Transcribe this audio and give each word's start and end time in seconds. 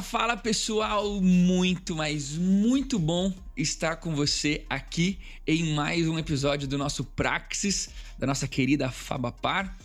Fala, 0.00 0.02
fala 0.02 0.36
pessoal! 0.36 1.20
Muito, 1.20 1.94
mas 1.94 2.32
muito 2.32 2.98
bom 2.98 3.32
estar 3.56 3.96
com 3.96 4.14
você 4.14 4.64
aqui 4.68 5.18
em 5.46 5.74
mais 5.74 6.08
um 6.08 6.18
episódio 6.18 6.66
do 6.66 6.78
nosso 6.78 7.04
Praxis, 7.04 7.90
da 8.18 8.26
nossa 8.26 8.46
querida 8.46 8.90
Fabapar. 8.90 9.76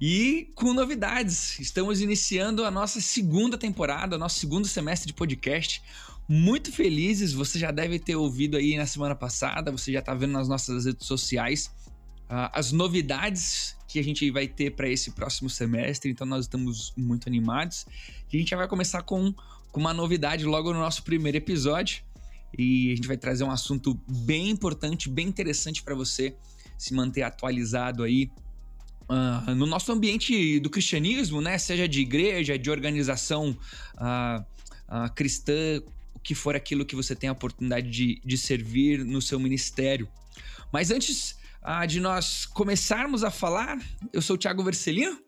E 0.00 0.50
com 0.54 0.72
novidades, 0.72 1.58
estamos 1.60 2.00
iniciando 2.00 2.64
a 2.64 2.70
nossa 2.70 3.00
segunda 3.00 3.56
temporada, 3.56 4.18
nosso 4.18 4.38
segundo 4.38 4.66
semestre 4.66 5.06
de 5.06 5.14
podcast. 5.14 5.82
Muito 6.28 6.72
felizes, 6.72 7.32
você 7.32 7.58
já 7.58 7.70
deve 7.70 7.98
ter 7.98 8.16
ouvido 8.16 8.56
aí 8.56 8.76
na 8.76 8.86
semana 8.86 9.14
passada, 9.14 9.70
você 9.70 9.92
já 9.92 10.00
está 10.00 10.14
vendo 10.14 10.32
nas 10.32 10.48
nossas 10.48 10.84
redes 10.84 11.06
sociais 11.06 11.70
uh, 12.24 12.50
as 12.52 12.72
novidades 12.72 13.76
que 13.86 13.98
a 13.98 14.04
gente 14.04 14.28
vai 14.30 14.48
ter 14.48 14.70
para 14.70 14.88
esse 14.88 15.12
próximo 15.12 15.48
semestre, 15.48 16.10
então 16.10 16.26
nós 16.26 16.46
estamos 16.46 16.92
muito 16.96 17.28
animados. 17.28 17.86
E 18.32 18.36
a 18.36 18.40
gente 18.40 18.50
já 18.50 18.56
vai 18.56 18.66
começar 18.66 19.02
com, 19.02 19.32
com 19.74 19.80
uma 19.80 19.92
novidade 19.92 20.44
logo 20.44 20.72
no 20.72 20.78
nosso 20.78 21.02
primeiro 21.02 21.36
episódio. 21.36 22.04
E 22.56 22.92
a 22.92 22.94
gente 22.94 23.08
vai 23.08 23.16
trazer 23.16 23.42
um 23.42 23.50
assunto 23.50 24.00
bem 24.08 24.48
importante, 24.48 25.08
bem 25.08 25.26
interessante 25.26 25.82
para 25.82 25.96
você 25.96 26.32
se 26.78 26.94
manter 26.94 27.22
atualizado 27.22 28.04
aí 28.04 28.30
uh, 29.10 29.52
no 29.52 29.66
nosso 29.66 29.90
ambiente 29.90 30.60
do 30.60 30.70
cristianismo, 30.70 31.40
né? 31.40 31.58
Seja 31.58 31.88
de 31.88 32.00
igreja, 32.00 32.56
de 32.56 32.70
organização 32.70 33.50
uh, 33.96 34.40
uh, 34.40 35.12
cristã, 35.12 35.82
o 36.14 36.20
que 36.20 36.36
for 36.36 36.54
aquilo 36.54 36.86
que 36.86 36.94
você 36.94 37.16
tem 37.16 37.28
a 37.28 37.32
oportunidade 37.32 37.90
de, 37.90 38.20
de 38.24 38.38
servir 38.38 39.04
no 39.04 39.20
seu 39.20 39.40
ministério. 39.40 40.08
Mas 40.72 40.92
antes 40.92 41.36
de 41.88 41.98
nós 41.98 42.44
começarmos 42.44 43.24
a 43.24 43.30
falar. 43.30 43.78
Eu 44.12 44.20
sou 44.20 44.36
o 44.36 44.38
Thiago 44.38 44.62
Vercelino 44.62 45.18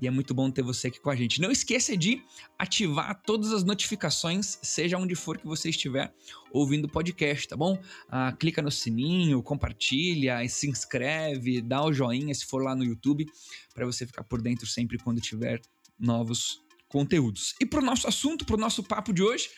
e 0.00 0.06
é 0.06 0.10
muito 0.10 0.34
bom 0.34 0.50
ter 0.50 0.62
você 0.62 0.88
aqui 0.88 1.00
com 1.00 1.10
a 1.10 1.16
gente. 1.16 1.40
Não 1.40 1.50
esqueça 1.50 1.96
de 1.96 2.22
ativar 2.58 3.20
todas 3.22 3.52
as 3.52 3.64
notificações, 3.64 4.58
seja 4.62 4.98
onde 4.98 5.14
for 5.14 5.38
que 5.38 5.46
você 5.46 5.70
estiver 5.70 6.12
ouvindo 6.52 6.86
o 6.86 6.88
podcast, 6.88 7.48
tá 7.48 7.56
bom? 7.56 7.78
Ah, 8.08 8.32
clica 8.32 8.60
no 8.60 8.70
sininho, 8.70 9.42
compartilha, 9.42 10.46
se 10.48 10.68
inscreve, 10.68 11.60
dá 11.60 11.84
o 11.84 11.92
joinha 11.92 12.34
se 12.34 12.44
for 12.44 12.62
lá 12.62 12.74
no 12.74 12.84
YouTube, 12.84 13.26
para 13.72 13.86
você 13.86 14.06
ficar 14.06 14.24
por 14.24 14.42
dentro 14.42 14.66
sempre 14.66 14.98
quando 14.98 15.20
tiver 15.20 15.60
novos 15.98 16.60
conteúdos. 16.88 17.54
E 17.60 17.66
para 17.66 17.80
o 17.80 17.84
nosso 17.84 18.06
assunto, 18.06 18.44
para 18.44 18.56
o 18.56 18.60
nosso 18.60 18.82
papo 18.82 19.12
de 19.12 19.22
hoje, 19.22 19.48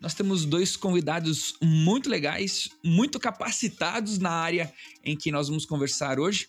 nós 0.00 0.14
temos 0.14 0.44
dois 0.44 0.76
convidados 0.76 1.54
muito 1.62 2.08
legais, 2.08 2.68
muito 2.84 3.18
capacitados 3.18 4.18
na 4.18 4.30
área 4.30 4.72
em 5.02 5.16
que 5.16 5.32
nós 5.32 5.48
vamos 5.48 5.64
conversar 5.64 6.20
hoje. 6.20 6.48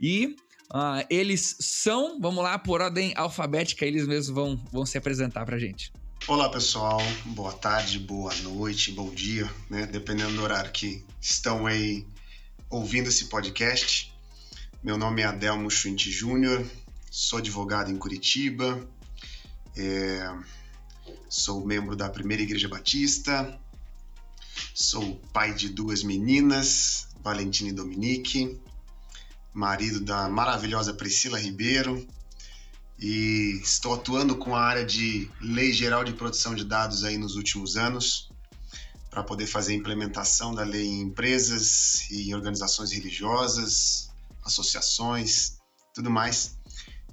E 0.00 0.36
uh, 0.72 1.06
eles 1.08 1.56
são, 1.60 2.20
vamos 2.20 2.42
lá, 2.42 2.58
por 2.58 2.80
ordem 2.80 3.12
alfabética, 3.16 3.84
eles 3.84 4.06
mesmos 4.06 4.34
vão, 4.34 4.56
vão 4.72 4.86
se 4.86 4.98
apresentar 4.98 5.44
para 5.44 5.58
gente. 5.58 5.92
Olá 6.26 6.48
pessoal, 6.48 7.00
boa 7.26 7.52
tarde, 7.52 7.98
boa 7.98 8.34
noite, 8.36 8.92
bom 8.92 9.10
dia, 9.10 9.50
né? 9.68 9.86
Dependendo 9.86 10.34
do 10.34 10.42
horário 10.42 10.70
que 10.70 11.04
estão 11.20 11.66
aí 11.66 12.06
ouvindo 12.70 13.08
esse 13.08 13.26
podcast. 13.26 14.12
Meu 14.82 14.96
nome 14.96 15.22
é 15.22 15.26
Adelmo 15.26 15.70
Schwint 15.70 16.10
Júnior, 16.10 16.64
sou 17.10 17.38
advogado 17.38 17.90
em 17.90 17.96
Curitiba. 17.96 18.88
É 19.76 20.28
Sou 21.28 21.64
membro 21.64 21.96
da 21.96 22.10
Primeira 22.10 22.42
Igreja 22.42 22.68
Batista. 22.68 23.58
Sou 24.74 25.16
pai 25.32 25.54
de 25.54 25.70
duas 25.70 26.02
meninas, 26.02 27.08
Valentina 27.22 27.70
e 27.70 27.72
Dominique. 27.72 28.60
Marido 29.52 30.00
da 30.00 30.28
maravilhosa 30.28 30.94
Priscila 30.94 31.38
Ribeiro. 31.38 32.06
E 32.98 33.60
estou 33.62 33.94
atuando 33.94 34.36
com 34.36 34.54
a 34.54 34.62
área 34.62 34.84
de 34.84 35.28
Lei 35.40 35.72
Geral 35.72 36.04
de 36.04 36.12
Proteção 36.12 36.54
de 36.54 36.64
Dados 36.64 37.04
aí 37.04 37.18
nos 37.18 37.34
últimos 37.34 37.76
anos, 37.76 38.30
para 39.10 39.24
poder 39.24 39.46
fazer 39.46 39.72
a 39.72 39.76
implementação 39.76 40.54
da 40.54 40.62
lei 40.62 40.86
em 40.86 41.02
empresas 41.02 42.06
e 42.10 42.32
organizações 42.34 42.92
religiosas, 42.92 44.08
associações, 44.44 45.58
tudo 45.92 46.10
mais. 46.10 46.56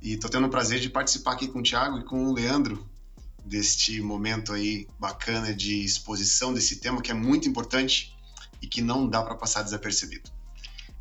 E 0.02 0.14
estou 0.14 0.30
tendo 0.30 0.48
o 0.48 0.50
prazer 0.50 0.80
de 0.80 0.90
participar 0.90 1.34
aqui 1.34 1.48
com 1.48 1.60
o 1.60 1.64
Thiago 1.64 2.00
e 2.00 2.06
com 2.06 2.28
o 2.28 2.34
Leandro 2.34 2.88
deste 3.44 4.00
momento 4.00 4.54
aí 4.54 4.88
bacana 5.00 5.54
de 5.54 5.84
exposição 5.84 6.54
desse 6.54 6.78
tema 6.78 7.02
que 7.02 7.12
é 7.12 7.16
muito 7.16 7.50
importante 7.50 8.16
e 8.62 8.68
que 8.68 8.82
não 8.82 9.10
dá 9.10 9.24
para 9.24 9.36
passar 9.36 9.64
desapercebido. 9.64 10.39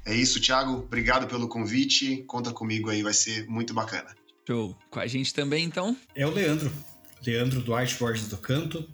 É 0.09 0.15
isso, 0.15 0.41
Thiago. 0.41 0.73
Obrigado 0.73 1.29
pelo 1.29 1.49
convite. 1.49 2.25
Conta 2.27 2.51
comigo 2.51 2.91
aí, 2.91 3.03
vai 3.03 3.15
ser 3.15 3.47
muito 3.47 3.75
bacana. 3.75 4.17
Show. 4.47 4.77
Com 4.91 5.01
a 5.01 5.07
gente 5.07 5.33
também, 5.35 5.65
então? 5.65 5.97
É 6.15 6.27
o 6.27 6.31
Leandro. 6.31 6.73
Leandro 7.25 7.61
Duarte 7.61 7.97
Borges 7.97 8.29
do 8.29 8.39
Canto. 8.39 8.89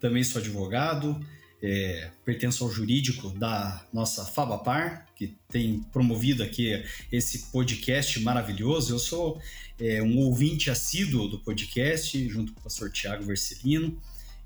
Também 0.00 0.22
sou 0.24 0.40
advogado 0.40 1.20
é, 1.62 2.10
pertenço 2.24 2.64
ao 2.64 2.70
jurídico 2.70 3.30
da 3.30 3.84
nossa 3.92 4.24
Fabapar, 4.24 5.06
que 5.14 5.36
tem 5.48 5.80
promovido 5.92 6.42
aqui 6.42 6.82
esse 7.12 7.50
podcast 7.50 8.18
maravilhoso. 8.20 8.94
Eu 8.94 8.98
sou 8.98 9.40
é, 9.78 10.02
um 10.02 10.18
ouvinte 10.18 10.70
assíduo 10.70 11.28
do 11.28 11.38
podcast, 11.38 12.28
junto 12.28 12.52
com 12.52 12.60
o 12.60 12.62
pastor 12.62 12.90
Tiago 12.90 13.24
Vercelino, 13.24 14.00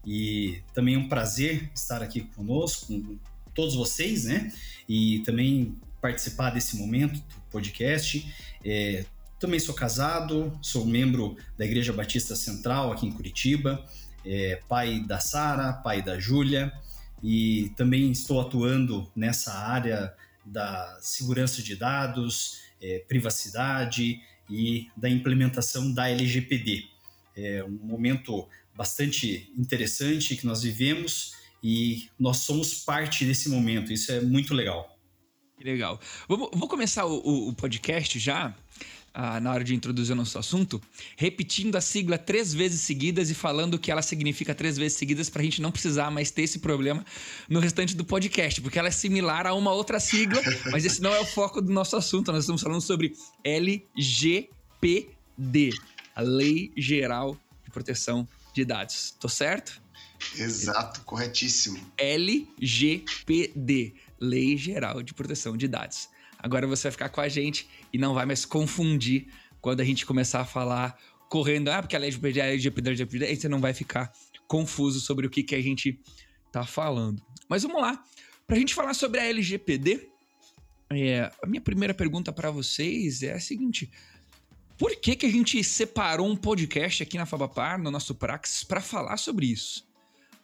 e 0.05 0.61
também 0.75 0.97
é 0.97 0.99
um 0.99 1.09
prazer 1.09 1.71
estar 1.75 2.03
aqui 2.03 2.23
conosco, 2.35 2.87
com 2.87 3.19
todos 3.55 3.75
vocês, 3.75 4.25
né? 4.25 4.53
E 4.89 5.21
também 5.21 5.79
participar 6.05 6.51
desse 6.51 6.77
momento 6.77 7.15
do 7.15 7.41
podcast. 7.51 8.31
É, 8.63 9.07
também 9.41 9.59
sou 9.59 9.75
casado, 9.75 10.53
sou 10.61 10.85
membro 10.85 11.35
da 11.57 11.65
Igreja 11.65 11.95
Batista 11.95 12.37
Central 12.37 12.93
aqui 12.93 13.07
em 13.07 13.11
Curitiba, 13.11 13.83
é, 14.23 14.61
pai 14.69 15.01
da 15.01 15.19
Sara, 15.19 15.73
pai 15.73 16.03
da 16.03 16.21
Júlia, 16.21 16.71
e 17.23 17.73
também 17.75 18.11
estou 18.11 18.39
atuando 18.39 19.11
nessa 19.17 19.55
área 19.55 20.15
da 20.45 20.99
segurança 21.01 21.63
de 21.63 21.75
dados, 21.75 22.61
é, 22.83 22.99
privacidade 23.09 24.21
e 24.51 24.89
da 24.95 25.09
implementação 25.09 25.91
da 25.91 26.11
LGPD. 26.11 26.85
É 27.35 27.65
um 27.65 27.79
momento 27.83 28.47
bastante 28.77 29.51
interessante 29.57 30.37
que 30.37 30.45
nós 30.45 30.63
vivemos 30.65 31.33
e 31.63 32.11
nós 32.21 32.39
somos 32.39 32.75
parte 32.75 33.25
desse 33.25 33.49
momento. 33.49 33.91
Isso 33.91 34.13
é 34.13 34.21
muito 34.21 34.53
legal. 34.53 34.94
Que 35.65 35.71
legal. 35.71 35.99
Vou, 36.29 36.51
vou 36.53 36.69
começar 36.69 37.07
o, 37.07 37.49
o 37.49 37.55
podcast 37.55 38.19
já 38.19 38.55
ah, 39.15 39.41
na 39.41 39.50
hora 39.50 39.65
de 39.65 39.75
introduzir 39.75 40.12
o 40.12 40.15
nosso 40.15 40.38
assunto, 40.38 40.79
repetindo 41.17 41.75
a 41.77 41.81
sigla 41.81 42.19
três 42.19 42.53
vezes 42.53 42.83
seguidas 42.83 43.31
e 43.31 43.35
falando 43.35 43.73
o 43.73 43.79
que 43.79 43.91
ela 43.91 44.03
significa 44.03 44.55
três 44.55 44.77
vezes 44.77 44.99
seguidas 44.99 45.31
para 45.31 45.41
a 45.41 45.44
gente 45.47 45.62
não 45.62 45.73
precisar 45.73 46.11
mais 46.11 46.31
ter 46.31 46.43
esse 46.43 46.59
problema 46.59 47.03
no 47.49 47.61
restante 47.61 47.97
do 47.97 48.05
podcast, 48.05 48.61
porque 48.61 48.79
ela 48.79 48.88
é 48.88 48.91
similar 48.91 49.47
a 49.47 49.55
uma 49.55 49.73
outra 49.73 49.99
sigla, 49.99 50.43
mas 50.71 50.85
esse 50.85 51.00
não 51.00 51.15
é 51.15 51.21
o 51.21 51.25
foco 51.25 51.62
do 51.62 51.73
nosso 51.73 51.97
assunto. 51.97 52.31
Nós 52.31 52.44
estamos 52.44 52.61
falando 52.61 52.83
sobre 52.83 53.17
LGPD, 53.43 54.50
a 56.15 56.21
Lei 56.21 56.73
Geral 56.77 57.41
de 57.65 57.71
Proteção 57.71 58.29
de 58.53 58.67
Dados. 58.67 59.15
Tô 59.19 59.31
certo? 59.31 59.83
Exato, 60.37 61.00
corretíssimo. 61.03 61.79
LGPD, 61.97 63.94
Lei 64.25 64.56
Geral 64.56 65.03
de 65.03 65.15
Proteção 65.15 65.56
de 65.56 65.69
Dados. 65.69 66.09
Agora 66.38 66.67
você 66.67 66.85
vai 66.85 66.93
ficar 66.93 67.09
com 67.09 67.21
a 67.21 67.29
gente 67.29 67.69
e 67.93 67.99
não 67.99 68.15
vai 68.15 68.26
mais 68.26 68.44
confundir 68.44 69.29
quando 69.61 69.81
a 69.81 69.85
gente 69.85 70.05
começar 70.05 70.41
a 70.41 70.44
falar 70.44 70.99
correndo, 71.29 71.69
ah, 71.69 71.81
porque 71.81 71.97
a 71.97 71.99
LGPD, 71.99 72.41
a 72.41 72.47
LGPD, 72.47 72.88
a 72.88 72.93
LGPD, 72.93 73.25
aí 73.26 73.37
você 73.37 73.49
não 73.49 73.61
vai 73.61 73.73
ficar 73.73 74.12
confuso 74.47 75.00
sobre 75.00 75.26
o 75.26 75.31
que, 75.31 75.43
que 75.43 75.55
a 75.55 75.62
gente 75.62 75.99
tá 76.53 76.65
falando. 76.65 77.23
Mas 77.49 77.62
vamos 77.62 77.81
lá. 77.81 78.03
Pra 78.47 78.56
gente 78.56 78.75
falar 78.75 78.94
sobre 78.94 79.21
a 79.21 79.25
LGPD, 79.25 80.09
é, 80.91 81.31
a 81.43 81.47
minha 81.47 81.61
primeira 81.61 81.94
pergunta 81.94 82.32
para 82.32 82.50
vocês 82.50 83.23
é 83.23 83.32
a 83.32 83.41
seguinte: 83.41 83.91
por 84.76 84.94
que, 84.97 85.17
que 85.17 85.26
a 85.26 85.31
gente 85.31 85.62
separou 85.65 86.29
um 86.29 86.37
podcast 86.37 87.03
aqui 87.03 87.17
na 87.17 87.26
Fabapar, 87.26 87.81
no 87.81 87.91
nosso 87.91 88.15
Praxis, 88.15 88.65
para 88.65 88.81
falar 88.81 89.17
sobre 89.17 89.47
isso? 89.47 89.87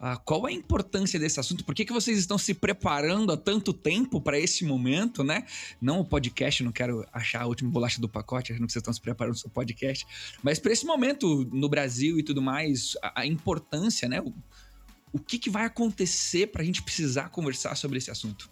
Ah, 0.02 0.16
qual 0.16 0.46
a 0.46 0.52
importância 0.52 1.20
desse 1.20 1.38
assunto? 1.38 1.62
Por 1.62 1.74
que, 1.74 1.84
que 1.84 1.92
vocês 1.92 2.18
estão 2.18 2.38
se 2.38 2.54
preparando 2.54 3.32
há 3.32 3.36
tanto 3.36 3.70
tempo 3.70 4.18
para 4.18 4.38
esse 4.38 4.64
momento, 4.64 5.22
né? 5.22 5.44
Não 5.78 6.00
o 6.00 6.04
podcast, 6.06 6.64
não 6.64 6.72
quero 6.72 7.06
achar 7.12 7.42
a 7.42 7.46
última 7.46 7.70
bolacha 7.70 8.00
do 8.00 8.08
pacote, 8.08 8.50
achando 8.50 8.66
que 8.66 8.72
vocês 8.72 8.80
estão 8.80 8.94
se 8.94 9.00
preparando 9.00 9.38
para 9.38 9.48
o 9.48 9.50
podcast, 9.50 10.06
mas 10.42 10.58
para 10.58 10.72
esse 10.72 10.86
momento 10.86 11.44
no 11.52 11.68
Brasil 11.68 12.18
e 12.18 12.22
tudo 12.22 12.40
mais, 12.40 12.96
a, 13.02 13.20
a 13.20 13.26
importância, 13.26 14.08
né? 14.08 14.22
O, 14.22 14.32
o 15.12 15.18
que, 15.18 15.38
que 15.38 15.50
vai 15.50 15.66
acontecer 15.66 16.46
para 16.46 16.62
a 16.62 16.64
gente 16.64 16.82
precisar 16.82 17.28
conversar 17.28 17.76
sobre 17.76 17.98
esse 17.98 18.10
assunto? 18.10 18.48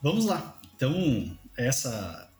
Vamos 0.00 0.26
lá. 0.26 0.60
Então, 0.76 1.36
essa, 1.56 2.30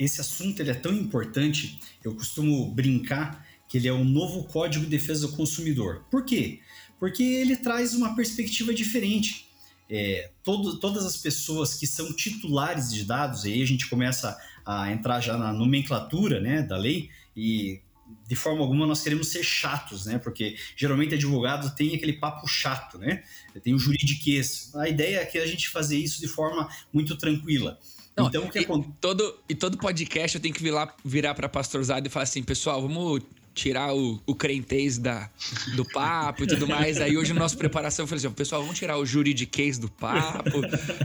esse 0.00 0.20
assunto 0.20 0.58
ele 0.58 0.72
é 0.72 0.74
tão 0.74 0.92
importante, 0.92 1.78
eu 2.02 2.12
costumo 2.12 2.74
brincar 2.74 3.46
que 3.68 3.78
ele 3.78 3.86
é 3.86 3.92
um 3.92 4.04
novo 4.04 4.44
Código 4.44 4.84
de 4.84 4.90
Defesa 4.90 5.28
do 5.28 5.36
Consumidor. 5.36 6.04
Por 6.10 6.24
quê? 6.24 6.60
Porque 7.04 7.22
ele 7.22 7.54
traz 7.54 7.92
uma 7.92 8.16
perspectiva 8.16 8.72
diferente. 8.72 9.46
É, 9.90 10.30
todo, 10.42 10.80
todas 10.80 11.04
as 11.04 11.18
pessoas 11.18 11.74
que 11.74 11.86
são 11.86 12.10
titulares 12.16 12.90
de 12.90 13.04
dados, 13.04 13.44
e 13.44 13.52
aí 13.52 13.62
a 13.62 13.66
gente 13.66 13.90
começa 13.90 14.34
a 14.64 14.90
entrar 14.90 15.20
já 15.20 15.36
na 15.36 15.52
nomenclatura 15.52 16.40
né, 16.40 16.62
da 16.62 16.78
lei, 16.78 17.10
e 17.36 17.82
de 18.26 18.34
forma 18.34 18.62
alguma 18.62 18.86
nós 18.86 19.02
queremos 19.02 19.28
ser 19.28 19.44
chatos, 19.44 20.06
né? 20.06 20.16
Porque 20.16 20.56
geralmente 20.74 21.12
advogado 21.12 21.76
tem 21.76 21.94
aquele 21.94 22.14
papo 22.14 22.46
chato, 22.46 22.96
né? 22.96 23.22
Tem 23.62 23.74
o 23.74 23.78
juridiquês. 23.78 24.74
A 24.74 24.88
ideia 24.88 25.18
é 25.18 25.26
que 25.26 25.36
a 25.36 25.46
gente 25.46 25.68
fazer 25.68 25.98
isso 25.98 26.22
de 26.22 26.26
forma 26.26 26.70
muito 26.90 27.18
tranquila. 27.18 27.78
Não, 28.16 28.28
então, 28.28 28.44
o 28.46 28.50
que 28.50 28.60
e, 28.60 28.66
todo, 28.98 29.40
e 29.46 29.54
todo 29.54 29.76
podcast 29.76 30.36
eu 30.38 30.40
tenho 30.40 30.54
que 30.54 30.62
virar, 30.62 30.96
virar 31.04 31.34
para 31.34 31.50
pastorzado 31.50 32.06
e 32.06 32.10
falar 32.10 32.22
assim, 32.22 32.42
pessoal, 32.42 32.80
vamos 32.80 33.20
tirar 33.54 33.94
o, 33.94 34.20
o 34.26 34.34
crentez 34.34 34.98
da, 34.98 35.30
do 35.76 35.84
papo 35.84 36.42
e 36.44 36.46
tudo 36.46 36.66
mais. 36.66 37.00
Aí 37.00 37.16
hoje 37.16 37.32
na 37.32 37.40
nossa 37.40 37.56
preparação 37.56 38.02
eu 38.02 38.06
falei 38.08 38.24
assim, 38.24 38.34
pessoal, 38.34 38.62
vamos 38.62 38.78
tirar 38.78 38.98
o 38.98 39.06
juridiquês 39.06 39.78
do 39.78 39.88
papo 39.88 40.60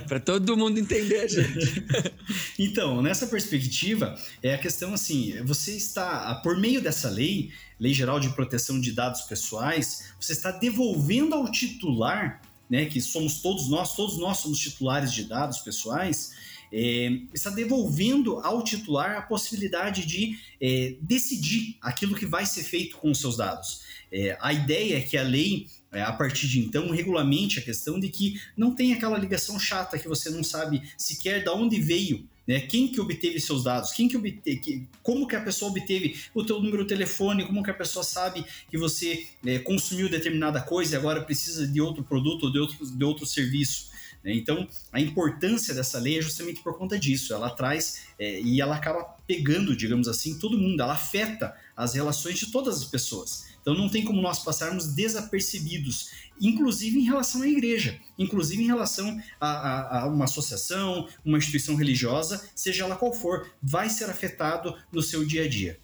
para 0.08 0.20
todo 0.20 0.58
mundo 0.58 0.80
entender, 0.80 1.30
gente. 1.30 1.86
Então, 2.58 3.02
nessa 3.02 3.26
perspectiva, 3.26 4.16
é 4.44 4.54
a 4.54 4.58
questão 4.58 4.94
assim, 4.94 5.42
você 5.44 5.72
está, 5.72 6.36
por 6.44 6.58
meio 6.58 6.82
dessa 6.82 7.10
lei, 7.10 7.52
Lei 7.80 7.94
Geral 7.94 8.20
de 8.20 8.30
Proteção 8.30 8.80
de 8.80 8.92
Dados 8.92 9.22
Pessoais, 9.22 10.12
você 10.20 10.34
está 10.34 10.52
devolvendo 10.52 11.34
ao 11.34 11.50
titular, 11.50 12.42
né, 12.70 12.86
que 12.86 13.02
somos 13.02 13.42
todos 13.42 13.70
nós, 13.70 13.96
todos 13.96 14.18
nós 14.18 14.38
somos 14.38 14.60
titulares 14.60 15.14
de 15.14 15.24
dados 15.24 15.60
pessoais, 15.60 16.34
é, 16.72 17.20
está 17.34 17.50
devolvendo 17.50 18.40
ao 18.40 18.64
titular 18.64 19.18
a 19.18 19.22
possibilidade 19.22 20.06
de 20.06 20.38
é, 20.62 20.96
decidir 21.02 21.78
aquilo 21.82 22.16
que 22.16 22.26
vai 22.26 22.46
ser 22.46 22.64
feito 22.64 22.98
com 22.98 23.12
os 23.12 23.20
seus 23.20 23.38
dados. 23.38 23.82
É, 24.12 24.38
a 24.42 24.52
ideia 24.52 24.98
é 24.98 25.02
que 25.02 25.18
a 25.18 25.24
lei, 25.24 25.68
é, 25.92 26.02
a 26.02 26.12
partir 26.12 26.48
de 26.48 26.60
então, 26.60 26.90
regulamente 26.90 27.60
a 27.60 27.62
questão 27.62 28.00
de 28.00 28.10
que 28.10 28.40
não 28.58 28.74
tem 28.74 28.94
aquela 28.94 29.18
ligação 29.18 29.60
chata 29.60 30.00
que 30.00 30.08
você 30.08 30.30
não 30.30 30.44
sabe 30.44 30.82
sequer 30.98 31.44
de 31.44 31.50
onde 31.50 31.80
veio 31.80 32.28
né? 32.50 32.62
Quem 32.62 32.88
que 32.88 33.00
obteve 33.00 33.40
seus 33.40 33.64
dados? 33.64 33.92
Quem 33.92 34.08
que 34.08 34.18
obteve, 34.18 34.88
como 35.04 35.28
que 35.28 35.36
a 35.36 35.40
pessoa 35.40 35.70
obteve 35.70 36.20
o 36.34 36.44
teu 36.44 36.60
número 36.60 36.82
de 36.82 36.90
telefone? 36.90 37.46
Como 37.46 37.62
que 37.62 37.70
a 37.70 37.76
pessoa 37.76 38.04
sabe 38.04 38.44
que 38.72 38.76
você 38.76 39.28
é, 39.46 39.60
consumiu 39.60 40.10
determinada 40.10 40.60
coisa 40.60 40.96
e 40.96 40.98
agora 40.98 41.22
precisa 41.22 41.68
de 41.68 41.80
outro 41.80 42.04
produto 42.04 42.48
ou 42.48 42.52
de 42.52 42.58
outro, 42.58 42.84
de 42.84 43.04
outro 43.06 43.24
serviço? 43.28 43.89
Né? 44.24 44.34
Então, 44.34 44.68
a 44.92 45.00
importância 45.00 45.74
dessa 45.74 46.00
lei 46.00 46.20
é 46.20 46.22
justamente 46.22 46.62
por 46.62 46.78
conta 46.78 46.98
disso. 46.98 47.34
Ela 47.34 47.50
traz 47.50 48.08
é, 48.18 48.42
e 48.42 48.62
ela 48.62 48.76
acaba 48.76 49.04
pegando, 49.28 49.76
digamos 49.76 50.08
assim, 50.08 50.38
todo 50.38 50.58
mundo. 50.58 50.82
Ela 50.82 50.94
afeta 50.94 51.56
as 51.76 51.94
relações 51.94 52.40
de 52.40 52.52
todas 52.52 52.78
as 52.78 52.86
pessoas. 52.86 53.50
Então, 53.62 53.74
não 53.74 53.90
tem 53.90 54.04
como 54.04 54.22
nós 54.22 54.40
passarmos 54.44 54.94
desapercebidos, 54.94 56.12
inclusive 56.40 57.00
em 57.00 57.04
relação 57.04 57.42
à 57.42 57.48
igreja, 57.48 58.00
inclusive 58.18 58.64
em 58.64 58.68
relação 58.68 59.22
a, 59.40 59.48
a, 59.50 60.02
a 60.02 60.08
uma 60.08 60.26
associação, 60.26 61.08
uma 61.26 61.38
instituição 61.38 61.76
religiosa, 61.76 62.50
seja 62.56 62.86
ela 62.86 62.96
qual 62.96 63.14
for, 63.14 63.52
vai 63.62 63.90
ser 63.90 64.10
afetado 64.10 64.76
no 64.92 65.02
seu 65.02 65.26
dia 65.26 65.44
a 65.44 65.48
dia. 65.48 65.78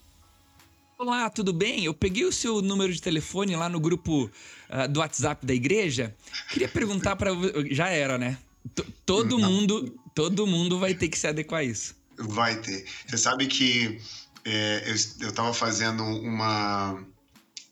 Olá, 0.98 1.30
tudo 1.30 1.52
bem? 1.52 1.84
Eu 1.84 1.94
peguei 1.94 2.24
o 2.24 2.32
seu 2.32 2.62
número 2.62 2.94
de 2.94 3.02
telefone 3.02 3.54
lá 3.54 3.68
no 3.68 3.82
grupo 3.82 4.32
uh, 4.70 4.88
do 4.90 5.02
WhatsApp 5.02 5.46
da 5.46 5.54
igreja. 5.54 6.16
Queria 6.50 6.70
perguntar 6.70 7.18
para 7.18 7.32
já 7.70 7.90
era, 7.90 8.18
né? 8.18 8.38
T 8.74 8.82
todo 9.06 9.38
Não. 9.38 9.52
mundo, 9.52 9.94
todo 10.16 10.48
mundo 10.48 10.80
vai 10.80 10.94
ter 10.94 11.10
que 11.10 11.20
se 11.20 11.28
adequar 11.28 11.60
a 11.60 11.64
isso. 11.66 11.96
Vai 12.18 12.56
ter. 12.62 12.86
Você 13.06 13.18
sabe 13.18 13.46
que 13.48 14.00
é, 14.46 14.90
eu 15.20 15.30
estava 15.30 15.54
fazendo 15.54 16.02
uma 16.02 17.04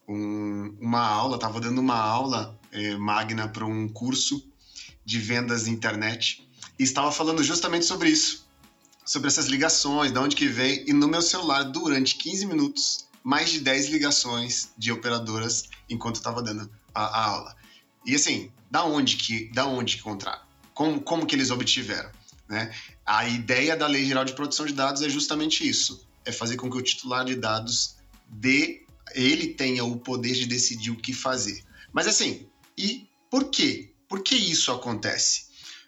um, 0.06 0.76
uma 0.82 1.08
aula, 1.08 1.36
estava 1.36 1.62
dando 1.62 1.80
uma 1.80 1.98
aula 1.98 2.60
é, 2.74 2.98
magna 2.98 3.48
para 3.48 3.66
um 3.66 3.88
curso 3.88 4.46
de 5.06 5.18
vendas 5.18 5.64
na 5.66 5.70
internet 5.70 6.46
e 6.78 6.84
estava 6.84 7.10
falando 7.10 7.42
justamente 7.42 7.86
sobre 7.86 8.10
isso, 8.10 8.46
sobre 9.06 9.30
essas 9.30 9.46
ligações, 9.46 10.12
de 10.12 10.20
onde 10.20 10.36
que 10.36 10.48
vem. 10.48 10.84
E 10.90 10.92
no 10.92 11.08
meu 11.08 11.22
celular, 11.22 11.64
durante 11.64 12.16
15 12.16 12.46
minutos, 12.48 13.08
mais 13.24 13.52
de 13.52 13.60
10 13.62 13.90
ligações 13.90 14.70
de 14.78 14.92
operadoras 14.92 15.70
enquanto 15.90 16.16
eu 16.16 16.20
estava 16.20 16.42
dando 16.42 16.70
a, 16.94 17.04
a, 17.04 17.26
aula. 17.26 17.56
E 18.06 18.14
assim, 18.14 18.52
da 18.70 18.84
onde 18.84 19.16
que, 19.16 19.50
da 19.54 19.66
onde 19.66 19.96
que 19.96 20.02
encontraram? 20.02 20.42
Como, 20.74 21.02
como 21.02 21.26
que 21.26 21.36
eles 21.36 21.50
obtiveram? 21.50 22.12
Né? 22.50 22.74
A 23.06 23.28
ideia 23.28 23.76
da 23.76 23.88
Lei 23.88 24.06
Geral 24.06 24.26
de 24.26 24.34
Proteção 24.34 24.66
de 24.66 24.74
Dados 24.74 25.02
é 25.02 25.10
justamente 25.10 25.68
isso: 25.68 26.06
é 26.26 26.32
fazer 26.32 26.58
com 26.58 26.70
que 26.70 26.78
o 26.78 26.82
titular 26.82 27.24
de 27.24 27.36
dados 27.36 27.96
dê, 28.28 28.86
ele 29.14 29.48
tenha 29.48 29.86
o 29.86 29.98
poder 29.98 30.34
de 30.34 30.46
decidir 30.46 30.92
o 30.92 30.98
que 30.98 31.14
fazer. 31.14 31.64
Mas 31.94 32.08
assim, 32.08 32.48
e 32.78 33.08
por 33.30 33.46
quê? 33.46 33.92
Por 34.08 34.22
que 34.22 34.36
isso 34.36 34.72
acontece? 34.72 35.46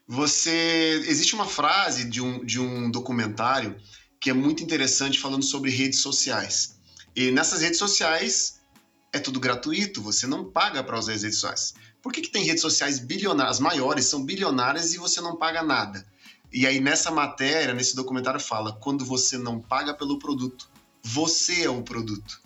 Você 0.08 1.04
existe 1.08 1.34
uma 1.34 1.48
frase 1.48 2.06
de 2.06 2.22
um, 2.22 2.46
de 2.46 2.60
um 2.60 2.90
documentário 2.90 3.76
que 4.20 4.30
é 4.30 4.34
muito 4.34 4.64
interessante 4.64 5.20
falando 5.20 5.44
sobre 5.44 5.72
redes 5.72 6.00
sociais. 6.00 6.75
E 7.16 7.32
nessas 7.32 7.62
redes 7.62 7.80
sociais 7.80 8.60
é 9.14 9.20
tudo 9.20 9.40
gratuito, 9.40 10.02
você 10.02 10.28
não 10.28 10.52
paga 10.52 10.84
para 10.84 11.00
usar 11.00 11.14
as 11.14 11.24
redes 11.24 11.40
sociais. 11.40 11.74
Por 12.02 12.12
que, 12.12 12.22
que 12.22 12.30
tem 12.30 12.44
redes 12.44 12.62
sociais 12.62 13.00
bilionárias, 13.00 13.56
as 13.56 13.60
maiores 13.62 14.06
são 14.06 14.24
bilionárias 14.24 14.94
e 14.94 14.98
você 14.98 15.22
não 15.22 15.38
paga 15.38 15.64
nada? 15.64 16.06
E 16.52 16.68
aí 16.68 16.80
nessa 16.80 17.10
matéria, 17.10 17.74
nesse 17.74 17.96
documentário 17.96 18.40
fala, 18.40 18.74
quando 18.74 19.06
você 19.06 19.38
não 19.38 19.60
paga 19.60 19.94
pelo 19.94 20.20
produto, 20.20 20.70
você 21.02 21.64
é 21.64 21.70
o 21.70 21.82
produto. 21.82 22.42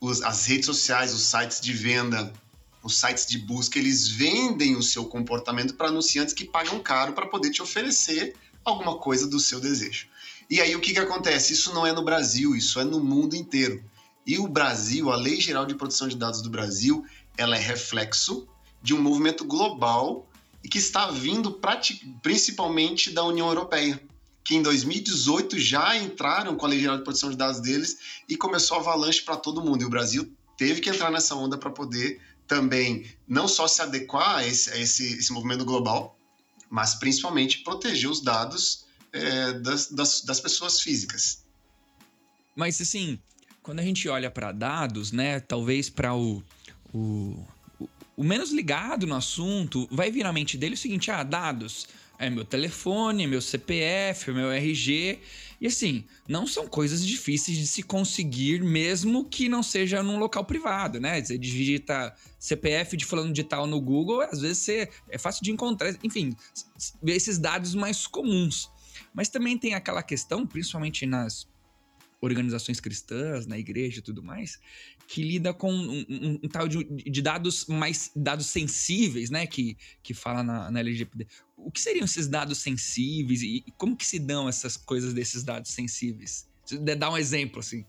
Os, 0.00 0.22
as 0.22 0.46
redes 0.46 0.66
sociais, 0.66 1.12
os 1.12 1.22
sites 1.24 1.60
de 1.60 1.72
venda, 1.72 2.32
os 2.82 2.98
sites 2.98 3.26
de 3.26 3.38
busca, 3.38 3.78
eles 3.78 4.08
vendem 4.08 4.76
o 4.76 4.82
seu 4.82 5.04
comportamento 5.04 5.74
para 5.74 5.88
anunciantes 5.88 6.34
que 6.34 6.44
pagam 6.44 6.80
caro 6.80 7.12
para 7.12 7.26
poder 7.26 7.50
te 7.50 7.62
oferecer 7.62 8.34
alguma 8.64 8.96
coisa 8.98 9.26
do 9.26 9.38
seu 9.38 9.60
desejo. 9.60 10.08
E 10.48 10.60
aí 10.60 10.74
o 10.74 10.80
que, 10.80 10.92
que 10.92 10.98
acontece? 10.98 11.52
Isso 11.52 11.74
não 11.74 11.86
é 11.86 11.92
no 11.92 12.04
Brasil, 12.04 12.54
isso 12.56 12.80
é 12.80 12.84
no 12.84 13.00
mundo 13.00 13.34
inteiro. 13.36 13.82
E 14.26 14.38
o 14.38 14.48
Brasil, 14.48 15.10
a 15.10 15.16
Lei 15.16 15.40
Geral 15.40 15.66
de 15.66 15.74
Proteção 15.74 16.08
de 16.08 16.16
Dados 16.16 16.40
do 16.40 16.50
Brasil, 16.50 17.04
ela 17.36 17.56
é 17.56 17.60
reflexo 17.60 18.48
de 18.82 18.94
um 18.94 19.02
movimento 19.02 19.44
global 19.44 20.28
e 20.62 20.68
que 20.68 20.78
está 20.78 21.10
vindo 21.10 21.60
principalmente 22.22 23.10
da 23.10 23.22
União 23.24 23.48
Europeia, 23.48 24.00
que 24.42 24.54
em 24.54 24.62
2018 24.62 25.58
já 25.58 25.96
entraram 25.96 26.56
com 26.56 26.64
a 26.64 26.68
Lei 26.68 26.80
Geral 26.80 26.96
de 26.96 27.04
Proteção 27.04 27.30
de 27.30 27.36
Dados 27.36 27.60
deles 27.60 27.98
e 28.28 28.36
começou 28.36 28.78
a 28.78 28.80
avalanche 28.80 29.22
para 29.22 29.36
todo 29.36 29.62
mundo. 29.62 29.82
E 29.82 29.84
o 29.84 29.90
Brasil 29.90 30.32
teve 30.56 30.80
que 30.80 30.88
entrar 30.88 31.10
nessa 31.10 31.34
onda 31.34 31.58
para 31.58 31.70
poder 31.70 32.20
também 32.46 33.06
não 33.26 33.48
só 33.48 33.66
se 33.66 33.80
adequar 33.82 34.36
a 34.36 34.46
esse, 34.46 34.70
a 34.70 34.78
esse, 34.78 35.18
esse 35.18 35.32
movimento 35.32 35.64
global, 35.64 36.18
mas 36.70 36.94
principalmente 36.94 37.58
proteger 37.58 38.10
os 38.10 38.20
dados 38.20 38.84
é, 39.12 39.52
das, 39.54 39.90
das, 39.90 40.20
das 40.22 40.40
pessoas 40.40 40.80
físicas. 40.80 41.44
Mas 42.54 42.80
assim, 42.80 43.18
quando 43.64 43.80
a 43.80 43.82
gente 43.82 44.06
olha 44.10 44.30
para 44.30 44.52
dados, 44.52 45.10
né, 45.10 45.40
talvez 45.40 45.88
para 45.88 46.14
o, 46.14 46.42
o, 46.92 47.44
o 48.14 48.22
menos 48.22 48.52
ligado 48.52 49.06
no 49.06 49.14
assunto, 49.16 49.88
vai 49.90 50.10
vir 50.10 50.22
na 50.22 50.32
mente 50.32 50.58
dele 50.58 50.74
o 50.74 50.78
seguinte: 50.78 51.10
ah, 51.10 51.22
dados 51.24 51.88
é 52.18 52.28
meu 52.28 52.44
telefone, 52.44 53.26
meu 53.26 53.40
CPF, 53.40 54.30
meu 54.32 54.52
RG. 54.52 55.18
E 55.60 55.66
assim, 55.66 56.04
não 56.28 56.46
são 56.46 56.68
coisas 56.68 57.04
difíceis 57.04 57.56
de 57.56 57.66
se 57.66 57.82
conseguir, 57.82 58.62
mesmo 58.62 59.24
que 59.24 59.48
não 59.48 59.62
seja 59.62 60.02
num 60.02 60.18
local 60.18 60.44
privado, 60.44 61.00
né? 61.00 61.22
Você 61.22 61.38
digita 61.38 62.14
CPF 62.38 62.98
de 62.98 63.06
falando 63.06 63.32
de 63.32 63.42
tal 63.42 63.66
no 63.66 63.80
Google, 63.80 64.20
às 64.20 64.42
vezes 64.42 64.58
você, 64.58 64.90
é 65.08 65.16
fácil 65.16 65.42
de 65.42 65.50
encontrar, 65.50 65.96
enfim, 66.04 66.36
esses 67.06 67.38
dados 67.38 67.74
mais 67.74 68.06
comuns. 68.06 68.68
Mas 69.14 69.30
também 69.30 69.56
tem 69.56 69.74
aquela 69.74 70.02
questão, 70.02 70.46
principalmente 70.46 71.06
nas 71.06 71.46
organizações 72.24 72.80
cristãs, 72.80 73.46
na 73.46 73.58
igreja 73.58 73.98
e 73.98 74.02
tudo 74.02 74.22
mais, 74.22 74.58
que 75.06 75.22
lida 75.22 75.52
com 75.52 75.72
um, 75.72 76.04
um, 76.08 76.40
um 76.42 76.48
tal 76.48 76.66
de, 76.66 76.84
de, 76.84 77.22
dados 77.22 77.66
mais 77.66 78.10
dados 78.16 78.46
sensíveis, 78.46 79.30
né? 79.30 79.46
Que, 79.46 79.76
que 80.02 80.14
fala 80.14 80.42
na, 80.42 80.70
na 80.70 80.80
LGPD. 80.80 81.26
O 81.56 81.70
que 81.70 81.80
seriam 81.80 82.04
esses 82.04 82.26
dados 82.26 82.58
sensíveis 82.58 83.42
e, 83.42 83.64
e 83.66 83.70
como 83.72 83.96
que 83.96 84.06
se 84.06 84.18
dão 84.18 84.48
essas 84.48 84.76
coisas 84.76 85.12
desses 85.12 85.42
dados 85.42 85.70
sensíveis? 85.70 86.48
Dá 86.98 87.10
um 87.10 87.16
exemplo, 87.16 87.60
assim. 87.60 87.84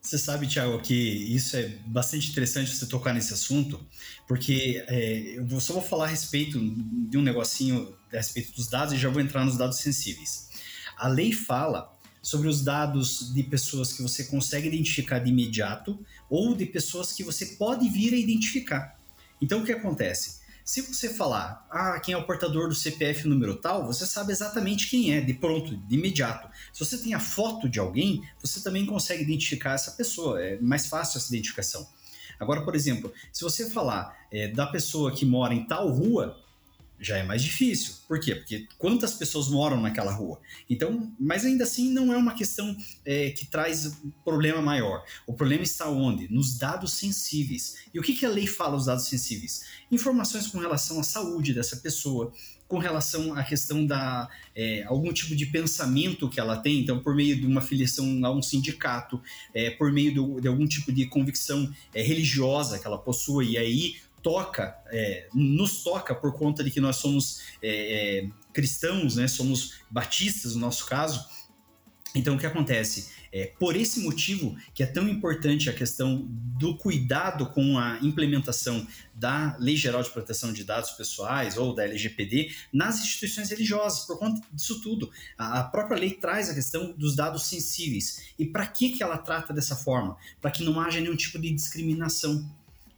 Você 0.00 0.16
sabe, 0.16 0.46
Tiago, 0.46 0.80
que 0.80 0.94
isso 0.94 1.56
é 1.56 1.68
bastante 1.86 2.30
interessante 2.30 2.74
você 2.74 2.86
tocar 2.86 3.12
nesse 3.12 3.34
assunto, 3.34 3.84
porque 4.26 4.82
é, 4.86 5.36
eu 5.36 5.60
só 5.60 5.72
vou 5.74 5.82
falar 5.82 6.04
a 6.04 6.08
respeito 6.08 6.58
de 6.60 7.18
um 7.18 7.22
negocinho 7.22 7.94
a 8.12 8.16
respeito 8.16 8.52
dos 8.52 8.68
dados 8.68 8.94
e 8.94 8.96
já 8.96 9.08
vou 9.08 9.20
entrar 9.20 9.44
nos 9.44 9.58
dados 9.58 9.78
sensíveis. 9.78 10.48
A 10.96 11.08
lei 11.08 11.32
fala 11.32 11.97
sobre 12.22 12.48
os 12.48 12.62
dados 12.62 13.32
de 13.32 13.42
pessoas 13.42 13.92
que 13.92 14.02
você 14.02 14.24
consegue 14.24 14.68
identificar 14.68 15.18
de 15.18 15.30
imediato 15.30 15.98
ou 16.28 16.54
de 16.54 16.66
pessoas 16.66 17.12
que 17.12 17.24
você 17.24 17.46
pode 17.46 17.88
vir 17.88 18.14
a 18.14 18.16
identificar. 18.16 18.98
Então, 19.40 19.60
o 19.60 19.64
que 19.64 19.72
acontece? 19.72 20.38
Se 20.64 20.82
você 20.82 21.14
falar, 21.14 21.66
ah, 21.70 21.98
quem 21.98 22.12
é 22.12 22.18
o 22.18 22.26
portador 22.26 22.68
do 22.68 22.74
CPF 22.74 23.26
número 23.26 23.56
tal, 23.56 23.86
você 23.86 24.04
sabe 24.04 24.32
exatamente 24.32 24.90
quem 24.90 25.14
é, 25.14 25.20
de 25.20 25.32
pronto, 25.32 25.74
de 25.74 25.94
imediato. 25.94 26.46
Se 26.74 26.84
você 26.84 26.98
tem 26.98 27.14
a 27.14 27.20
foto 27.20 27.68
de 27.68 27.78
alguém, 27.78 28.22
você 28.38 28.60
também 28.60 28.84
consegue 28.84 29.22
identificar 29.22 29.72
essa 29.72 29.92
pessoa, 29.92 30.42
é 30.42 30.60
mais 30.60 30.86
fácil 30.86 31.16
essa 31.16 31.28
identificação. 31.28 31.88
Agora, 32.38 32.66
por 32.66 32.76
exemplo, 32.76 33.10
se 33.32 33.42
você 33.42 33.70
falar 33.70 34.14
é, 34.30 34.48
da 34.48 34.66
pessoa 34.66 35.10
que 35.10 35.24
mora 35.24 35.54
em 35.54 35.64
tal 35.64 35.88
rua, 35.90 36.38
já 37.00 37.16
é 37.16 37.22
mais 37.22 37.42
difícil. 37.42 37.94
Por 38.06 38.18
quê? 38.20 38.34
Porque 38.34 38.66
quantas 38.78 39.14
pessoas 39.14 39.48
moram 39.48 39.80
naquela 39.80 40.12
rua? 40.12 40.40
Então, 40.68 41.12
mas 41.18 41.44
ainda 41.44 41.64
assim 41.64 41.90
não 41.90 42.12
é 42.12 42.16
uma 42.16 42.34
questão 42.34 42.76
é, 43.04 43.30
que 43.30 43.46
traz 43.46 43.98
problema 44.24 44.60
maior. 44.60 45.04
O 45.26 45.32
problema 45.32 45.62
está 45.62 45.88
onde? 45.88 46.32
Nos 46.32 46.58
dados 46.58 46.92
sensíveis. 46.92 47.76
E 47.92 47.98
o 47.98 48.02
que, 48.02 48.14
que 48.14 48.26
a 48.26 48.30
lei 48.30 48.46
fala 48.46 48.76
os 48.76 48.86
dados 48.86 49.06
sensíveis? 49.06 49.64
Informações 49.90 50.46
com 50.46 50.58
relação 50.58 51.00
à 51.00 51.02
saúde 51.02 51.54
dessa 51.54 51.76
pessoa, 51.76 52.32
com 52.68 52.78
relação 52.78 53.34
à 53.34 53.42
questão 53.42 53.84
da 53.84 54.28
é, 54.54 54.84
algum 54.84 55.10
tipo 55.12 55.34
de 55.34 55.46
pensamento 55.46 56.28
que 56.28 56.38
ela 56.38 56.58
tem, 56.58 56.80
então 56.80 57.00
por 57.02 57.14
meio 57.14 57.34
de 57.34 57.46
uma 57.46 57.62
filiação 57.62 58.04
a 58.24 58.30
um 58.30 58.42
sindicato, 58.42 59.20
é, 59.54 59.70
por 59.70 59.90
meio 59.90 60.14
do, 60.14 60.40
de 60.40 60.46
algum 60.46 60.66
tipo 60.66 60.92
de 60.92 61.06
convicção 61.06 61.72
é, 61.94 62.02
religiosa 62.02 62.78
que 62.78 62.86
ela 62.86 62.98
possui, 62.98 63.52
e 63.52 63.58
aí 63.58 63.96
toca, 64.22 64.76
é, 64.86 65.28
nos 65.34 65.82
toca 65.82 66.14
por 66.14 66.34
conta 66.34 66.62
de 66.62 66.70
que 66.70 66.80
nós 66.80 66.96
somos 66.96 67.40
é, 67.62 68.18
é, 68.24 68.30
cristãos, 68.52 69.16
né? 69.16 69.28
Somos 69.28 69.80
batistas 69.90 70.54
no 70.54 70.60
nosso 70.60 70.86
caso. 70.86 71.26
Então 72.14 72.36
o 72.36 72.38
que 72.38 72.46
acontece? 72.46 73.18
É, 73.30 73.52
por 73.58 73.76
esse 73.76 74.00
motivo 74.00 74.56
que 74.74 74.82
é 74.82 74.86
tão 74.86 75.06
importante 75.08 75.68
a 75.68 75.72
questão 75.72 76.24
do 76.26 76.76
cuidado 76.76 77.46
com 77.46 77.78
a 77.78 77.98
implementação 78.00 78.86
da 79.14 79.56
Lei 79.58 79.76
Geral 79.76 80.02
de 80.02 80.10
Proteção 80.10 80.52
de 80.52 80.64
Dados 80.64 80.92
Pessoais 80.92 81.58
ou 81.58 81.74
da 81.74 81.84
LGPD 81.84 82.50
nas 82.72 83.00
instituições 83.00 83.50
religiosas, 83.50 84.06
por 84.06 84.18
conta 84.18 84.40
disso 84.52 84.80
tudo. 84.80 85.10
A, 85.36 85.62
própria 85.64 85.98
lei 85.98 86.12
traz 86.12 86.48
a 86.48 86.54
questão 86.54 86.92
dos 86.96 87.14
dados 87.14 87.46
sensíveis. 87.46 88.32
E 88.38 88.46
para 88.46 88.66
que, 88.66 88.90
que 88.90 89.02
ela 89.02 89.18
trata 89.18 89.52
dessa 89.52 89.76
forma? 89.76 90.16
Para 90.40 90.50
que 90.50 90.64
não 90.64 90.80
haja 90.80 91.00
nenhum 91.00 91.16
tipo 91.16 91.38
de 91.38 91.50
discriminação 91.52 92.48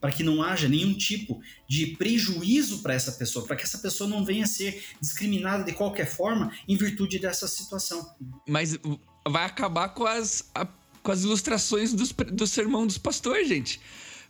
para 0.00 0.11
que 0.11 0.23
não 0.23 0.42
haja 0.42 0.69
nenhum 0.69 0.95
tipo 0.95 1.40
de 1.69 1.88
prejuízo 1.99 2.83
para 2.83 2.95
essa 2.95 3.12
pessoa, 3.12 3.47
para 3.47 3.57
que 3.57 3.62
essa 3.62 3.78
pessoa 3.78 4.09
não 4.09 4.25
venha 4.25 4.45
a 4.45 4.49
ser 4.49 4.83
discriminada 5.00 5.62
de 5.62 5.73
qualquer 5.73 6.07
forma 6.07 6.52
em 6.66 6.76
virtude 6.76 7.19
dessa 7.19 7.47
situação. 7.47 8.14
Mas 8.49 8.78
vai 9.28 9.45
acabar 9.45 9.90
com 9.90 10.07
as, 10.07 10.50
a, 10.54 10.66
com 11.02 11.12
as 11.12 11.23
ilustrações 11.23 11.92
dos, 11.92 12.12
do 12.12 12.47
sermão 12.47 12.87
dos 12.87 12.97
pastores, 12.97 13.49
gente. 13.49 13.80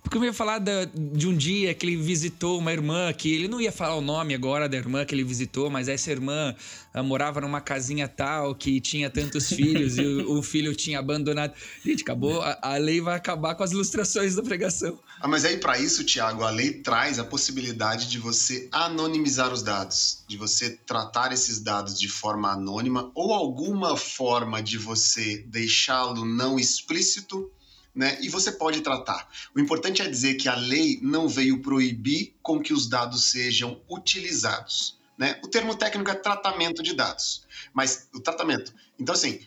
Porque 0.03 0.17
eu 0.17 0.25
ia 0.25 0.33
falar 0.33 0.59
da, 0.59 0.87
de 0.87 1.29
um 1.29 1.37
dia 1.37 1.75
que 1.75 1.85
ele 1.85 1.97
visitou 1.97 2.59
uma 2.59 2.73
irmã, 2.73 3.13
que 3.13 3.33
ele 3.33 3.47
não 3.47 3.61
ia 3.61 3.71
falar 3.71 3.97
o 3.97 4.01
nome 4.01 4.35
agora 4.35 4.69
da 4.69 4.77
irmã 4.77 5.05
que 5.05 5.15
ele 5.15 5.23
visitou, 5.23 5.69
mas 5.69 5.89
essa 5.89 6.11
irmã 6.11 6.55
ah, 6.93 7.03
morava 7.03 7.41
numa 7.41 7.61
casinha 7.61 8.09
tal 8.09 8.55
que 8.55 8.81
tinha 8.81 9.11
tantos 9.11 9.49
filhos 9.53 9.99
e 9.99 10.03
o, 10.03 10.39
o, 10.39 10.43
filho 10.43 10.75
tinha 10.75 10.99
abandonado. 10.99 11.53
Gente, 11.85 12.03
acabou, 12.03 12.41
a, 12.41 12.59
a, 12.63 12.77
lei 12.79 13.01
vai 13.01 13.15
acabar 13.15 13.55
com 13.55 13.63
as 13.63 13.73
ilustrações 13.73 14.35
da 14.35 14.43
pregação. 14.43 14.99
Ah, 15.21 15.29
mas 15.29 15.45
aí 15.45 15.59
para 15.59 15.79
isso, 15.79 16.03
Tiago, 16.03 16.43
a 16.45 16.51
lei 16.51 16.73
traz 16.73 17.19
a 17.19 17.25
possibilidade 17.25 18.09
de 18.09 18.19
você 18.19 18.69
anonimizar 18.73 19.53
os 19.53 19.63
dados, 19.63 20.25
de 20.27 20.37
você 20.37 20.71
tratar 20.87 21.31
esses 21.33 21.61
dados 21.61 21.99
de 21.99 22.09
forma 22.09 22.51
anônima 22.51 23.11
ou 23.15 23.33
alguma 23.33 23.97
forma 23.97 24.63
de 24.63 24.79
você 24.79 25.45
deixá-lo 25.47 26.25
não 26.25 26.59
explícito 26.59 27.51
né? 27.95 28.19
E 28.21 28.29
você 28.29 28.53
pode 28.53 28.81
tratar. 28.81 29.29
O 29.55 29.61
importante 29.61 30.03
é 30.03 30.09
dizer 30.09 30.35
que 30.35 30.49
a 30.49 30.55
lei 30.55 30.99
não 31.03 31.29
veio 31.29 31.61
proibir 31.61 32.35
com 32.43 32.61
que 32.61 32.73
os 32.73 32.89
dados 32.89 33.25
sejam 33.25 33.81
utilizados. 33.89 34.99
Né? 35.19 35.39
O 35.45 35.49
termo 35.49 35.75
técnico 35.75 36.11
é 36.11 36.15
tratamento 36.15 36.83
de 36.83 36.95
dados, 36.95 37.47
mas 37.75 38.09
o 38.15 38.21
tratamento. 38.21 38.73
Então, 38.99 39.15
assim, 39.15 39.41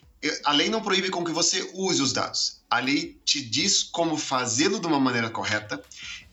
a 0.46 0.52
lei 0.52 0.70
não 0.70 0.82
proíbe 0.82 1.10
com 1.10 1.24
que 1.24 1.32
você 1.32 1.70
use 1.74 2.02
os 2.02 2.14
dados. 2.14 2.62
A 2.70 2.80
lei 2.80 3.20
te 3.26 3.42
diz 3.42 3.84
como 3.84 4.18
fazê-lo 4.18 4.80
de 4.80 4.88
uma 4.88 5.00
maneira 5.00 5.30
correta. 5.30 5.84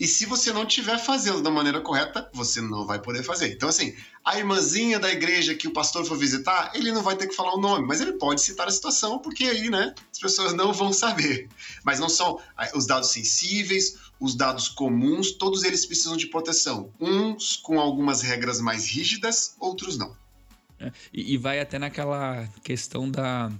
E 0.00 0.06
se 0.06 0.24
você 0.24 0.50
não 0.50 0.64
estiver 0.64 0.98
fazendo 0.98 1.42
da 1.42 1.50
maneira 1.50 1.78
correta, 1.82 2.26
você 2.32 2.62
não 2.62 2.86
vai 2.86 2.98
poder 2.98 3.22
fazer. 3.22 3.52
Então, 3.52 3.68
assim, 3.68 3.94
a 4.24 4.38
irmãzinha 4.38 4.98
da 4.98 5.12
igreja 5.12 5.54
que 5.54 5.68
o 5.68 5.74
pastor 5.74 6.06
for 6.06 6.16
visitar, 6.16 6.72
ele 6.74 6.90
não 6.90 7.02
vai 7.02 7.14
ter 7.16 7.26
que 7.26 7.36
falar 7.36 7.54
o 7.54 7.60
nome, 7.60 7.86
mas 7.86 8.00
ele 8.00 8.14
pode 8.14 8.40
citar 8.40 8.66
a 8.66 8.70
situação, 8.70 9.18
porque 9.18 9.44
aí, 9.44 9.68
né, 9.68 9.94
as 10.10 10.18
pessoas 10.18 10.54
não 10.54 10.72
vão 10.72 10.90
saber. 10.90 11.50
Mas 11.84 12.00
não 12.00 12.08
são 12.08 12.40
os 12.74 12.86
dados 12.86 13.10
sensíveis, 13.10 13.98
os 14.18 14.34
dados 14.34 14.68
comuns, 14.68 15.32
todos 15.32 15.64
eles 15.64 15.84
precisam 15.84 16.16
de 16.16 16.28
proteção. 16.28 16.90
Uns 16.98 17.56
com 17.56 17.78
algumas 17.78 18.22
regras 18.22 18.58
mais 18.58 18.86
rígidas, 18.86 19.54
outros 19.60 19.98
não. 19.98 20.16
É, 20.78 20.90
e 21.12 21.36
vai 21.36 21.60
até 21.60 21.78
naquela 21.78 22.48
questão 22.64 23.10
da 23.10 23.52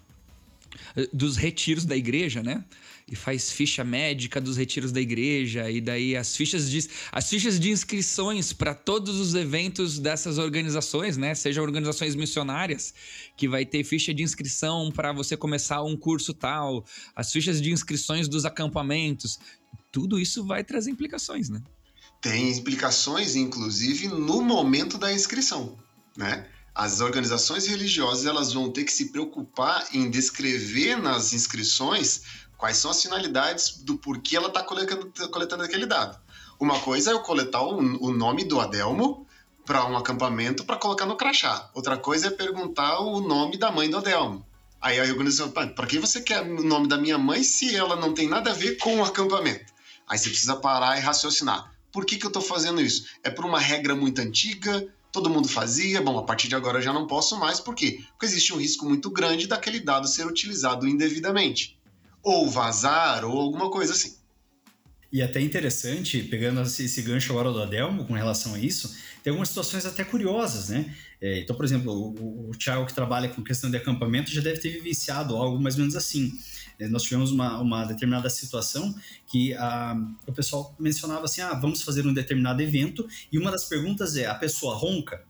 dos 1.12 1.36
retiros 1.36 1.84
da 1.84 1.96
igreja, 1.96 2.42
né? 2.42 2.64
E 3.08 3.16
faz 3.16 3.50
ficha 3.50 3.82
médica 3.82 4.40
dos 4.40 4.56
retiros 4.56 4.92
da 4.92 5.00
igreja 5.00 5.70
e 5.70 5.80
daí 5.80 6.16
as 6.16 6.36
fichas 6.36 6.70
de, 6.70 6.88
as 7.10 7.28
fichas 7.28 7.58
de 7.58 7.70
inscrições 7.70 8.52
para 8.52 8.72
todos 8.72 9.18
os 9.18 9.34
eventos 9.34 9.98
dessas 9.98 10.38
organizações, 10.38 11.16
né? 11.16 11.34
Sejam 11.34 11.64
organizações 11.64 12.14
missionárias, 12.14 12.94
que 13.36 13.48
vai 13.48 13.64
ter 13.64 13.82
ficha 13.82 14.14
de 14.14 14.22
inscrição 14.22 14.92
para 14.92 15.12
você 15.12 15.36
começar 15.36 15.82
um 15.82 15.96
curso 15.96 16.32
tal, 16.32 16.84
as 17.16 17.32
fichas 17.32 17.60
de 17.60 17.72
inscrições 17.72 18.28
dos 18.28 18.44
acampamentos, 18.44 19.38
tudo 19.90 20.18
isso 20.18 20.44
vai 20.44 20.62
trazer 20.62 20.90
implicações, 20.90 21.48
né? 21.48 21.60
Tem 22.20 22.50
implicações, 22.52 23.34
inclusive, 23.34 24.08
no 24.08 24.42
momento 24.42 24.98
da 24.98 25.12
inscrição, 25.12 25.78
né? 26.16 26.46
As 26.74 27.00
organizações 27.00 27.66
religiosas 27.66 28.26
elas 28.26 28.52
vão 28.52 28.70
ter 28.70 28.84
que 28.84 28.92
se 28.92 29.10
preocupar 29.10 29.86
em 29.92 30.10
descrever 30.10 30.96
nas 30.96 31.32
inscrições 31.32 32.22
quais 32.56 32.76
são 32.76 32.90
as 32.90 33.02
finalidades 33.02 33.78
do 33.78 33.96
porquê 33.96 34.36
ela 34.36 34.48
está 34.48 34.62
coletando, 34.62 35.12
coletando 35.30 35.62
aquele 35.62 35.86
dado. 35.86 36.18
Uma 36.58 36.78
coisa 36.80 37.10
é 37.10 37.14
eu 37.14 37.20
coletar 37.20 37.62
o, 37.62 37.78
o 37.78 38.12
nome 38.12 38.44
do 38.44 38.60
Adelmo 38.60 39.26
para 39.64 39.86
um 39.86 39.96
acampamento 39.96 40.64
para 40.64 40.76
colocar 40.76 41.06
no 41.06 41.16
crachá. 41.16 41.70
Outra 41.74 41.96
coisa 41.96 42.28
é 42.28 42.30
perguntar 42.30 43.00
o 43.00 43.20
nome 43.20 43.56
da 43.56 43.70
mãe 43.70 43.88
do 43.88 43.96
Adelmo. 43.96 44.46
Aí 44.80 44.98
a 44.98 45.04
organização, 45.04 45.50
para 45.50 45.86
que 45.86 45.98
você 45.98 46.20
quer 46.20 46.42
o 46.42 46.62
nome 46.62 46.86
da 46.86 46.96
minha 46.96 47.18
mãe 47.18 47.42
se 47.42 47.74
ela 47.74 47.96
não 47.96 48.14
tem 48.14 48.28
nada 48.28 48.50
a 48.50 48.54
ver 48.54 48.76
com 48.76 48.98
o 48.98 49.04
acampamento? 49.04 49.72
Aí 50.08 50.18
você 50.18 50.28
precisa 50.28 50.56
parar 50.56 50.98
e 50.98 51.00
raciocinar. 51.00 51.72
Por 51.92 52.04
que, 52.04 52.16
que 52.16 52.24
eu 52.24 52.30
estou 52.30 52.42
fazendo 52.42 52.80
isso? 52.80 53.06
É 53.22 53.30
por 53.30 53.44
uma 53.44 53.58
regra 53.58 53.94
muito 53.94 54.20
antiga? 54.20 54.86
Todo 55.12 55.30
mundo 55.30 55.48
fazia, 55.48 56.00
bom, 56.00 56.18
a 56.18 56.22
partir 56.22 56.48
de 56.48 56.54
agora 56.54 56.78
eu 56.78 56.82
já 56.82 56.92
não 56.92 57.06
posso 57.06 57.38
mais, 57.38 57.60
por 57.60 57.74
quê? 57.74 58.00
Porque 58.10 58.26
existe 58.26 58.52
um 58.52 58.56
risco 58.56 58.86
muito 58.86 59.10
grande 59.10 59.46
daquele 59.46 59.80
dado 59.80 60.08
ser 60.08 60.26
utilizado 60.26 60.86
indevidamente, 60.86 61.78
ou 62.22 62.48
vazar, 62.48 63.24
ou 63.24 63.38
alguma 63.38 63.70
coisa 63.70 63.92
assim. 63.92 64.16
E 65.12 65.22
até 65.22 65.40
interessante, 65.40 66.22
pegando 66.22 66.60
esse 66.62 67.02
gancho 67.02 67.32
agora 67.32 67.50
do 67.50 67.60
Adelmo 67.60 68.04
com 68.04 68.14
relação 68.14 68.54
a 68.54 68.58
isso, 68.60 68.94
tem 69.24 69.32
algumas 69.32 69.48
situações 69.48 69.84
até 69.84 70.04
curiosas, 70.04 70.68
né? 70.68 70.94
É, 71.20 71.40
então, 71.40 71.54
por 71.56 71.64
exemplo, 71.64 71.92
o, 71.92 72.50
o 72.50 72.52
Thiago 72.52 72.86
que 72.86 72.94
trabalha 72.94 73.28
com 73.28 73.42
questão 73.42 73.68
de 73.70 73.76
acampamento 73.76 74.30
já 74.30 74.40
deve 74.40 74.60
ter 74.60 74.70
vivenciado 74.70 75.36
algo 75.36 75.60
mais 75.60 75.74
ou 75.74 75.80
menos 75.80 75.96
assim. 75.96 76.32
É, 76.80 76.88
nós 76.88 77.02
tivemos 77.02 77.30
uma, 77.30 77.60
uma 77.60 77.84
determinada 77.84 78.30
situação 78.30 78.94
que 79.26 79.52
a, 79.54 79.94
o 80.26 80.32
pessoal 80.32 80.74
mencionava 80.80 81.26
assim: 81.26 81.42
ah, 81.42 81.52
vamos 81.52 81.82
fazer 81.82 82.06
um 82.06 82.14
determinado 82.14 82.62
evento, 82.62 83.06
e 83.30 83.38
uma 83.38 83.50
das 83.50 83.66
perguntas 83.66 84.16
é: 84.16 84.26
a 84.26 84.34
pessoa 84.34 84.74
ronca? 84.74 85.22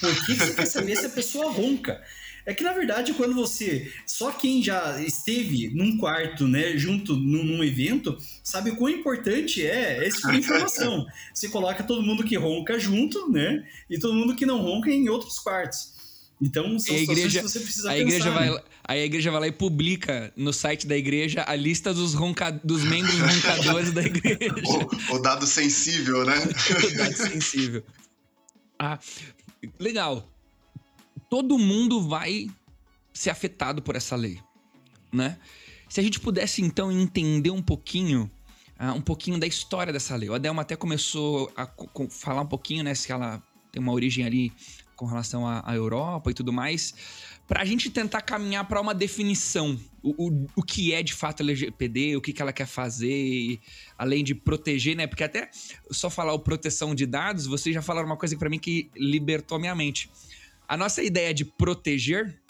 Por 0.00 0.24
que 0.24 0.34
você 0.34 0.54
quer 0.54 0.66
saber 0.66 0.96
se 0.96 1.06
a 1.06 1.10
pessoa 1.10 1.52
ronca? 1.52 2.00
É 2.44 2.52
que 2.52 2.64
na 2.64 2.72
verdade, 2.72 3.12
quando 3.14 3.34
você. 3.34 3.92
Só 4.06 4.32
quem 4.32 4.62
já 4.62 5.00
esteve 5.00 5.68
num 5.74 5.96
quarto, 5.96 6.46
né, 6.48 6.76
junto 6.76 7.14
num, 7.16 7.44
num 7.44 7.64
evento, 7.64 8.16
sabe 8.42 8.70
o 8.70 8.76
quão 8.76 8.90
importante 8.90 9.64
é 9.64 10.06
esse 10.06 10.20
tipo 10.20 10.32
informação. 10.32 11.06
Você 11.32 11.48
coloca 11.48 11.84
todo 11.84 12.02
mundo 12.02 12.24
que 12.24 12.36
ronca 12.36 12.78
junto, 12.78 13.30
né? 13.30 13.64
E 13.88 13.98
todo 13.98 14.14
mundo 14.14 14.34
que 14.34 14.46
não 14.46 14.60
ronca 14.60 14.90
em 14.90 15.08
outros 15.08 15.38
quartos. 15.38 15.92
Então, 16.42 16.76
são 16.76 16.96
a 16.96 16.98
igreja, 16.98 17.40
que 17.40 17.48
você 17.48 17.60
precisa 17.60 17.88
a 17.88 17.92
pensar, 17.92 18.02
igreja 18.02 18.30
vai, 18.32 18.50
né? 18.50 18.62
Aí 18.82 19.00
a 19.00 19.04
igreja 19.04 19.30
vai 19.30 19.40
lá 19.42 19.46
e 19.46 19.52
publica 19.52 20.32
no 20.36 20.52
site 20.52 20.88
da 20.88 20.96
igreja 20.96 21.44
a 21.46 21.54
lista 21.54 21.94
dos, 21.94 22.14
ronca, 22.14 22.50
dos 22.50 22.82
membros 22.82 23.16
roncadores 23.16 23.92
da 23.92 24.02
igreja. 24.04 24.52
O, 25.08 25.14
o, 25.14 25.18
dado 25.20 25.46
sensível, 25.46 26.24
né? 26.24 26.34
o 26.84 26.96
dado 26.96 27.16
sensível. 27.16 27.84
Ah, 28.76 28.98
legal. 29.78 30.28
Todo 31.30 31.56
mundo 31.56 32.08
vai 32.08 32.50
ser 33.14 33.30
afetado 33.30 33.80
por 33.80 33.94
essa 33.94 34.16
lei, 34.16 34.40
né? 35.12 35.38
Se 35.88 36.00
a 36.00 36.02
gente 36.02 36.18
pudesse 36.18 36.60
então 36.60 36.90
entender 36.90 37.52
um 37.52 37.62
pouquinho, 37.62 38.28
uh, 38.80 38.92
um 38.96 39.00
pouquinho 39.00 39.38
da 39.38 39.46
história 39.46 39.92
dessa 39.92 40.16
lei. 40.16 40.28
O 40.28 40.34
Adelma 40.34 40.62
até 40.62 40.74
começou 40.74 41.52
a 41.56 41.70
falar 42.10 42.40
um 42.40 42.46
pouquinho, 42.46 42.82
né, 42.82 42.96
se 42.96 43.12
ela 43.12 43.40
tem 43.70 43.80
uma 43.80 43.92
origem 43.92 44.24
ali 44.24 44.52
com 45.02 45.06
relação 45.06 45.44
à, 45.44 45.74
Europa 45.74 46.30
e 46.30 46.34
tudo 46.34 46.52
mais, 46.52 46.94
para 47.48 47.60
a 47.60 47.64
gente 47.64 47.90
tentar 47.90 48.22
caminhar 48.22 48.68
para 48.68 48.80
uma 48.80 48.94
definição, 48.94 49.76
o, 50.00 50.28
o, 50.28 50.46
o, 50.54 50.62
que 50.62 50.94
é 50.94 51.02
de 51.02 51.12
fato 51.12 51.42
LGPD, 51.42 52.16
o 52.16 52.20
que, 52.20 52.32
que 52.32 52.40
ela 52.40 52.52
quer 52.52 52.68
fazer, 52.68 53.58
além 53.98 54.22
de 54.22 54.32
proteger, 54.32 54.94
né? 54.94 55.08
Porque 55.08 55.24
até 55.24 55.50
só 55.90 56.08
falar 56.08 56.32
o 56.34 56.38
proteção 56.38 56.94
de 56.94 57.04
dados, 57.04 57.48
vocês 57.48 57.74
já 57.74 57.82
falaram 57.82 58.06
uma 58.06 58.16
coisa 58.16 58.36
para 58.38 58.48
mim 58.48 58.60
que 58.60 58.92
libertou 58.96 59.58
minha 59.58 59.74
mente. 59.74 60.08
A 60.68 60.76
nossa 60.76 61.02
ideia 61.02 61.34
de 61.34 61.44
proteger 61.44 62.40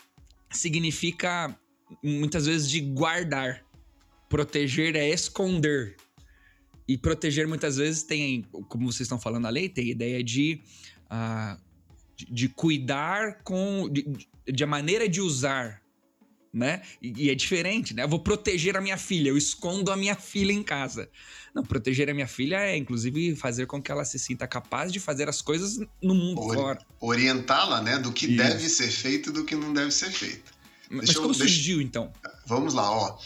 significa 0.50 1.58
muitas 2.04 2.44
vezes 2.44 2.68
de 2.68 2.80
guardar. 2.80 3.64
Proteger 4.28 4.94
é 4.94 5.08
esconder. 5.08 5.96
E 6.86 6.98
proteger 6.98 7.48
muitas 7.48 7.78
vezes 7.78 8.02
tem, 8.02 8.42
como 8.68 8.92
vocês 8.92 9.06
estão 9.06 9.18
falando 9.18 9.44
na 9.44 9.48
lei, 9.48 9.70
tem 9.70 9.86
a 9.86 9.90
ideia 9.90 10.22
de, 10.22 10.60
uh, 11.06 11.71
de, 12.24 12.32
de, 12.32 12.48
cuidar 12.48 13.42
com. 13.42 13.88
De, 13.90 14.28
de, 14.46 14.64
a 14.64 14.66
maneira 14.66 15.08
de 15.08 15.20
usar. 15.20 15.80
Né? 16.52 16.82
E, 17.00 17.24
e, 17.24 17.30
é 17.30 17.34
diferente, 17.34 17.94
né? 17.94 18.02
Eu 18.02 18.08
vou 18.08 18.20
proteger 18.20 18.76
a 18.76 18.80
minha 18.80 18.98
filha, 18.98 19.30
eu 19.30 19.38
escondo 19.38 19.90
a 19.90 19.96
minha 19.96 20.14
filha 20.14 20.52
em 20.52 20.62
casa. 20.62 21.08
Não, 21.54 21.62
proteger 21.62 22.10
a 22.10 22.14
minha 22.14 22.26
filha 22.26 22.56
é, 22.56 22.76
inclusive, 22.76 23.34
fazer 23.36 23.66
com 23.66 23.80
que 23.80 23.90
ela 23.90 24.04
se 24.04 24.18
sinta 24.18 24.46
capaz 24.46 24.92
de 24.92 25.00
fazer 25.00 25.30
as 25.30 25.40
coisas 25.40 25.78
no 26.02 26.14
mundo 26.14 26.42
Ori 26.42 26.58
fora. 26.58 26.78
Orientá-la, 27.00 27.80
né? 27.80 27.98
Do 27.98 28.12
que 28.12 28.26
Isso. 28.26 28.36
deve 28.36 28.68
ser 28.68 28.90
feito 28.90 29.30
e 29.30 29.32
do 29.32 29.46
que 29.46 29.56
não 29.56 29.72
deve 29.72 29.90
ser 29.90 30.10
feito. 30.10 30.52
Mas 30.90 31.06
deixa 31.06 31.20
como 31.20 31.30
eu, 31.30 31.38
surgiu, 31.38 31.76
deixa... 31.78 31.88
então? 31.88 32.12
Vamos 32.46 32.74
lá, 32.74 32.90
ó. 32.90 33.18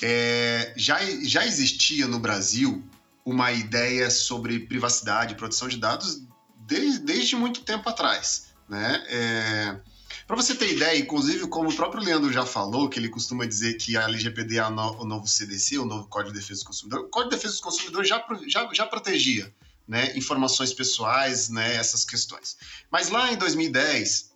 É, 0.00 0.72
já, 0.74 0.98
já 1.22 1.46
existia 1.46 2.06
no 2.06 2.18
Brasil 2.18 2.82
uma 3.24 3.52
ideia 3.52 4.10
sobre 4.10 4.60
privacidade 4.60 5.34
e 5.34 5.36
proteção 5.36 5.68
de 5.68 5.76
dados 5.76 6.22
desde, 6.70 6.98
desde 7.00 7.36
muito 7.36 7.62
tempo 7.62 7.88
atrás, 7.88 8.46
né? 8.68 9.04
É, 9.08 9.80
para 10.26 10.36
você 10.36 10.54
ter 10.54 10.72
ideia, 10.72 10.96
inclusive, 10.96 11.48
como 11.48 11.68
o 11.68 11.74
próprio 11.74 12.02
Leandro 12.02 12.32
já 12.32 12.46
falou, 12.46 12.88
que 12.88 13.00
ele 13.00 13.08
costuma 13.08 13.44
dizer 13.44 13.74
que 13.74 13.96
a 13.96 14.04
LGPD 14.04 14.58
é 14.58 14.66
o 14.66 15.04
novo 15.04 15.26
CDC, 15.26 15.78
o 15.78 15.84
novo 15.84 16.06
Código 16.06 16.32
de 16.32 16.38
Defesa 16.38 16.60
do 16.60 16.66
Consumidor, 16.66 17.00
o 17.00 17.08
Código 17.08 17.30
de 17.30 17.36
Defesa 17.36 17.56
do 17.56 17.62
Consumidor 17.62 18.04
já, 18.04 18.24
já, 18.46 18.70
já 18.72 18.86
protegia 18.86 19.52
né, 19.88 20.16
informações 20.16 20.72
pessoais, 20.72 21.48
né, 21.48 21.74
essas 21.74 22.04
questões. 22.04 22.56
Mas 22.92 23.08
lá 23.08 23.32
em 23.32 23.36
2010, 23.36 24.30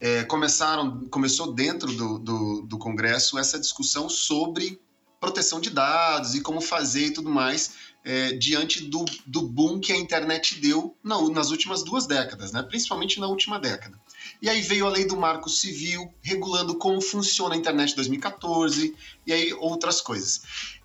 é, 0.00 0.24
começaram, 0.24 1.06
começou 1.08 1.52
dentro 1.52 1.92
do, 1.92 2.18
do, 2.18 2.62
do, 2.62 2.76
Congresso 2.78 3.38
essa 3.38 3.60
discussão 3.60 4.08
sobre 4.08 4.80
proteção 5.20 5.60
de 5.60 5.70
dados 5.70 6.34
e 6.34 6.40
como 6.40 6.60
fazer 6.60 7.06
e 7.06 7.10
tudo 7.12 7.30
mais 7.30 7.94
é, 8.06 8.32
diante 8.34 8.84
do, 8.84 9.04
do 9.26 9.42
boom 9.42 9.80
que 9.80 9.92
a 9.92 9.96
internet 9.96 10.60
deu 10.60 10.96
na, 11.02 11.20
nas 11.28 11.50
últimas 11.50 11.82
duas 11.82 12.06
décadas, 12.06 12.52
né? 12.52 12.62
principalmente 12.62 13.18
na 13.18 13.26
última 13.26 13.58
década. 13.58 14.00
E 14.40 14.48
aí 14.48 14.62
veio 14.62 14.86
a 14.86 14.90
lei 14.90 15.04
do 15.04 15.16
marco 15.16 15.50
civil 15.50 16.14
regulando 16.22 16.76
como 16.76 17.00
funciona 17.00 17.56
a 17.56 17.58
internet 17.58 17.92
em 17.92 17.96
2014 17.96 18.94
e 19.26 19.32
aí 19.32 19.52
outras 19.54 20.00
coisas. 20.00 20.42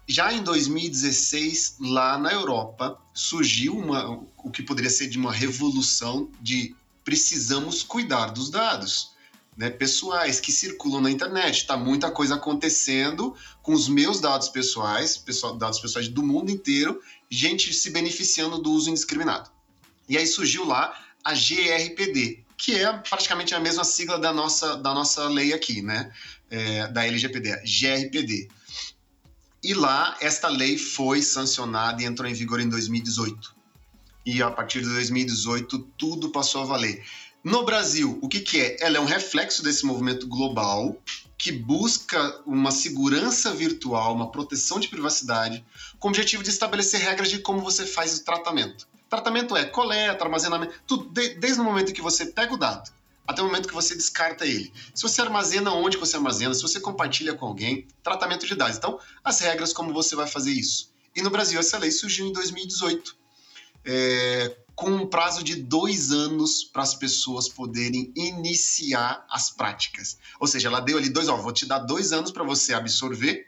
Já 0.08 0.34
em 0.34 0.42
2016, 0.42 1.78
lá 1.80 2.18
na 2.18 2.34
Europa, 2.34 3.00
surgiu 3.14 3.78
uma, 3.78 4.20
o 4.38 4.50
que 4.50 4.64
poderia 4.64 4.90
ser 4.90 5.08
de 5.08 5.20
uma 5.20 5.32
revolução 5.32 6.28
de 6.42 6.76
precisamos 7.04 7.84
cuidar 7.84 8.32
dos 8.32 8.50
dados. 8.50 9.12
Né, 9.58 9.70
pessoais 9.70 10.40
que 10.40 10.52
circulam 10.52 11.02
na 11.02 11.12
internet. 11.12 11.58
Está 11.58 11.76
muita 11.76 12.10
coisa 12.10 12.36
acontecendo 12.36 13.36
com 13.62 13.74
os 13.74 13.90
meus 13.90 14.22
dados 14.22 14.48
pessoais, 14.48 15.18
pessoal, 15.18 15.58
dados 15.58 15.80
pessoais 15.80 16.08
do 16.08 16.24
mundo 16.24 16.50
inteiro, 16.50 17.02
gente 17.30 17.74
se 17.74 17.90
beneficiando 17.90 18.60
do 18.60 18.72
uso 18.72 18.90
indiscriminado. 18.90 19.52
E 20.08 20.18
aí 20.18 20.26
surgiu 20.26 20.66
lá 20.66 20.98
a 21.24 21.34
GRPD, 21.34 22.44
que 22.58 22.76
é 22.76 22.92
praticamente 22.94 23.54
a 23.54 23.60
mesma 23.60 23.84
sigla 23.84 24.18
da 24.18 24.34
nossa, 24.34 24.78
da 24.78 24.94
nossa 24.94 25.28
lei 25.28 25.54
aqui, 25.54 25.82
né? 25.82 26.12
É, 26.50 26.88
da 26.88 27.06
LGPD, 27.06 27.62
GRPD. 27.64 28.50
E 29.64 29.74
lá, 29.74 30.18
esta 30.22 30.48
lei 30.48 30.78
foi 30.78 31.22
sancionada 31.22 32.02
e 32.02 32.06
entrou 32.06 32.28
em 32.28 32.34
vigor 32.34 32.60
em 32.60 32.68
2018 32.68 33.62
e 34.26 34.42
a 34.42 34.52
partir 34.52 34.82
de 34.82 34.90
2018 34.90 35.80
tudo 35.98 36.30
passou 36.30 36.62
a 36.62 36.66
valer. 36.66 37.04
No 37.44 37.64
Brasil, 37.66 38.20
o 38.22 38.28
que, 38.28 38.40
que 38.40 38.60
é? 38.62 38.78
Ela 38.82 38.98
é 38.98 39.00
um 39.00 39.06
reflexo 39.06 39.64
desse 39.64 39.84
movimento 39.84 40.28
global 40.28 40.96
que 41.38 41.52
busca 41.52 42.40
uma 42.46 42.70
segurança 42.70 43.52
virtual, 43.52 44.14
uma 44.14 44.32
proteção 44.32 44.80
de 44.80 44.88
privacidade, 44.88 45.66
com 45.98 46.08
o 46.08 46.12
objetivo 46.12 46.44
de 46.44 46.50
estabelecer 46.50 47.02
regras 47.02 47.30
de 47.30 47.40
como 47.40 47.62
você 47.62 47.84
faz 47.84 48.16
o 48.16 48.24
tratamento. 48.24 48.88
Tratamento 49.10 49.58
é 49.58 49.66
coleta, 49.66 50.24
armazenamento, 50.24 50.76
tudo, 50.86 51.10
de, 51.10 51.30
desde 51.36 51.60
o 51.60 51.64
momento 51.64 51.94
que 51.94 52.02
você 52.02 52.28
pega 52.28 52.54
o 52.54 52.58
dado 52.58 52.92
até 53.26 53.42
o 53.42 53.46
momento 53.46 53.68
que 53.68 53.74
você 53.74 53.96
descarta 53.96 54.46
ele. 54.46 54.72
Se 54.94 55.02
você 55.02 55.22
armazena 55.22 55.72
onde 55.72 55.98
você 55.98 56.18
armazena, 56.18 56.54
se 56.54 56.62
você 56.62 56.80
compartilha 56.80 57.34
com 57.34 57.46
alguém, 57.46 57.88
tratamento 58.04 58.46
de 58.46 58.56
dados. 58.56 58.78
Então, 58.78 59.00
as 59.24 59.40
regras 59.40 59.72
como 59.72 59.94
você 59.94 60.16
vai 60.16 60.28
fazer 60.28 60.52
isso. 60.52 60.92
E 61.16 61.22
no 61.22 61.30
Brasil, 61.30 61.60
essa 61.60 61.78
lei 61.78 61.92
surgiu 61.92 62.28
em 62.28 62.34
2018 62.34 63.16
é, 63.86 64.58
com 64.76 64.90
um 64.90 65.08
prazo 65.08 65.44
de 65.44 65.56
dois 65.56 66.12
anos 66.12 66.64
para 66.64 66.84
as 66.84 66.96
pessoas 66.96 67.48
poderem 67.48 68.12
iniciar 68.16 69.26
as 69.30 69.52
práticas. 69.52 70.18
Ou 70.40 70.48
seja, 70.48 70.68
ela 70.68 70.80
deu 70.80 70.98
ali 70.98 71.10
dois, 71.10 71.28
ó, 71.28 71.38
vou 71.38 71.52
te 71.52 71.66
dar 71.66 71.80
dois 71.80 72.12
anos 72.12 72.32
para 72.32 72.44
você 72.44 72.74
absorver 72.74 73.48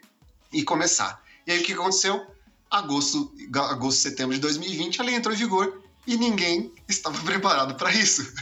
e 0.52 0.62
começar. 0.62 1.22
E 1.46 1.52
aí 1.52 1.60
o 1.60 1.64
que 1.64 1.72
aconteceu? 1.72 2.24
Agosto, 2.70 3.32
agosto, 3.54 4.00
setembro 4.00 4.34
de 4.34 4.40
2020, 4.40 5.00
ela 5.00 5.10
entrou 5.10 5.34
em 5.34 5.38
vigor 5.38 5.82
e 6.06 6.16
ninguém 6.16 6.72
estava 6.88 7.18
preparado 7.24 7.74
para 7.74 7.92
isso. 7.92 8.32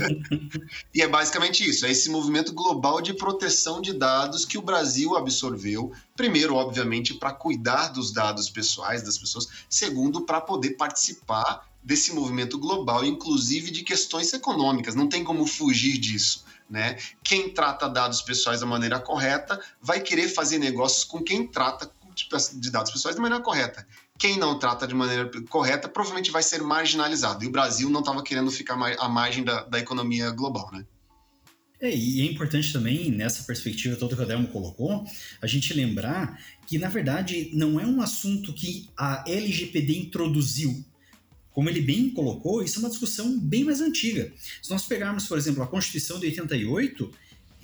e 0.94 1.02
é 1.02 1.08
basicamente 1.08 1.68
isso, 1.68 1.86
é 1.86 1.90
esse 1.90 2.10
movimento 2.10 2.52
global 2.52 3.00
de 3.00 3.14
proteção 3.14 3.80
de 3.80 3.92
dados 3.92 4.44
que 4.44 4.58
o 4.58 4.62
Brasil 4.62 5.16
absorveu, 5.16 5.92
primeiro, 6.16 6.54
obviamente, 6.54 7.14
para 7.14 7.32
cuidar 7.32 7.88
dos 7.88 8.12
dados 8.12 8.50
pessoais 8.50 9.02
das 9.02 9.18
pessoas, 9.18 9.48
segundo, 9.68 10.22
para 10.22 10.40
poder 10.40 10.70
participar 10.70 11.67
desse 11.82 12.12
movimento 12.12 12.58
global, 12.58 13.04
inclusive 13.04 13.70
de 13.70 13.82
questões 13.82 14.32
econômicas, 14.32 14.94
não 14.94 15.08
tem 15.08 15.24
como 15.24 15.46
fugir 15.46 15.98
disso. 15.98 16.44
Né? 16.68 16.98
Quem 17.22 17.48
trata 17.48 17.88
dados 17.88 18.20
pessoais 18.20 18.60
da 18.60 18.66
maneira 18.66 19.00
correta 19.00 19.58
vai 19.80 20.00
querer 20.00 20.28
fazer 20.28 20.58
negócios 20.58 21.04
com 21.04 21.22
quem 21.22 21.46
trata 21.46 21.90
de 22.54 22.70
dados 22.70 22.90
pessoais 22.90 23.14
da 23.14 23.22
maneira 23.22 23.42
correta 23.42 23.86
quem 24.18 24.36
não 24.36 24.58
trata 24.58 24.86
de 24.86 24.94
maneira 24.94 25.30
correta 25.48 25.88
provavelmente 25.88 26.30
vai 26.30 26.42
ser 26.42 26.60
marginalizado. 26.60 27.44
E 27.44 27.46
o 27.46 27.50
Brasil 27.50 27.88
não 27.88 28.00
estava 28.00 28.22
querendo 28.22 28.50
ficar 28.50 28.74
à 28.74 29.08
margem 29.08 29.44
da, 29.44 29.62
da 29.62 29.78
economia 29.78 30.30
global, 30.30 30.68
né? 30.72 30.84
É, 31.80 31.94
e 31.94 32.22
é 32.22 32.24
importante 32.24 32.72
também, 32.72 33.08
nessa 33.12 33.44
perspectiva 33.44 33.94
toda 33.94 34.16
que 34.16 34.20
o 34.20 34.24
Adelmo 34.24 34.48
colocou, 34.48 35.04
a 35.40 35.46
gente 35.46 35.72
lembrar 35.72 36.36
que, 36.66 36.76
na 36.76 36.88
verdade, 36.88 37.52
não 37.54 37.78
é 37.78 37.86
um 37.86 38.02
assunto 38.02 38.52
que 38.52 38.90
a 38.96 39.22
LGPD 39.24 39.96
introduziu. 39.96 40.84
Como 41.58 41.68
ele 41.68 41.80
bem 41.80 42.08
colocou, 42.10 42.62
isso 42.62 42.78
é 42.78 42.82
uma 42.82 42.88
discussão 42.88 43.36
bem 43.36 43.64
mais 43.64 43.80
antiga. 43.80 44.32
Se 44.62 44.70
nós 44.70 44.84
pegarmos, 44.84 45.26
por 45.26 45.36
exemplo, 45.36 45.60
a 45.60 45.66
Constituição 45.66 46.20
de 46.20 46.26
88, 46.26 47.12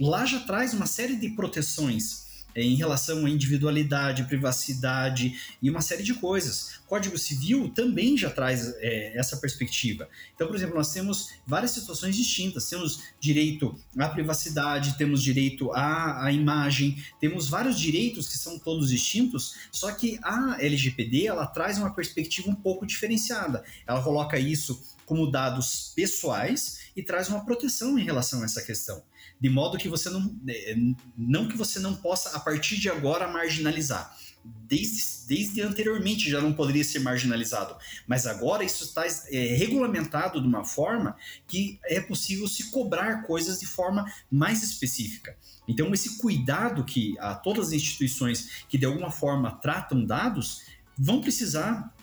lá 0.00 0.26
já 0.26 0.40
traz 0.40 0.74
uma 0.74 0.84
série 0.84 1.14
de 1.14 1.28
proteções 1.28 2.23
em 2.54 2.74
relação 2.74 3.26
à 3.26 3.30
individualidade, 3.30 4.24
privacidade 4.24 5.56
e 5.60 5.68
uma 5.68 5.80
série 5.80 6.02
de 6.02 6.14
coisas. 6.14 6.80
Código 6.86 7.18
Civil 7.18 7.70
também 7.70 8.16
já 8.16 8.30
traz 8.30 8.74
é, 8.76 9.16
essa 9.18 9.36
perspectiva. 9.38 10.08
Então, 10.34 10.46
por 10.46 10.54
exemplo, 10.54 10.76
nós 10.76 10.92
temos 10.92 11.30
várias 11.46 11.72
situações 11.72 12.14
distintas. 12.14 12.68
Temos 12.68 13.02
direito 13.18 13.78
à 13.98 14.08
privacidade, 14.08 14.96
temos 14.96 15.22
direito 15.22 15.72
à, 15.72 16.24
à 16.24 16.32
imagem, 16.32 17.02
temos 17.20 17.48
vários 17.48 17.78
direitos 17.78 18.28
que 18.28 18.38
são 18.38 18.58
todos 18.58 18.90
distintos, 18.90 19.54
só 19.72 19.90
que 19.92 20.18
a 20.22 20.56
LGPD 20.60 21.26
ela 21.26 21.46
traz 21.46 21.78
uma 21.78 21.92
perspectiva 21.92 22.48
um 22.50 22.54
pouco 22.54 22.86
diferenciada. 22.86 23.64
Ela 23.86 24.02
coloca 24.02 24.38
isso 24.38 24.80
como 25.04 25.30
dados 25.30 25.92
pessoais 25.94 26.80
e 26.96 27.02
traz 27.02 27.28
uma 27.28 27.44
proteção 27.44 27.98
em 27.98 28.04
relação 28.04 28.42
a 28.42 28.44
essa 28.44 28.62
questão 28.62 29.02
de 29.44 29.50
modo 29.50 29.76
que 29.76 29.90
você 29.90 30.08
não. 30.08 30.34
É, 30.48 30.74
não 31.14 31.46
que 31.46 31.54
você 31.54 31.78
não 31.78 31.94
possa, 31.94 32.34
a 32.34 32.40
partir 32.40 32.80
de 32.80 32.88
agora, 32.88 33.28
marginalizar. 33.28 34.16
Desde, 34.42 35.26
desde 35.28 35.60
anteriormente 35.60 36.30
já 36.30 36.40
não 36.40 36.54
poderia 36.54 36.82
ser 36.82 37.00
marginalizado, 37.00 37.76
mas 38.06 38.26
agora 38.26 38.64
isso 38.64 38.84
está 38.84 39.04
é, 39.06 39.54
regulamentado 39.54 40.40
de 40.40 40.46
uma 40.46 40.64
forma 40.64 41.14
que 41.46 41.78
é 41.84 42.00
possível 42.00 42.48
se 42.48 42.70
cobrar 42.70 43.24
coisas 43.24 43.60
de 43.60 43.66
forma 43.66 44.10
mais 44.30 44.62
específica. 44.62 45.36
Então, 45.68 45.92
esse 45.92 46.16
cuidado 46.16 46.82
que 46.82 47.14
a 47.18 47.34
todas 47.34 47.66
as 47.68 47.72
instituições 47.74 48.64
que 48.66 48.78
de 48.78 48.86
alguma 48.86 49.10
forma 49.10 49.50
tratam 49.50 50.02
dados 50.02 50.62
vão 50.96 51.20
precisar 51.20 51.94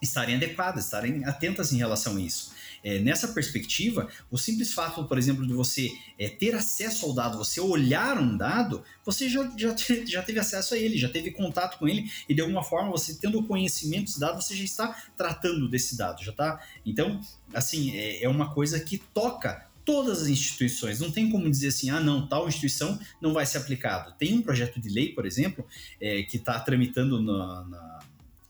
estarem 0.00 0.36
adequadas, 0.36 0.86
estarem 0.86 1.26
atentas 1.26 1.72
em 1.72 1.76
relação 1.76 2.16
a 2.16 2.20
isso. 2.20 2.55
É, 2.82 2.98
nessa 2.98 3.28
perspectiva, 3.28 4.08
o 4.30 4.38
simples 4.38 4.72
fato, 4.72 5.04
por 5.04 5.18
exemplo, 5.18 5.46
de 5.46 5.52
você 5.52 5.90
é, 6.18 6.28
ter 6.28 6.54
acesso 6.54 7.06
ao 7.06 7.12
dado, 7.12 7.38
você 7.38 7.60
olhar 7.60 8.18
um 8.18 8.36
dado, 8.36 8.82
você 9.04 9.28
já, 9.28 9.50
já, 9.56 9.74
já 10.06 10.22
teve 10.22 10.38
acesso 10.38 10.74
a 10.74 10.78
ele, 10.78 10.98
já 10.98 11.08
teve 11.08 11.30
contato 11.30 11.78
com 11.78 11.88
ele, 11.88 12.10
e 12.28 12.34
de 12.34 12.40
alguma 12.40 12.62
forma, 12.62 12.90
você 12.90 13.14
tendo 13.14 13.42
conhecimento 13.42 14.06
desse 14.06 14.20
dado, 14.20 14.40
você 14.40 14.56
já 14.56 14.64
está 14.64 15.02
tratando 15.16 15.68
desse 15.68 15.96
dado, 15.96 16.22
já 16.22 16.30
está. 16.30 16.60
Então, 16.84 17.20
assim, 17.52 17.96
é, 17.96 18.24
é 18.24 18.28
uma 18.28 18.52
coisa 18.52 18.78
que 18.80 18.98
toca 18.98 19.66
todas 19.86 20.22
as 20.22 20.28
instituições. 20.28 20.98
Não 20.98 21.12
tem 21.12 21.30
como 21.30 21.48
dizer 21.48 21.68
assim, 21.68 21.88
ah, 21.90 22.00
não, 22.00 22.26
tal 22.26 22.48
instituição 22.48 22.98
não 23.22 23.32
vai 23.32 23.46
ser 23.46 23.58
aplicado. 23.58 24.12
Tem 24.18 24.34
um 24.34 24.42
projeto 24.42 24.80
de 24.80 24.88
lei, 24.88 25.12
por 25.12 25.24
exemplo, 25.24 25.64
é, 26.00 26.24
que 26.24 26.36
está 26.36 26.58
tramitando 26.58 27.22
na, 27.22 27.64
na, 27.64 27.95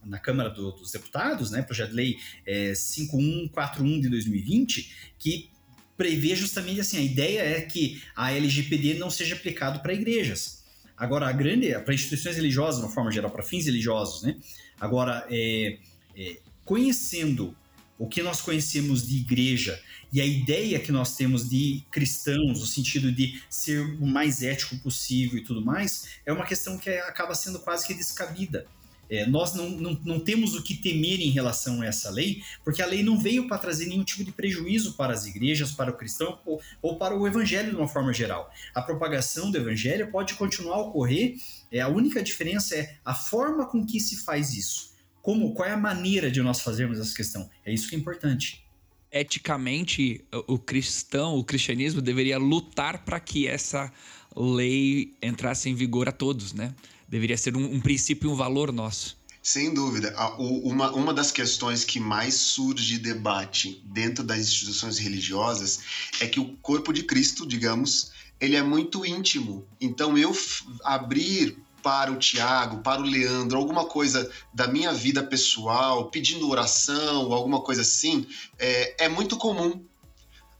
na 0.07 0.19
Câmara 0.19 0.49
do, 0.49 0.71
dos 0.71 0.91
Deputados, 0.91 1.51
né, 1.51 1.61
projeto 1.61 1.89
de 1.89 1.95
lei 1.95 2.17
é, 2.45 2.73
5141 2.73 4.01
de 4.01 4.09
2020, 4.09 5.13
que 5.19 5.49
prevê 5.97 6.35
justamente 6.35 6.79
assim, 6.79 6.97
a 6.97 7.01
ideia 7.01 7.41
é 7.41 7.61
que 7.61 8.01
a 8.15 8.31
LGPD 8.31 8.95
não 8.95 9.09
seja 9.09 9.35
aplicado 9.35 9.79
para 9.79 9.93
igrejas. 9.93 10.63
Agora, 10.95 11.27
a 11.27 11.31
grande, 11.31 11.71
para 11.79 11.93
instituições 11.93 12.35
religiosas, 12.35 12.79
de 12.79 12.85
uma 12.85 12.93
forma 12.93 13.11
geral, 13.11 13.29
para 13.29 13.43
fins 13.43 13.65
religiosos, 13.65 14.23
né? 14.23 14.35
Agora, 14.79 15.27
é, 15.29 15.79
é, 16.15 16.39
conhecendo 16.63 17.55
o 17.99 18.07
que 18.07 18.21
nós 18.21 18.41
conhecemos 18.41 19.07
de 19.07 19.17
igreja 19.17 19.79
e 20.11 20.21
a 20.21 20.25
ideia 20.25 20.79
que 20.79 20.91
nós 20.91 21.15
temos 21.15 21.49
de 21.49 21.83
cristãos, 21.91 22.59
no 22.59 22.65
sentido 22.65 23.11
de 23.11 23.41
ser 23.49 23.81
o 23.81 24.05
mais 24.05 24.41
ético 24.41 24.77
possível 24.77 25.37
e 25.39 25.43
tudo 25.43 25.63
mais, 25.63 26.19
é 26.25 26.31
uma 26.31 26.45
questão 26.45 26.77
que 26.77 26.89
acaba 26.89 27.33
sendo 27.35 27.59
quase 27.59 27.85
que 27.85 27.93
descabida. 27.93 28.67
É, 29.09 29.25
nós 29.25 29.53
não, 29.53 29.69
não, 29.69 29.99
não, 30.03 30.19
temos 30.19 30.53
o 30.55 30.61
que 30.61 30.75
temer 30.75 31.21
em 31.21 31.29
relação 31.29 31.81
a 31.81 31.85
essa 31.85 32.09
lei, 32.09 32.43
porque 32.63 32.81
a 32.81 32.85
lei 32.85 33.03
não 33.03 33.17
veio 33.17 33.47
para 33.47 33.57
trazer 33.57 33.85
nenhum 33.85 34.03
tipo 34.03 34.23
de 34.23 34.31
prejuízo 34.31 34.93
para 34.93 35.13
as 35.13 35.25
igrejas, 35.25 35.71
para 35.71 35.91
o 35.91 35.97
cristão 35.97 36.39
ou, 36.45 36.61
ou, 36.81 36.97
para 36.97 37.17
o 37.17 37.27
evangelho 37.27 37.71
de 37.71 37.75
uma 37.75 37.87
forma 37.87 38.13
geral. 38.13 38.51
A 38.73 38.81
propagação 38.81 39.49
do 39.49 39.57
evangelho 39.57 40.11
pode 40.11 40.33
continuar 40.33 40.75
a 40.75 40.81
ocorrer, 40.81 41.35
é, 41.71 41.79
a 41.79 41.87
única 41.87 42.21
diferença 42.21 42.75
é 42.75 42.97
a 43.03 43.13
forma 43.13 43.65
com 43.65 43.85
que 43.85 43.99
se 43.99 44.17
faz 44.17 44.53
isso. 44.53 44.95
Como, 45.21 45.53
qual 45.53 45.67
é 45.67 45.73
a 45.73 45.77
maneira 45.77 46.31
de 46.31 46.41
nós 46.41 46.61
fazermos 46.61 46.99
essa 46.99 47.13
questão? 47.13 47.49
É 47.65 47.73
isso 47.73 47.89
que 47.89 47.95
é 47.95 47.99
importante 47.99 48.65
eticamente 49.09 50.23
o 50.47 50.59
cristão, 50.59 51.37
o 51.37 51.43
cristianismo 51.43 52.01
deveria 52.01 52.37
lutar 52.37 53.05
para 53.05 53.19
que 53.19 53.47
essa 53.47 53.91
lei 54.35 55.15
entrasse 55.21 55.69
em 55.69 55.73
vigor 55.73 56.07
a 56.07 56.11
todos, 56.11 56.53
né? 56.53 56.73
Deveria 57.07 57.37
ser 57.37 57.55
um, 57.55 57.63
um 57.75 57.79
princípio 57.79 58.29
e 58.29 58.33
um 58.33 58.35
valor 58.35 58.71
nosso. 58.71 59.17
Sem 59.41 59.73
dúvida. 59.73 60.13
Uma, 60.37 60.91
uma 60.91 61.13
das 61.13 61.31
questões 61.31 61.85
que 61.85 62.01
mais 62.01 62.33
surge 62.33 62.97
debate 62.97 63.81
dentro 63.85 64.23
das 64.23 64.39
instituições 64.39 64.97
religiosas 64.97 65.79
é 66.19 66.27
que 66.27 66.39
o 66.39 66.57
corpo 66.57 66.91
de 66.91 67.03
Cristo, 67.03 67.47
digamos, 67.47 68.11
ele 68.41 68.57
é 68.57 68.61
muito 68.61 69.05
íntimo. 69.05 69.65
Então, 69.79 70.17
eu 70.17 70.35
abrir 70.83 71.57
para 71.81 72.11
o 72.11 72.17
Tiago, 72.17 72.81
para 72.81 73.01
o 73.01 73.05
Leandro, 73.05 73.57
alguma 73.57 73.85
coisa 73.85 74.29
da 74.53 74.67
minha 74.67 74.91
vida 74.91 75.23
pessoal, 75.23 76.09
pedindo 76.09 76.49
oração, 76.49 77.31
alguma 77.31 77.61
coisa 77.61 77.83
assim, 77.83 78.27
é, 78.59 79.05
é 79.05 79.07
muito 79.07 79.37
comum. 79.37 79.81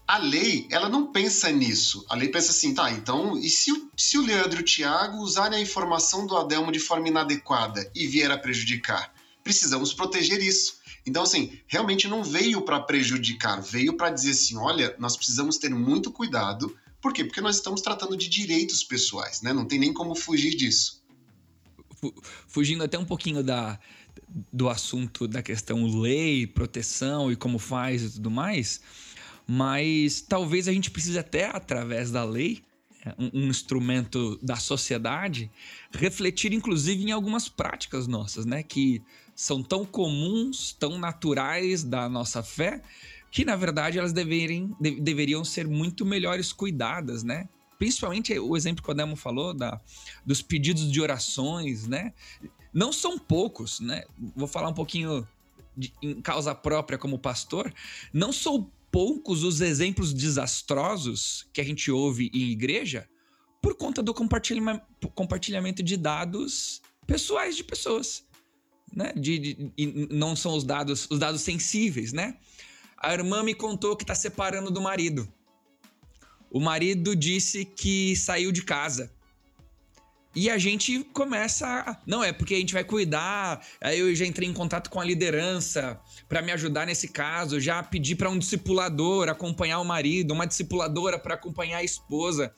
A 0.07 0.17
lei, 0.19 0.67
ela 0.71 0.87
não 0.87 1.11
pensa 1.11 1.51
nisso. 1.51 2.05
A 2.09 2.15
lei 2.15 2.29
pensa 2.29 2.51
assim, 2.51 2.73
tá, 2.73 2.89
então, 2.91 3.37
e 3.37 3.49
se, 3.49 3.71
se 3.97 4.17
o 4.17 4.25
Leandro 4.25 4.59
e 4.59 4.61
o 4.61 4.65
Tiago 4.65 5.17
usarem 5.17 5.59
a 5.59 5.61
informação 5.61 6.25
do 6.25 6.37
Adelmo 6.37 6.71
de 6.71 6.79
forma 6.79 7.09
inadequada 7.09 7.91
e 7.93 8.07
vier 8.07 8.31
a 8.31 8.37
prejudicar? 8.37 9.13
Precisamos 9.43 9.93
proteger 9.93 10.41
isso. 10.41 10.77
Então, 11.05 11.23
assim, 11.23 11.59
realmente 11.67 12.07
não 12.07 12.23
veio 12.23 12.61
para 12.61 12.79
prejudicar, 12.79 13.61
veio 13.61 13.97
para 13.97 14.09
dizer 14.09 14.31
assim: 14.31 14.57
olha, 14.57 14.95
nós 14.97 15.17
precisamos 15.17 15.57
ter 15.57 15.69
muito 15.69 16.11
cuidado. 16.11 16.77
Por 17.01 17.13
quê? 17.13 17.23
Porque 17.25 17.41
nós 17.41 17.57
estamos 17.57 17.81
tratando 17.81 18.15
de 18.15 18.29
direitos 18.29 18.83
pessoais, 18.83 19.41
né? 19.41 19.53
Não 19.53 19.65
tem 19.65 19.79
nem 19.79 19.93
como 19.93 20.15
fugir 20.15 20.55
disso 20.55 21.05
fugindo 22.47 22.83
até 22.83 22.97
um 22.97 23.05
pouquinho 23.05 23.43
da, 23.43 23.79
do 24.51 24.69
assunto 24.69 25.27
da 25.27 25.41
questão 25.41 25.85
lei, 25.99 26.45
proteção 26.45 27.31
e 27.31 27.35
como 27.35 27.59
faz 27.59 28.03
e 28.03 28.09
tudo 28.11 28.29
mais, 28.29 28.81
mas 29.47 30.21
talvez 30.21 30.67
a 30.67 30.73
gente 30.73 30.91
precise 30.91 31.17
até, 31.17 31.45
através 31.45 32.11
da 32.11 32.23
lei, 32.23 32.61
é, 33.05 33.15
um, 33.17 33.45
um, 33.45 33.47
instrumento 33.47 34.37
da 34.41 34.57
sociedade, 34.57 35.49
refletir 35.91 36.53
inclusive 36.53 37.03
em 37.03 37.11
algumas 37.11 37.47
práticas 37.47 38.07
nossas, 38.07 38.45
né? 38.45 38.61
Que 38.61 39.01
são 39.35 39.63
tão 39.63 39.85
comuns, 39.85 40.75
tão 40.77 40.97
naturais 40.97 41.83
da 41.83 42.09
nossa 42.09 42.43
fé, 42.43 42.81
que 43.31 43.45
na 43.45 43.55
verdade 43.55 43.97
elas 43.97 44.11
deverem, 44.11 44.75
de, 44.79 44.99
deveriam 44.99 45.45
ser 45.45 45.67
muito 45.67 46.05
melhores 46.05 46.51
cuidadas, 46.51 47.23
né? 47.23 47.47
principalmente 47.77 48.37
o 48.39 48.55
exemplo 48.57 48.83
que 48.83 48.89
o 48.89 48.91
Ademo 48.91 49.15
falou 49.15 49.53
da, 49.53 49.79
dos 50.25 50.41
pedidos 50.41 50.91
de 50.91 51.01
orações, 51.01 51.87
né? 51.87 52.13
Não 52.73 52.91
são 52.91 53.17
poucos, 53.17 53.79
né? 53.79 54.03
Vou 54.35 54.47
falar 54.47 54.69
um 54.69 54.73
pouquinho 54.73 55.27
de, 55.75 55.93
em 56.01 56.21
causa 56.21 56.53
própria 56.53 56.97
como 56.97 57.19
pastor. 57.19 57.73
Não 58.11 58.31
são 58.33 58.69
poucos 58.97 59.43
os 59.43 59.61
exemplos 59.61 60.11
desastrosos 60.11 61.47
que 61.53 61.61
a 61.61 61.63
gente 61.63 61.91
ouve 61.91 62.31
em 62.33 62.49
igreja 62.49 63.07
por 63.61 63.75
conta 63.75 64.01
do 64.01 64.11
compartilhamento, 64.11 65.07
compartilhamento 65.13 65.83
de 65.83 65.95
dados 65.95 66.81
pessoais 67.05 67.55
de 67.55 67.63
pessoas, 67.63 68.23
né? 68.91 69.13
De, 69.15 69.37
de, 69.37 70.07
não 70.09 70.35
são 70.35 70.55
os 70.55 70.63
dados, 70.63 71.07
os 71.11 71.19
dados 71.19 71.41
sensíveis, 71.41 72.11
né? 72.11 72.39
A 72.97 73.13
irmã 73.13 73.43
me 73.43 73.53
contou 73.53 73.95
que 73.95 74.03
está 74.03 74.15
separando 74.15 74.71
do 74.71 74.81
marido. 74.81 75.31
O 76.49 76.59
marido 76.59 77.15
disse 77.15 77.65
que 77.65 78.15
saiu 78.15 78.51
de 78.51 78.63
casa. 78.63 79.13
E 80.37 80.51
a 80.51 80.57
gente 80.59 81.03
começa. 81.13 81.99
Não, 82.05 82.23
é 82.23 82.31
porque 82.31 82.53
a 82.53 82.57
gente 82.59 82.71
vai 82.71 82.83
cuidar. 82.83 83.59
Aí 83.81 83.97
eu 83.97 84.13
já 84.13 84.23
entrei 84.23 84.47
em 84.47 84.53
contato 84.53 84.87
com 84.87 85.01
a 85.01 85.03
liderança 85.03 85.99
para 86.29 86.43
me 86.43 86.51
ajudar 86.51 86.85
nesse 86.85 87.07
caso. 87.07 87.59
Já 87.59 87.81
pedi 87.81 88.15
para 88.15 88.29
um 88.29 88.37
discipulador 88.37 89.29
acompanhar 89.29 89.79
o 89.79 89.83
marido, 89.83 90.35
uma 90.35 90.45
discipuladora 90.45 91.17
para 91.17 91.33
acompanhar 91.33 91.77
a 91.77 91.83
esposa. 91.83 92.53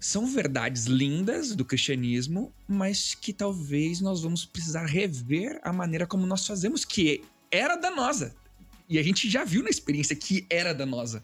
São 0.00 0.26
verdades 0.26 0.86
lindas 0.86 1.54
do 1.54 1.64
cristianismo, 1.64 2.52
mas 2.66 3.14
que 3.14 3.32
talvez 3.32 4.00
nós 4.00 4.20
vamos 4.20 4.44
precisar 4.44 4.84
rever 4.84 5.60
a 5.62 5.72
maneira 5.72 6.08
como 6.08 6.26
nós 6.26 6.44
fazemos, 6.44 6.84
que 6.84 7.22
era 7.52 7.76
danosa. 7.76 8.34
E 8.88 8.98
a 8.98 9.02
gente 9.02 9.30
já 9.30 9.44
viu 9.44 9.62
na 9.62 9.70
experiência 9.70 10.16
que 10.16 10.44
era 10.50 10.74
danosa. 10.74 11.22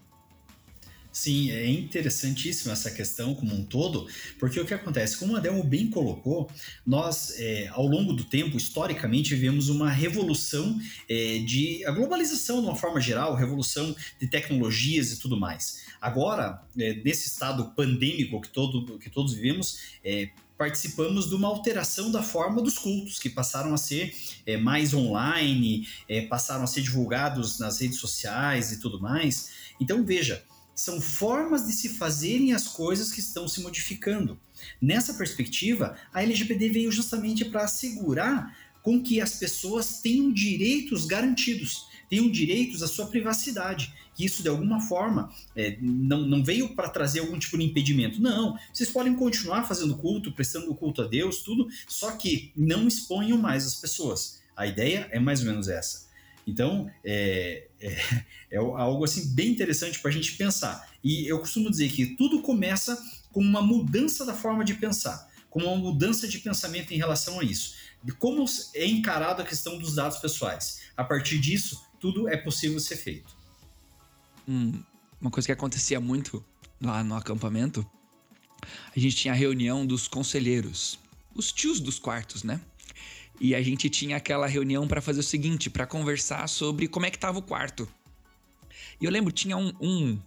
Sim, 1.12 1.50
é 1.50 1.68
interessantíssima 1.68 2.72
essa 2.72 2.90
questão 2.90 3.34
como 3.34 3.54
um 3.54 3.62
todo, 3.62 4.08
porque 4.38 4.58
o 4.58 4.64
que 4.64 4.72
acontece, 4.72 5.18
como 5.18 5.34
o 5.34 5.36
Adelmo 5.36 5.62
bem 5.62 5.90
colocou, 5.90 6.50
nós, 6.86 7.34
é, 7.38 7.68
ao 7.68 7.86
longo 7.86 8.14
do 8.14 8.24
tempo, 8.24 8.56
historicamente, 8.56 9.34
vivemos 9.34 9.68
uma 9.68 9.90
revolução 9.90 10.80
é, 11.06 11.38
de. 11.40 11.84
a 11.84 11.90
globalização 11.90 12.62
de 12.62 12.66
uma 12.66 12.76
forma 12.76 12.98
geral, 12.98 13.34
revolução 13.34 13.94
de 14.18 14.26
tecnologias 14.26 15.12
e 15.12 15.20
tudo 15.20 15.38
mais. 15.38 15.82
Agora, 16.00 16.62
é, 16.78 16.94
nesse 17.04 17.28
estado 17.28 17.72
pandêmico 17.76 18.40
que, 18.40 18.48
todo, 18.48 18.98
que 18.98 19.10
todos 19.10 19.34
vivemos, 19.34 19.98
é, 20.02 20.30
participamos 20.56 21.28
de 21.28 21.34
uma 21.34 21.48
alteração 21.48 22.10
da 22.10 22.22
forma 22.22 22.62
dos 22.62 22.78
cultos, 22.78 23.18
que 23.18 23.28
passaram 23.28 23.74
a 23.74 23.76
ser 23.76 24.14
é, 24.46 24.56
mais 24.56 24.94
online, 24.94 25.86
é, 26.08 26.22
passaram 26.22 26.64
a 26.64 26.66
ser 26.66 26.80
divulgados 26.80 27.58
nas 27.58 27.80
redes 27.80 27.98
sociais 27.98 28.72
e 28.72 28.80
tudo 28.80 28.98
mais. 28.98 29.50
Então, 29.78 30.02
veja 30.04 30.42
são 30.74 31.00
formas 31.00 31.66
de 31.66 31.72
se 31.72 31.90
fazerem 31.90 32.52
as 32.52 32.68
coisas 32.68 33.12
que 33.12 33.20
estão 33.20 33.46
se 33.46 33.60
modificando. 33.60 34.38
Nessa 34.80 35.14
perspectiva, 35.14 35.96
a 36.12 36.22
LGPD 36.22 36.68
veio 36.70 36.92
justamente 36.92 37.44
para 37.44 37.64
assegurar 37.64 38.56
com 38.82 39.00
que 39.00 39.20
as 39.20 39.34
pessoas 39.34 40.00
tenham 40.00 40.32
direitos 40.32 41.06
garantidos, 41.06 41.86
tenham 42.10 42.30
direitos 42.30 42.82
à 42.82 42.88
sua 42.88 43.06
privacidade. 43.06 43.94
Que 44.14 44.26
isso, 44.26 44.42
de 44.42 44.48
alguma 44.48 44.80
forma, 44.80 45.32
é, 45.56 45.78
não, 45.80 46.26
não 46.26 46.44
veio 46.44 46.74
para 46.74 46.90
trazer 46.90 47.20
algum 47.20 47.38
tipo 47.38 47.56
de 47.56 47.64
impedimento. 47.64 48.20
Não, 48.20 48.58
vocês 48.72 48.90
podem 48.90 49.14
continuar 49.14 49.64
fazendo 49.64 49.96
culto, 49.96 50.32
prestando 50.32 50.74
culto 50.74 51.00
a 51.00 51.06
Deus, 51.06 51.38
tudo, 51.38 51.68
só 51.88 52.12
que 52.12 52.52
não 52.54 52.86
exponham 52.86 53.38
mais 53.38 53.66
as 53.66 53.76
pessoas. 53.76 54.42
A 54.54 54.66
ideia 54.66 55.08
é 55.10 55.18
mais 55.18 55.40
ou 55.40 55.46
menos 55.46 55.68
essa. 55.68 56.11
Então, 56.46 56.90
é, 57.04 57.68
é, 57.80 58.24
é 58.52 58.56
algo 58.56 59.04
assim 59.04 59.34
bem 59.34 59.50
interessante 59.50 59.98
para 59.98 60.10
a 60.10 60.14
gente 60.14 60.36
pensar. 60.36 60.90
E 61.02 61.26
eu 61.26 61.38
costumo 61.38 61.70
dizer 61.70 61.90
que 61.90 62.16
tudo 62.16 62.42
começa 62.42 63.00
com 63.30 63.40
uma 63.40 63.62
mudança 63.62 64.24
da 64.24 64.34
forma 64.34 64.64
de 64.64 64.74
pensar, 64.74 65.30
com 65.48 65.60
uma 65.60 65.76
mudança 65.76 66.28
de 66.28 66.38
pensamento 66.38 66.92
em 66.92 66.98
relação 66.98 67.40
a 67.40 67.44
isso. 67.44 67.74
De 68.02 68.12
como 68.12 68.44
é 68.74 68.86
encarada 68.86 69.42
a 69.42 69.46
questão 69.46 69.78
dos 69.78 69.94
dados 69.94 70.18
pessoais. 70.18 70.82
A 70.96 71.04
partir 71.04 71.38
disso, 71.38 71.80
tudo 72.00 72.28
é 72.28 72.36
possível 72.36 72.78
ser 72.80 72.96
feito. 72.96 73.34
Hum, 74.48 74.82
uma 75.20 75.30
coisa 75.30 75.46
que 75.46 75.52
acontecia 75.52 76.00
muito 76.00 76.44
lá 76.80 77.04
no 77.04 77.14
acampamento, 77.14 77.88
a 78.94 78.98
gente 78.98 79.14
tinha 79.16 79.32
a 79.32 79.36
reunião 79.36 79.86
dos 79.86 80.08
conselheiros, 80.08 80.98
os 81.34 81.52
tios 81.52 81.80
dos 81.80 81.98
quartos, 81.98 82.42
né? 82.42 82.60
E 83.42 83.56
a 83.56 83.60
gente 83.60 83.90
tinha 83.90 84.18
aquela 84.18 84.46
reunião 84.46 84.86
para 84.86 85.00
fazer 85.00 85.18
o 85.18 85.24
seguinte, 85.24 85.68
para 85.68 85.84
conversar 85.84 86.48
sobre 86.48 86.86
como 86.86 87.06
é 87.06 87.10
que 87.10 87.18
tava 87.18 87.40
o 87.40 87.42
quarto. 87.42 87.88
E 89.00 89.04
eu 89.04 89.10
lembro, 89.10 89.32
tinha 89.32 89.56
um, 89.56 89.72
um, 89.80 90.20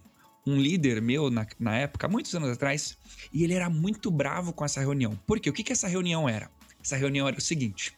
um 0.46 0.60
líder 0.60 1.00
meu 1.00 1.30
na, 1.30 1.46
na 1.58 1.78
época, 1.78 2.08
muitos 2.08 2.34
anos 2.34 2.50
atrás, 2.50 2.98
e 3.32 3.42
ele 3.42 3.54
era 3.54 3.70
muito 3.70 4.10
bravo 4.10 4.52
com 4.52 4.66
essa 4.66 4.80
reunião. 4.80 5.18
Por 5.26 5.40
quê? 5.40 5.48
O 5.48 5.52
que, 5.54 5.62
que 5.62 5.72
essa 5.72 5.88
reunião 5.88 6.28
era? 6.28 6.50
Essa 6.84 6.94
reunião 6.94 7.26
era 7.26 7.38
o 7.38 7.40
seguinte. 7.40 7.96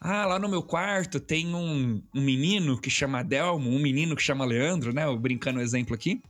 Ah, 0.00 0.24
lá 0.24 0.38
no 0.38 0.48
meu 0.48 0.62
quarto 0.62 1.18
tem 1.18 1.52
um, 1.52 2.00
um 2.14 2.20
menino 2.20 2.80
que 2.80 2.90
chama 2.90 3.18
Adelmo, 3.18 3.68
um 3.68 3.80
menino 3.80 4.14
que 4.14 4.22
chama 4.22 4.44
Leandro, 4.44 4.94
né? 4.94 5.04
Eu 5.04 5.18
brincando 5.18 5.58
o 5.58 5.62
exemplo 5.62 5.96
aqui. 5.96 6.22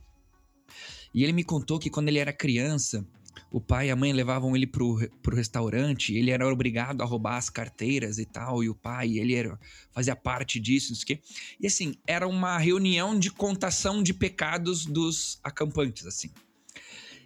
E 1.13 1.23
ele 1.23 1.31
me 1.31 1.43
contou 1.43 1.77
que 1.77 1.91
quando 1.91 2.07
ele 2.07 2.17
era 2.17 2.33
criança, 2.33 3.05
o 3.55 3.61
pai 3.61 3.87
e 3.87 3.89
a 3.89 3.95
mãe 3.95 4.11
levavam 4.11 4.53
ele 4.53 4.67
pro, 4.67 5.09
pro 5.23 5.33
restaurante, 5.33 6.13
ele 6.13 6.29
era 6.29 6.45
obrigado 6.45 7.01
a 7.01 7.05
roubar 7.05 7.37
as 7.37 7.49
carteiras 7.49 8.19
e 8.19 8.25
tal, 8.25 8.61
e 8.61 8.67
o 8.67 8.75
pai, 8.75 9.17
ele 9.17 9.33
era, 9.33 9.57
fazia 9.93 10.13
parte 10.13 10.59
disso, 10.59 10.89
não 10.89 10.97
sei 10.97 11.03
o 11.03 11.07
quê. 11.07 11.21
E 11.61 11.65
assim, 11.65 11.95
era 12.05 12.27
uma 12.27 12.57
reunião 12.57 13.17
de 13.17 13.31
contação 13.31 14.03
de 14.03 14.13
pecados 14.13 14.85
dos 14.85 15.39
acampantes, 15.41 16.05
assim. 16.05 16.31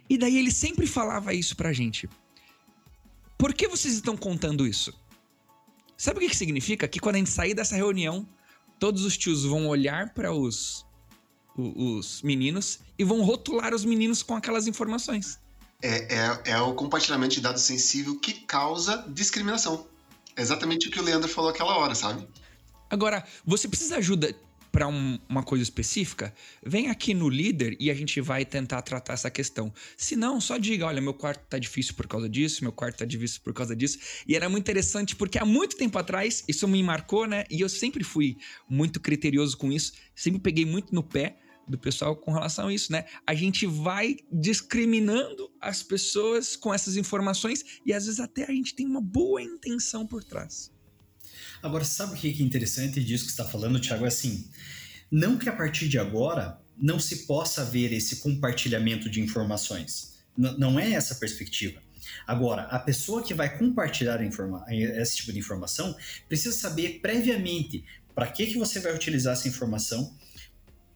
E 0.08 0.16
daí 0.16 0.38
ele 0.38 0.52
sempre 0.52 0.86
falava 0.86 1.34
isso 1.34 1.56
pra 1.56 1.72
gente. 1.72 2.08
Por 3.36 3.52
que 3.52 3.66
vocês 3.66 3.94
estão 3.94 4.16
contando 4.16 4.64
isso? 4.68 4.96
Sabe 5.96 6.18
o 6.18 6.20
que, 6.20 6.28
que 6.28 6.36
significa? 6.36 6.86
Que 6.86 7.00
quando 7.00 7.16
a 7.16 7.18
gente 7.18 7.30
sair 7.30 7.54
dessa 7.54 7.74
reunião, 7.74 8.24
todos 8.78 9.04
os 9.04 9.18
tios 9.18 9.44
vão 9.44 9.66
olhar 9.66 10.14
para 10.14 10.32
os, 10.32 10.86
os 11.56 12.22
meninos 12.22 12.78
e 12.96 13.02
vão 13.02 13.20
rotular 13.22 13.74
os 13.74 13.84
meninos 13.84 14.22
com 14.22 14.36
aquelas 14.36 14.68
informações 14.68 15.39
é, 15.82 16.14
é, 16.14 16.40
é 16.52 16.60
o 16.60 16.74
compartilhamento 16.74 17.34
de 17.34 17.40
dados 17.40 17.62
sensível 17.62 18.18
que 18.18 18.32
causa 18.32 19.04
discriminação. 19.08 19.86
É 20.36 20.42
exatamente 20.42 20.88
o 20.88 20.90
que 20.90 21.00
o 21.00 21.02
Leandro 21.02 21.28
falou 21.28 21.50
aquela 21.50 21.76
hora, 21.76 21.94
sabe? 21.94 22.26
Agora, 22.88 23.24
você 23.44 23.68
precisa 23.68 23.94
de 23.94 24.00
ajuda 24.00 24.34
para 24.72 24.86
um, 24.86 25.18
uma 25.28 25.42
coisa 25.42 25.62
específica? 25.62 26.34
Vem 26.64 26.88
aqui 26.88 27.14
no 27.14 27.28
líder 27.28 27.76
e 27.80 27.90
a 27.90 27.94
gente 27.94 28.20
vai 28.20 28.44
tentar 28.44 28.82
tratar 28.82 29.14
essa 29.14 29.30
questão. 29.30 29.72
Se 29.96 30.16
não, 30.16 30.40
só 30.40 30.56
diga: 30.56 30.86
olha, 30.86 31.00
meu 31.00 31.14
quarto 31.14 31.44
tá 31.48 31.58
difícil 31.58 31.94
por 31.94 32.06
causa 32.06 32.28
disso, 32.28 32.62
meu 32.62 32.72
quarto 32.72 32.98
tá 32.98 33.04
difícil 33.04 33.40
por 33.42 33.52
causa 33.52 33.74
disso. 33.74 33.98
E 34.26 34.36
era 34.36 34.48
muito 34.48 34.64
interessante 34.64 35.16
porque 35.16 35.38
há 35.38 35.44
muito 35.44 35.76
tempo 35.76 35.98
atrás 35.98 36.44
isso 36.48 36.66
me 36.68 36.82
marcou, 36.82 37.26
né? 37.26 37.44
E 37.50 37.60
eu 37.60 37.68
sempre 37.68 38.04
fui 38.04 38.38
muito 38.68 39.00
criterioso 39.00 39.56
com 39.56 39.72
isso, 39.72 39.92
sempre 40.14 40.40
peguei 40.40 40.64
muito 40.64 40.94
no 40.94 41.02
pé 41.02 41.36
do 41.70 41.78
pessoal 41.78 42.16
com 42.16 42.32
relação 42.32 42.68
a 42.68 42.74
isso, 42.74 42.92
né? 42.92 43.04
A 43.26 43.34
gente 43.34 43.66
vai 43.66 44.16
discriminando 44.32 45.50
as 45.60 45.82
pessoas 45.82 46.56
com 46.56 46.72
essas 46.74 46.96
informações 46.96 47.64
e 47.86 47.92
às 47.92 48.06
vezes 48.06 48.20
até 48.20 48.44
a 48.44 48.50
gente 48.52 48.74
tem 48.74 48.86
uma 48.86 49.00
boa 49.00 49.40
intenção 49.40 50.06
por 50.06 50.24
trás. 50.24 50.70
Agora, 51.62 51.84
sabe 51.84 52.14
o 52.14 52.16
que 52.16 52.28
é 52.28 52.42
interessante 52.42 53.02
disso 53.02 53.24
que 53.24 53.30
está 53.30 53.44
falando, 53.44 53.80
Thiago? 53.80 54.04
É 54.04 54.08
assim, 54.08 54.48
não 55.10 55.38
que 55.38 55.48
a 55.48 55.52
partir 55.52 55.88
de 55.88 55.98
agora 55.98 56.60
não 56.76 56.98
se 56.98 57.26
possa 57.26 57.64
ver 57.64 57.92
esse 57.92 58.16
compartilhamento 58.16 59.10
de 59.10 59.20
informações. 59.20 60.18
N 60.36 60.56
não 60.58 60.78
é 60.78 60.92
essa 60.92 61.14
a 61.14 61.18
perspectiva. 61.18 61.82
Agora, 62.26 62.62
a 62.62 62.78
pessoa 62.78 63.22
que 63.22 63.34
vai 63.34 63.58
compartilhar 63.58 64.20
esse 64.22 65.16
tipo 65.16 65.32
de 65.32 65.38
informação 65.38 65.94
precisa 66.28 66.56
saber 66.56 67.00
previamente 67.00 67.84
para 68.14 68.26
que, 68.26 68.46
que 68.46 68.58
você 68.58 68.80
vai 68.80 68.94
utilizar 68.94 69.34
essa 69.34 69.48
informação, 69.48 70.16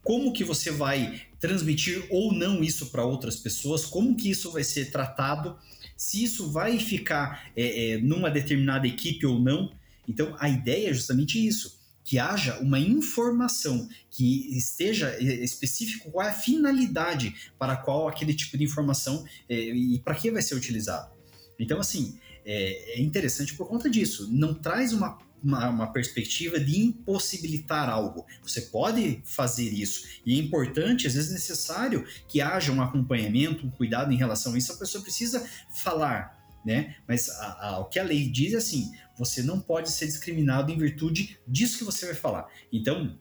como 0.04 0.32
que 0.32 0.44
você 0.44 0.70
vai 0.70 1.22
transmitir 1.40 2.06
ou 2.10 2.32
não 2.32 2.62
isso 2.62 2.86
para 2.90 3.04
outras 3.04 3.36
pessoas, 3.36 3.84
como 3.84 4.14
que 4.14 4.30
isso 4.30 4.52
vai 4.52 4.62
ser 4.62 4.90
tratado, 4.90 5.58
se 5.96 6.22
isso 6.22 6.50
vai 6.50 6.78
ficar 6.78 7.50
é, 7.56 7.92
é, 7.92 7.98
numa 7.98 8.30
determinada 8.30 8.86
equipe 8.86 9.26
ou 9.26 9.40
não. 9.40 9.72
Então, 10.06 10.36
a 10.38 10.48
ideia 10.48 10.90
é 10.90 10.94
justamente 10.94 11.44
isso, 11.44 11.80
que 12.04 12.18
haja 12.18 12.58
uma 12.58 12.78
informação 12.78 13.88
que 14.10 14.56
esteja 14.56 15.08
é, 15.18 15.22
específico 15.22 16.10
qual 16.10 16.26
é 16.26 16.30
a 16.30 16.34
finalidade 16.34 17.34
para 17.58 17.76
qual 17.76 18.06
aquele 18.06 18.34
tipo 18.34 18.58
de 18.58 18.64
informação 18.64 19.24
é, 19.48 19.54
e 19.54 19.98
para 20.00 20.14
que 20.14 20.30
vai 20.30 20.42
ser 20.42 20.54
utilizado. 20.54 21.10
Então, 21.58 21.80
assim, 21.80 22.18
é, 22.44 22.98
é 22.98 23.00
interessante 23.00 23.54
por 23.54 23.66
conta 23.66 23.88
disso. 23.88 24.28
Não 24.30 24.52
traz 24.52 24.92
uma 24.92 25.18
uma, 25.44 25.68
uma, 25.68 25.92
perspectiva 25.92 26.58
de 26.58 26.80
impossibilitar 26.80 27.88
algo. 27.88 28.26
Você 28.42 28.62
pode 28.62 29.22
fazer 29.24 29.68
isso. 29.68 30.06
E 30.24 30.34
é 30.34 30.42
importante, 30.42 31.06
às 31.06 31.14
vezes 31.14 31.32
necessário, 31.32 32.06
que 32.26 32.40
haja 32.40 32.72
um 32.72 32.82
acompanhamento, 32.82 33.66
um 33.66 33.70
cuidado 33.70 34.12
em 34.12 34.16
relação 34.16 34.54
a 34.54 34.58
isso. 34.58 34.72
A 34.72 34.76
pessoa 34.76 35.02
precisa 35.02 35.46
falar, 35.82 36.36
né? 36.64 36.96
Mas 37.06 37.28
a, 37.28 37.68
a, 37.68 37.78
o 37.80 37.84
que 37.86 37.98
a 37.98 38.02
lei 38.02 38.28
diz 38.28 38.54
é 38.54 38.56
assim: 38.56 38.90
você 39.18 39.42
não 39.42 39.60
pode 39.60 39.90
ser 39.90 40.06
discriminado 40.06 40.72
em 40.72 40.78
virtude 40.78 41.38
disso 41.46 41.78
que 41.78 41.84
você 41.84 42.06
vai 42.06 42.14
falar. 42.14 42.48
Então, 42.72 43.18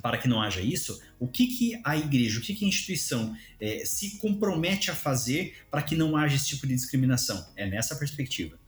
para 0.00 0.18
que 0.18 0.28
não 0.28 0.40
haja 0.40 0.60
isso, 0.60 1.00
o 1.18 1.26
que, 1.26 1.46
que 1.48 1.80
a 1.84 1.96
igreja, 1.96 2.38
o 2.38 2.42
que, 2.42 2.54
que 2.54 2.64
a 2.64 2.68
instituição 2.68 3.36
é, 3.60 3.84
se 3.84 4.18
compromete 4.18 4.90
a 4.90 4.94
fazer 4.94 5.56
para 5.70 5.82
que 5.82 5.96
não 5.96 6.16
haja 6.16 6.36
esse 6.36 6.46
tipo 6.46 6.66
de 6.66 6.74
discriminação? 6.74 7.46
É 7.56 7.66
nessa 7.66 7.96
perspectiva. 7.96 8.58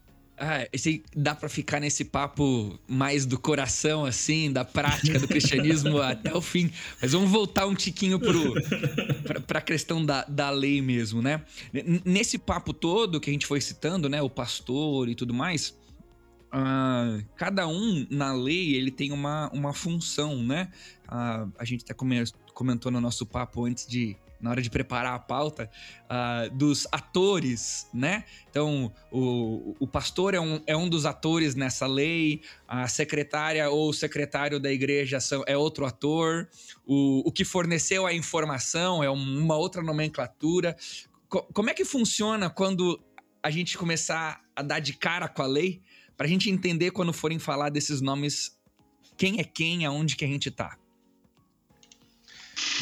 Ah, 0.43 0.67
esse, 0.73 1.03
dá 1.15 1.35
para 1.35 1.51
ficar 1.51 1.81
nesse 1.81 2.03
papo 2.03 2.79
mais 2.89 3.27
do 3.27 3.39
coração, 3.39 4.07
assim, 4.07 4.51
da 4.51 4.65
prática 4.65 5.19
do 5.19 5.29
cristianismo 5.29 6.01
até 6.01 6.35
o 6.35 6.41
fim. 6.41 6.73
Mas 7.01 7.13
vamos 7.13 7.31
voltar 7.31 7.67
um 7.67 7.75
tiquinho 7.75 8.19
para 9.47 9.59
a 9.59 9.63
questão 9.63 10.03
da, 10.03 10.25
da 10.25 10.49
lei 10.49 10.81
mesmo, 10.81 11.21
né? 11.21 11.43
Nesse 12.07 12.39
papo 12.39 12.73
todo 12.73 13.21
que 13.21 13.29
a 13.29 13.33
gente 13.35 13.47
foi 13.47 13.61
citando, 13.61 14.09
né? 14.09 14.23
O 14.23 14.31
pastor 14.31 15.11
e 15.11 15.15
tudo 15.15 15.35
mais, 15.35 15.79
Uh, 16.53 17.25
cada 17.37 17.69
um 17.69 18.07
na 18.11 18.33
lei 18.33 18.75
ele 18.75 18.91
tem 18.91 19.13
uma, 19.13 19.49
uma 19.53 19.73
função, 19.73 20.43
né? 20.43 20.71
Uh, 21.07 21.53
a 21.59 21.65
gente 21.65 21.85
até 21.85 21.95
comentou 22.53 22.91
no 22.91 23.01
nosso 23.01 23.25
papo 23.25 23.65
antes 23.65 23.87
de 23.87 24.17
na 24.41 24.51
hora 24.51 24.63
de 24.63 24.71
preparar 24.71 25.15
a 25.15 25.19
pauta, 25.19 25.71
uh, 26.07 26.55
dos 26.57 26.87
atores, 26.91 27.87
né? 27.93 28.25
Então, 28.49 28.93
o, 29.13 29.77
o 29.79 29.87
pastor 29.87 30.35
é 30.35 30.41
um, 30.41 30.63
é 30.67 30.77
um 30.77 30.89
dos 30.89 31.05
atores 31.05 31.55
nessa 31.55 31.87
lei, 31.87 32.41
a 32.67 32.89
secretária 32.89 33.69
ou 33.69 33.91
o 33.91 33.93
secretário 33.93 34.59
da 34.59 34.73
igreja 34.73 35.21
são, 35.21 35.45
é 35.47 35.57
outro 35.57 35.85
ator, 35.85 36.49
o, 36.87 37.29
o 37.29 37.31
que 37.31 37.45
forneceu 37.45 38.07
a 38.07 38.15
informação 38.15 39.05
é 39.05 39.11
uma 39.11 39.57
outra 39.57 39.83
nomenclatura. 39.83 40.77
Co 41.29 41.43
como 41.53 41.71
é 41.71 41.75
que 41.75 41.85
funciona 41.85 42.49
quando 42.49 43.01
a 43.43 43.51
gente 43.51 43.77
começar 43.77 44.41
a 44.55 44.63
dar 44.63 44.81
de 44.81 44.95
cara 44.95 45.29
com 45.29 45.43
a 45.43 45.47
lei, 45.47 45.83
para 46.21 46.27
a 46.27 46.29
gente 46.29 46.51
entender 46.51 46.91
quando 46.91 47.15
forem 47.15 47.39
falar 47.39 47.71
desses 47.71 48.03
nomes, 48.03 48.55
quem 49.17 49.41
é 49.41 49.43
quem, 49.43 49.87
aonde 49.87 50.17
que 50.17 50.23
a 50.27 50.29
gente 50.29 50.51
está? 50.51 50.77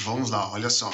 Vamos 0.00 0.30
lá, 0.30 0.50
olha 0.50 0.68
só. 0.68 0.92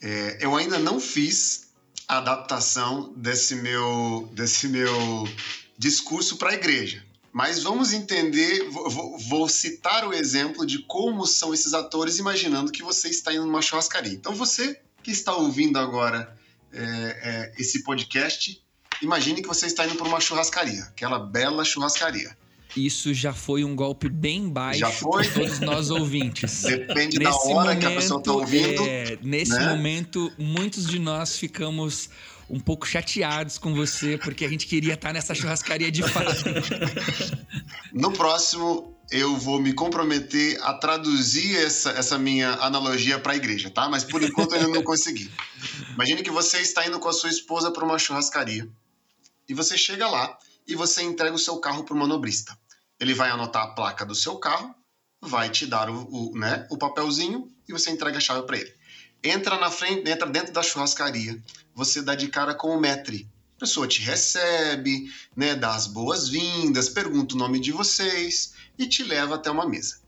É, 0.00 0.38
eu 0.40 0.54
ainda 0.54 0.78
não 0.78 1.00
fiz 1.00 1.72
a 2.06 2.18
adaptação 2.18 3.12
desse 3.16 3.56
meu, 3.56 4.30
desse 4.32 4.68
meu 4.68 5.28
discurso 5.76 6.36
para 6.36 6.50
a 6.50 6.54
igreja. 6.54 7.04
Mas 7.32 7.64
vamos 7.64 7.92
entender, 7.92 8.70
vou, 8.70 9.18
vou, 9.18 9.48
citar 9.48 10.06
o 10.06 10.14
exemplo 10.14 10.64
de 10.64 10.78
como 10.84 11.26
são 11.26 11.52
esses 11.52 11.74
atores, 11.74 12.18
imaginando 12.18 12.70
que 12.70 12.84
você 12.84 13.08
está 13.08 13.34
indo 13.34 13.46
numa 13.46 13.60
churrascaria. 13.60 14.12
Então, 14.12 14.32
você 14.32 14.80
que 15.02 15.10
está 15.10 15.34
ouvindo 15.34 15.76
agora 15.76 16.38
é, 16.72 16.82
é, 16.84 17.52
esse 17.58 17.82
podcast, 17.82 18.63
imagine 19.04 19.42
que 19.42 19.48
você 19.48 19.66
está 19.66 19.86
indo 19.86 19.96
para 19.96 20.06
uma 20.06 20.20
churrascaria, 20.20 20.84
aquela 20.84 21.18
bela 21.18 21.64
churrascaria 21.64 22.36
isso 22.76 23.14
já 23.14 23.32
foi 23.32 23.64
um 23.64 23.74
golpe 23.74 24.08
bem 24.08 24.48
baixo 24.48 24.80
para 24.80 25.30
todos 25.30 25.60
nós 25.60 25.90
ouvintes. 25.90 26.62
Depende 26.64 27.18
nesse 27.18 27.30
da 27.30 27.36
hora 27.36 27.68
momento, 27.68 27.80
que 27.80 27.86
a 27.86 27.90
pessoa 27.90 28.18
está 28.18 28.32
ouvindo. 28.32 28.82
É, 28.84 29.18
nesse 29.22 29.52
né? 29.52 29.68
momento, 29.68 30.32
muitos 30.38 30.86
de 30.86 30.98
nós 30.98 31.38
ficamos 31.38 32.10
um 32.48 32.60
pouco 32.60 32.86
chateados 32.86 33.58
com 33.58 33.74
você, 33.74 34.18
porque 34.18 34.44
a 34.44 34.48
gente 34.48 34.66
queria 34.66 34.94
estar 34.94 35.12
nessa 35.12 35.34
churrascaria 35.34 35.90
de 35.90 36.02
fato. 36.02 36.44
No 37.92 38.12
próximo, 38.12 38.98
eu 39.08 39.36
vou 39.36 39.60
me 39.60 39.72
comprometer 39.72 40.60
a 40.62 40.74
traduzir 40.74 41.56
essa, 41.56 41.90
essa 41.90 42.18
minha 42.18 42.54
analogia 42.54 43.20
para 43.20 43.34
a 43.34 43.36
igreja, 43.36 43.70
tá? 43.70 43.88
Mas 43.88 44.02
por 44.02 44.20
enquanto 44.20 44.50
eu 44.50 44.62
ainda 44.62 44.68
não 44.68 44.82
consegui. 44.82 45.30
Imagine 45.94 46.20
que 46.24 46.30
você 46.30 46.58
está 46.58 46.84
indo 46.84 46.98
com 46.98 47.08
a 47.08 47.12
sua 47.12 47.30
esposa 47.30 47.70
para 47.70 47.84
uma 47.84 47.96
churrascaria 47.96 48.68
e 49.48 49.54
você 49.54 49.76
chega 49.76 50.08
lá 50.08 50.38
e 50.66 50.74
você 50.74 51.02
entrega 51.02 51.34
o 51.34 51.38
seu 51.38 51.58
carro 51.58 51.84
para 51.84 51.94
o 51.94 51.98
manobrista. 51.98 52.56
Ele 52.98 53.14
vai 53.14 53.30
anotar 53.30 53.62
a 53.62 53.74
placa 53.74 54.04
do 54.04 54.14
seu 54.14 54.36
carro, 54.36 54.74
vai 55.20 55.50
te 55.50 55.66
dar 55.66 55.90
o, 55.90 56.08
o, 56.10 56.38
né, 56.38 56.66
o 56.70 56.78
papelzinho 56.78 57.50
e 57.68 57.72
você 57.72 57.90
entrega 57.90 58.18
a 58.18 58.20
chave 58.20 58.46
para 58.46 58.58
ele. 58.58 58.74
Entra 59.22 59.58
na 59.58 59.70
frente, 59.70 60.08
entra 60.08 60.28
dentro 60.28 60.52
da 60.52 60.62
churrascaria, 60.62 61.42
você 61.74 62.02
dá 62.02 62.14
de 62.14 62.28
cara 62.28 62.54
com 62.54 62.68
o 62.76 62.80
metre. 62.80 63.28
A 63.56 63.60
pessoa 63.60 63.86
te 63.86 64.02
recebe, 64.02 65.10
né, 65.34 65.54
dá 65.54 65.74
as 65.74 65.86
boas-vindas, 65.86 66.88
pergunta 66.88 67.34
o 67.34 67.38
nome 67.38 67.58
de 67.58 67.72
vocês 67.72 68.54
e 68.78 68.86
te 68.86 69.02
leva 69.02 69.36
até 69.36 69.50
uma 69.50 69.66
mesa. 69.66 70.00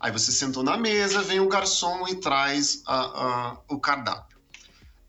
Aí 0.00 0.10
você 0.10 0.32
sentou 0.32 0.62
na 0.62 0.76
mesa, 0.76 1.22
vem 1.22 1.40
o 1.40 1.48
garçom 1.48 2.06
e 2.08 2.16
traz 2.16 2.82
a, 2.86 2.96
a, 2.96 3.58
o 3.68 3.78
cardápio. 3.78 4.33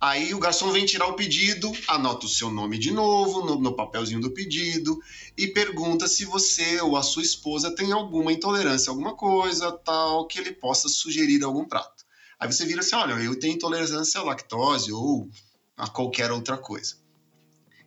Aí 0.06 0.36
o 0.36 0.40
garçom 0.40 0.72
vem 0.72 0.86
tirar 0.86 1.08
o 1.08 1.16
pedido, 1.16 1.72
anota 1.88 2.28
o 2.28 2.30
seu 2.30 2.52
nome 2.52 2.78
de 2.78 2.92
novo 2.92 3.44
no, 3.44 3.60
no, 3.60 3.76
papelzinho 3.76 4.22
do 4.22 4.30
pedido 4.30 5.00
e 5.36 5.48
pergunta 5.48 6.08
se 6.08 6.26
você 6.26 6.80
ou 6.80 6.96
a 6.96 7.02
sua 7.02 7.24
esposa 7.24 7.74
tem 7.74 7.92
alguma 7.92 8.32
intolerância, 8.32 8.92
alguma 8.92 9.16
coisa 9.16 9.72
tal 9.72 10.28
que 10.28 10.38
ele 10.38 10.52
possa 10.52 10.88
sugerir 10.88 11.44
algum 11.44 11.66
prato. 11.66 12.06
Aí 12.40 12.46
você 12.48 12.68
vira 12.68 12.82
assim: 12.82 12.96
olha, 12.96 13.14
eu 13.14 13.40
tenho 13.40 13.56
intolerância 13.56 14.22
à 14.22 14.24
lactose 14.24 14.94
ou 14.94 15.28
a 15.76 15.90
qualquer 15.90 16.32
outra 16.32 16.56
coisa. 16.56 16.98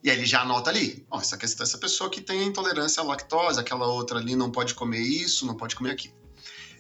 E 0.03 0.11
aí 0.11 0.17
ele 0.17 0.27
já 0.27 0.41
anota 0.41 0.71
ali: 0.71 1.07
ó, 1.09 1.21
essa, 1.21 1.39
questão, 1.39 1.63
essa 1.63 1.79
pessoa 1.79 2.11
que 2.11 2.21
tem 2.21 2.43
intolerância 2.43 3.01
à 3.01 3.07
lactose, 3.07 3.61
aquela 3.61 3.87
outra 3.87 4.19
ali 4.19 4.35
não 4.35 4.51
pode 4.51 4.75
comer 4.75 5.03
isso, 5.03 5.47
não 5.47 5.57
pode 5.57 5.77
comer 5.77 5.93
aquilo. 5.93 6.17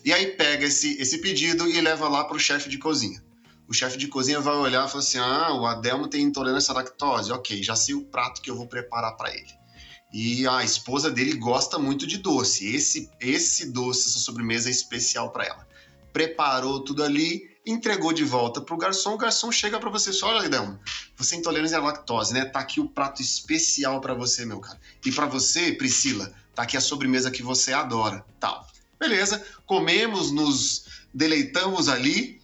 E 0.05 0.13
aí 0.13 0.33
pega 0.33 0.67
esse, 0.67 1.01
esse 1.01 1.19
pedido 1.19 1.69
e 1.69 1.81
leva 1.81 2.09
lá 2.09 2.25
para 2.25 2.37
o 2.37 2.41
chefe 2.41 2.69
de 2.69 2.77
cozinha. 2.77 3.23
O 3.69 3.75
chefe 3.75 3.99
de 3.99 4.09
cozinha 4.09 4.41
vai 4.41 4.55
olhar 4.55 4.87
e 4.87 4.91
falar 4.91 5.03
assim: 5.03 5.19
ah, 5.19 5.53
o 5.53 5.67
Adelmo 5.67 6.09
tem 6.09 6.23
intolerância 6.23 6.73
à 6.73 6.77
lactose. 6.77 7.31
Ok, 7.31 7.63
já 7.63 7.77
sei 7.77 7.95
o 7.95 8.05
prato 8.05 8.41
que 8.41 8.51
eu 8.51 8.57
vou 8.57 8.67
preparar 8.67 9.15
para 9.15 9.31
ele. 9.31 9.59
E 10.11 10.47
a 10.47 10.65
esposa 10.65 11.11
dele 11.11 11.35
gosta 11.35 11.79
muito 11.79 12.07
de 12.07 12.17
doce. 12.17 12.75
Esse, 12.75 13.11
esse 13.21 13.71
doce, 13.71 14.09
essa 14.09 14.19
sobremesa 14.21 14.71
é 14.71 14.73
especial 14.73 15.31
para 15.31 15.45
ela. 15.45 15.69
Preparou 16.15 16.81
tudo 16.83 17.05
ali, 17.05 17.43
entregou 17.67 18.15
de 18.15 18.25
volta 18.25 18.63
pro 18.63 18.79
garçom. 18.79 19.13
O 19.13 19.19
garçom 19.19 19.53
chega 19.53 19.79
para 19.79 19.91
você 19.91 20.11
e 20.11 20.19
fala: 20.19 20.39
Olha, 20.39 20.47
Adelmo, 20.47 20.81
você 21.15 21.35
é 21.35 21.39
intolerância 21.39 21.77
à 21.77 21.83
lactose, 21.83 22.33
né? 22.33 22.47
Tá 22.47 22.61
aqui 22.61 22.81
o 22.81 22.89
prato 22.89 23.21
especial 23.21 24.01
para 24.01 24.15
você, 24.15 24.47
meu 24.47 24.61
cara. 24.61 24.81
E 25.05 25.13
para 25.13 25.27
você, 25.27 25.73
Priscila, 25.73 26.33
tá 26.55 26.63
aqui 26.63 26.79
a 26.79 26.81
sobremesa 26.81 27.31
que 27.31 27.43
você 27.43 27.75
adora. 27.75 28.25
Tal. 28.41 28.67
Beleza, 28.99 29.45
comemos, 29.67 30.33
nos 30.33 30.87
deleitamos 31.13 31.91
ali 31.91 32.38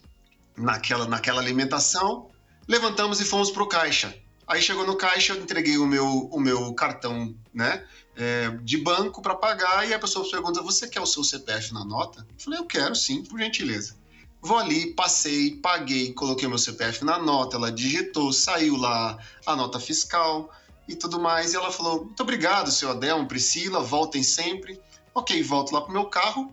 naquela, 0.56 1.06
naquela 1.06 1.40
alimentação, 1.40 2.30
levantamos 2.66 3.20
e 3.20 3.24
fomos 3.24 3.50
pro 3.50 3.68
caixa. 3.68 4.14
Aí 4.46 4.60
chegou 4.60 4.86
no 4.86 4.96
caixa, 4.96 5.32
eu 5.32 5.42
entreguei 5.42 5.78
o 5.78 5.86
meu, 5.86 6.06
o 6.06 6.38
meu 6.38 6.74
cartão 6.74 7.34
né, 7.52 7.84
é, 8.16 8.50
de 8.62 8.76
banco 8.76 9.22
para 9.22 9.34
pagar 9.34 9.88
e 9.88 9.94
a 9.94 9.98
pessoa 9.98 10.28
pergunta: 10.30 10.62
Você 10.62 10.86
quer 10.86 11.00
o 11.00 11.06
seu 11.06 11.24
CPF 11.24 11.72
na 11.72 11.84
nota? 11.84 12.26
Eu 12.28 12.44
falei: 12.44 12.58
Eu 12.58 12.66
quero 12.66 12.94
sim, 12.94 13.22
por 13.24 13.38
gentileza. 13.38 13.96
Vou 14.42 14.58
ali, 14.58 14.92
passei, 14.92 15.56
paguei, 15.56 16.12
coloquei 16.12 16.46
meu 16.46 16.58
CPF 16.58 17.02
na 17.04 17.18
nota, 17.18 17.56
ela 17.56 17.72
digitou, 17.72 18.30
saiu 18.30 18.76
lá 18.76 19.18
a 19.46 19.56
nota 19.56 19.80
fiscal 19.80 20.52
e 20.86 20.94
tudo 20.94 21.18
mais. 21.18 21.54
E 21.54 21.56
ela 21.56 21.72
falou: 21.72 22.04
Muito 22.04 22.22
obrigado, 22.22 22.70
seu 22.70 22.90
Adelmo, 22.90 23.26
Priscila, 23.26 23.80
voltem 23.80 24.22
sempre. 24.22 24.78
Ok, 25.14 25.42
volto 25.42 25.72
lá 25.72 25.80
pro 25.80 25.92
meu 25.92 26.06
carro, 26.06 26.52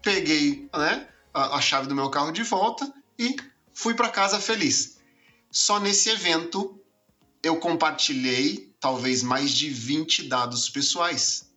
peguei 0.00 0.68
né, 0.72 1.08
a, 1.34 1.56
a 1.56 1.60
chave 1.60 1.88
do 1.88 1.94
meu 1.94 2.08
carro 2.10 2.30
de 2.30 2.42
volta 2.44 2.92
e 3.22 3.36
fui 3.72 3.94
para 3.94 4.08
casa 4.08 4.40
feliz. 4.40 4.98
Só 5.50 5.78
nesse 5.78 6.10
evento 6.10 6.78
eu 7.42 7.56
compartilhei 7.56 8.72
talvez 8.80 9.22
mais 9.22 9.52
de 9.52 9.68
20 9.68 10.28
dados 10.28 10.68
pessoais 10.68 11.50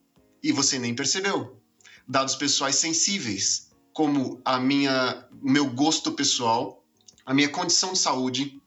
e 0.44 0.52
você 0.52 0.78
nem 0.78 0.94
percebeu. 0.94 1.60
Dados 2.08 2.36
pessoais 2.36 2.76
sensíveis, 2.76 3.72
como 3.92 4.40
a 4.46 4.60
minha, 4.60 5.28
o 5.42 5.50
meu 5.50 5.66
gosto 5.66 6.12
pessoal, 6.12 6.84
a 7.26 7.34
minha 7.34 7.50
condição 7.50 7.94
de 7.94 8.00
saúde, 8.00 8.62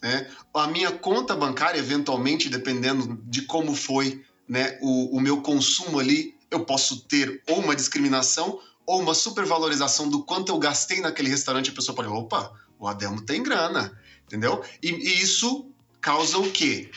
né? 0.00 0.30
a 0.52 0.66
minha 0.68 0.92
conta 0.92 1.34
bancária, 1.34 1.78
eventualmente, 1.78 2.48
dependendo 2.48 3.20
de 3.24 3.42
como 3.42 3.74
foi 3.74 4.24
né, 4.46 4.78
o, 4.80 5.16
o 5.16 5.20
meu 5.20 5.42
consumo 5.42 5.98
ali, 5.98 6.36
eu 6.50 6.64
posso 6.64 7.00
ter 7.08 7.42
ou 7.48 7.58
uma 7.58 7.74
discriminação 7.74 8.60
ou 8.86 9.00
uma 9.00 9.14
supervalorização 9.14 10.08
do 10.08 10.22
quanto 10.22 10.50
eu 10.50 10.58
gastei 10.58 11.00
naquele 11.00 11.28
restaurante. 11.28 11.70
A 11.70 11.74
pessoa 11.74 11.94
pode, 11.94 12.08
opa, 12.08 12.52
o 12.78 12.86
Adelmo 12.86 13.20
tem 13.22 13.42
grana, 13.42 13.98
entendeu? 14.26 14.62
E, 14.82 14.90
e 14.90 15.22
isso 15.22 15.70
causa 16.00 16.38
o 16.38 16.50
quê? 16.50 16.90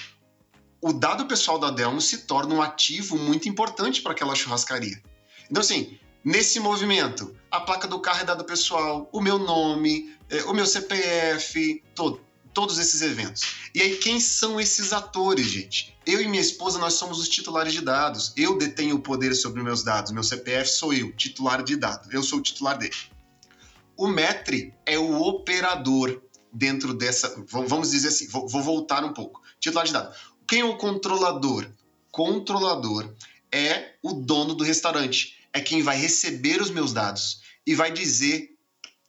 O 0.81 0.93
dado 0.93 1.25
pessoal 1.25 1.57
da 1.57 1.71
Delmo 1.71 2.01
se 2.01 2.19
torna 2.19 2.53
um 2.53 2.61
ativo 2.61 3.17
muito 3.17 3.49
importante 3.49 4.01
para 4.01 4.11
aquela 4.11 4.35
churrascaria. 4.35 5.01
Então, 5.49 5.61
assim, 5.61 5.97
nesse 6.23 6.59
movimento, 6.59 7.35
a 7.49 7.59
placa 7.59 7.87
do 7.87 7.99
carro 7.99 8.21
é 8.21 8.25
dado 8.25 8.43
pessoal, 8.43 9.09
o 9.11 9.21
meu 9.21 9.39
nome, 9.39 10.13
é, 10.29 10.43
o 10.43 10.53
meu 10.53 10.65
CPF, 10.65 11.83
todo, 11.95 12.21
todos 12.57 12.79
esses 12.79 13.03
eventos. 13.03 13.43
E 13.71 13.83
aí, 13.83 13.97
quem 13.97 14.19
são 14.19 14.59
esses 14.59 14.91
atores, 14.91 15.45
gente? 15.45 15.95
Eu 16.03 16.19
e 16.19 16.27
minha 16.27 16.41
esposa, 16.41 16.79
nós 16.79 16.93
somos 16.93 17.19
os 17.19 17.29
titulares 17.29 17.71
de 17.71 17.81
dados. 17.81 18.33
Eu 18.35 18.57
detenho 18.57 18.95
o 18.95 18.99
poder 18.99 19.35
sobre 19.35 19.61
meus 19.61 19.83
dados. 19.83 20.11
Meu 20.11 20.23
CPF 20.23 20.67
sou 20.67 20.91
eu, 20.91 21.11
titular 21.11 21.61
de 21.61 21.75
dados. 21.75 22.11
Eu 22.11 22.23
sou 22.23 22.39
o 22.39 22.41
titular 22.41 22.75
dele. 22.75 22.95
O 23.95 24.07
METRE 24.07 24.73
é 24.87 24.97
o 24.97 25.21
operador 25.21 26.19
dentro 26.51 26.95
dessa. 26.95 27.31
Vamos 27.47 27.91
dizer 27.91 28.07
assim, 28.07 28.27
vou, 28.27 28.47
vou 28.47 28.63
voltar 28.63 29.05
um 29.05 29.13
pouco. 29.13 29.39
Titular 29.59 29.85
de 29.85 29.93
dados. 29.93 30.17
Quem 30.47 30.61
é 30.61 30.65
o 30.65 30.77
controlador? 30.77 31.69
Controlador 32.09 33.13
é 33.51 33.93
o 34.01 34.13
dono 34.13 34.55
do 34.55 34.63
restaurante. 34.63 35.37
É 35.53 35.61
quem 35.61 35.83
vai 35.83 35.95
receber 35.99 36.59
os 36.59 36.71
meus 36.71 36.91
dados 36.91 37.39
e 37.67 37.75
vai 37.75 37.93
dizer 37.93 38.49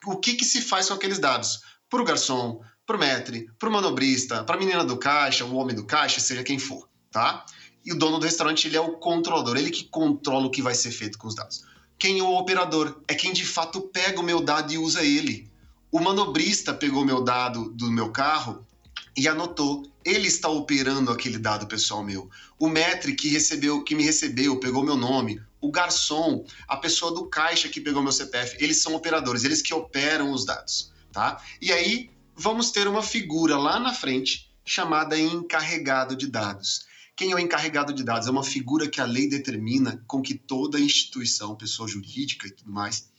o 0.05 0.17
que, 0.17 0.35
que 0.35 0.45
se 0.45 0.61
faz 0.61 0.89
com 0.89 0.95
aqueles 0.95 1.19
dados. 1.19 1.63
Para 1.89 2.03
o 2.03 2.05
garçom, 2.05 2.63
para 2.89 2.97
o 2.97 2.99
metre, 2.99 3.51
para 3.59 3.69
o 3.69 3.73
manobrista, 3.73 4.43
para 4.45 4.57
a 4.57 4.59
menina 4.59 4.83
do 4.83 4.97
caixa, 4.97 5.45
o 5.45 5.55
homem 5.57 5.77
do 5.77 5.85
caixa, 5.85 6.21
seja 6.21 6.43
quem 6.43 6.59
for, 6.59 6.89
tá? 7.11 7.45
E 7.85 7.93
o 7.93 7.99
dono 7.99 8.19
do 8.19 8.25
restaurante, 8.25 8.67
ele 8.67 8.79
é 8.79 8.81
o 8.81 8.93
controlador, 8.93 9.59
ele 9.59 9.71
que 9.71 9.85
controla 9.85 10.47
o 10.47 10.51
que 10.51 10.63
vai 10.63 10.75
ser 10.75 10.91
feito 10.91 11.19
com 11.19 11.29
os 11.29 11.35
dados. 11.35 11.67
Quem 11.99 12.19
é 12.21 12.23
o 12.23 12.33
operador? 12.33 13.03
É 13.07 13.15
quem 13.15 13.35
de 13.35 13.45
fato 13.45 13.83
pega 13.83 14.19
o 14.19 14.23
meu 14.23 14.41
dado 14.41 14.73
e 14.73 14.79
usa 14.79 15.05
ele. 15.05 15.51
O 15.93 16.01
manobrista 16.01 16.73
pegou 16.73 17.05
meu 17.05 17.23
dado 17.23 17.71
do 17.73 17.91
meu 17.91 18.11
carro 18.11 18.67
e 19.15 19.29
anotou. 19.29 19.87
Ele 20.03 20.27
está 20.27 20.49
operando 20.49 21.11
aquele 21.11 21.37
dado 21.37 21.67
pessoal 21.67 22.03
meu. 22.03 22.31
O 22.59 22.71
metre 22.71 23.15
que 23.15 23.29
recebeu, 23.29 23.85
que 23.85 23.95
me 23.95 24.03
recebeu, 24.03 24.59
pegou 24.59 24.83
meu 24.83 24.97
nome. 24.97 25.43
O 25.61 25.71
garçom, 25.71 26.43
a 26.67 26.77
pessoa 26.79 27.13
do 27.13 27.27
caixa 27.27 27.69
que 27.69 27.83
pegou 27.83 28.03
meu 28.03 28.13
CPF, 28.13 28.57
eles 28.59 28.79
são 28.79 28.95
operadores, 28.95 29.45
eles 29.45 29.61
que 29.61 29.75
operam 29.75 30.31
os 30.31 30.47
dados, 30.47 30.91
tá? 31.13 31.43
E 31.61 31.71
aí 31.71 32.11
vamos 32.39 32.71
ter 32.71 32.87
uma 32.87 33.03
figura 33.03 33.57
lá 33.59 33.81
na 33.81 33.93
frente 33.93 34.49
chamada 34.65 35.19
encarregado 35.19 36.15
de 36.15 36.29
dados. 36.29 36.87
Quem 37.17 37.33
é 37.33 37.35
o 37.35 37.39
encarregado 37.39 37.93
de 37.93 38.05
dados? 38.05 38.29
É 38.29 38.31
uma 38.31 38.45
figura 38.45 38.87
que 38.87 39.01
a 39.01 39.05
lei 39.05 39.29
determina 39.29 40.03
com 40.07 40.23
que 40.23 40.35
toda 40.35 40.79
instituição, 40.79 41.57
pessoa 41.57 41.89
jurídica 41.89 42.47
e 42.47 42.53
tudo 42.53 42.71
mais, 42.71 43.11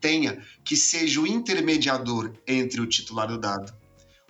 tenha 0.00 0.40
que 0.62 0.76
seja 0.76 1.20
o 1.20 1.26
intermediador 1.26 2.32
entre 2.46 2.80
o 2.80 2.86
titular 2.86 3.26
do 3.26 3.36
dado, 3.36 3.74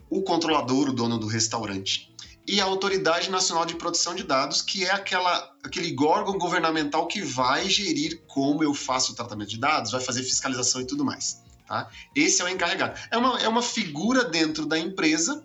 o 0.08 0.22
controlador, 0.22 0.88
o 0.88 0.92
dono 0.94 1.18
do 1.18 1.26
restaurante, 1.26 2.10
e 2.46 2.58
a 2.58 2.64
Autoridade 2.64 3.30
Nacional 3.30 3.66
de 3.66 3.74
Proteção 3.74 4.14
de 4.14 4.22
Dados, 4.22 4.62
que 4.62 4.82
é 4.82 4.90
aquela, 4.90 5.52
aquele 5.62 5.94
órgão 6.02 6.38
governamental 6.38 7.06
que 7.06 7.20
vai 7.20 7.68
gerir 7.68 8.22
como 8.26 8.64
eu 8.64 8.72
faço 8.72 9.12
o 9.12 9.14
tratamento 9.14 9.50
de 9.50 9.58
dados, 9.58 9.92
vai 9.92 10.00
fazer 10.00 10.22
fiscalização 10.22 10.80
e 10.80 10.86
tudo 10.86 11.04
mais. 11.04 11.42
Tá? 11.68 11.90
Esse 12.16 12.40
é 12.40 12.44
o 12.46 12.48
encarregado. 12.48 12.98
É 13.10 13.18
uma, 13.18 13.38
é 13.40 13.48
uma 13.48 13.62
figura 13.62 14.24
dentro 14.24 14.64
da 14.64 14.78
empresa 14.78 15.44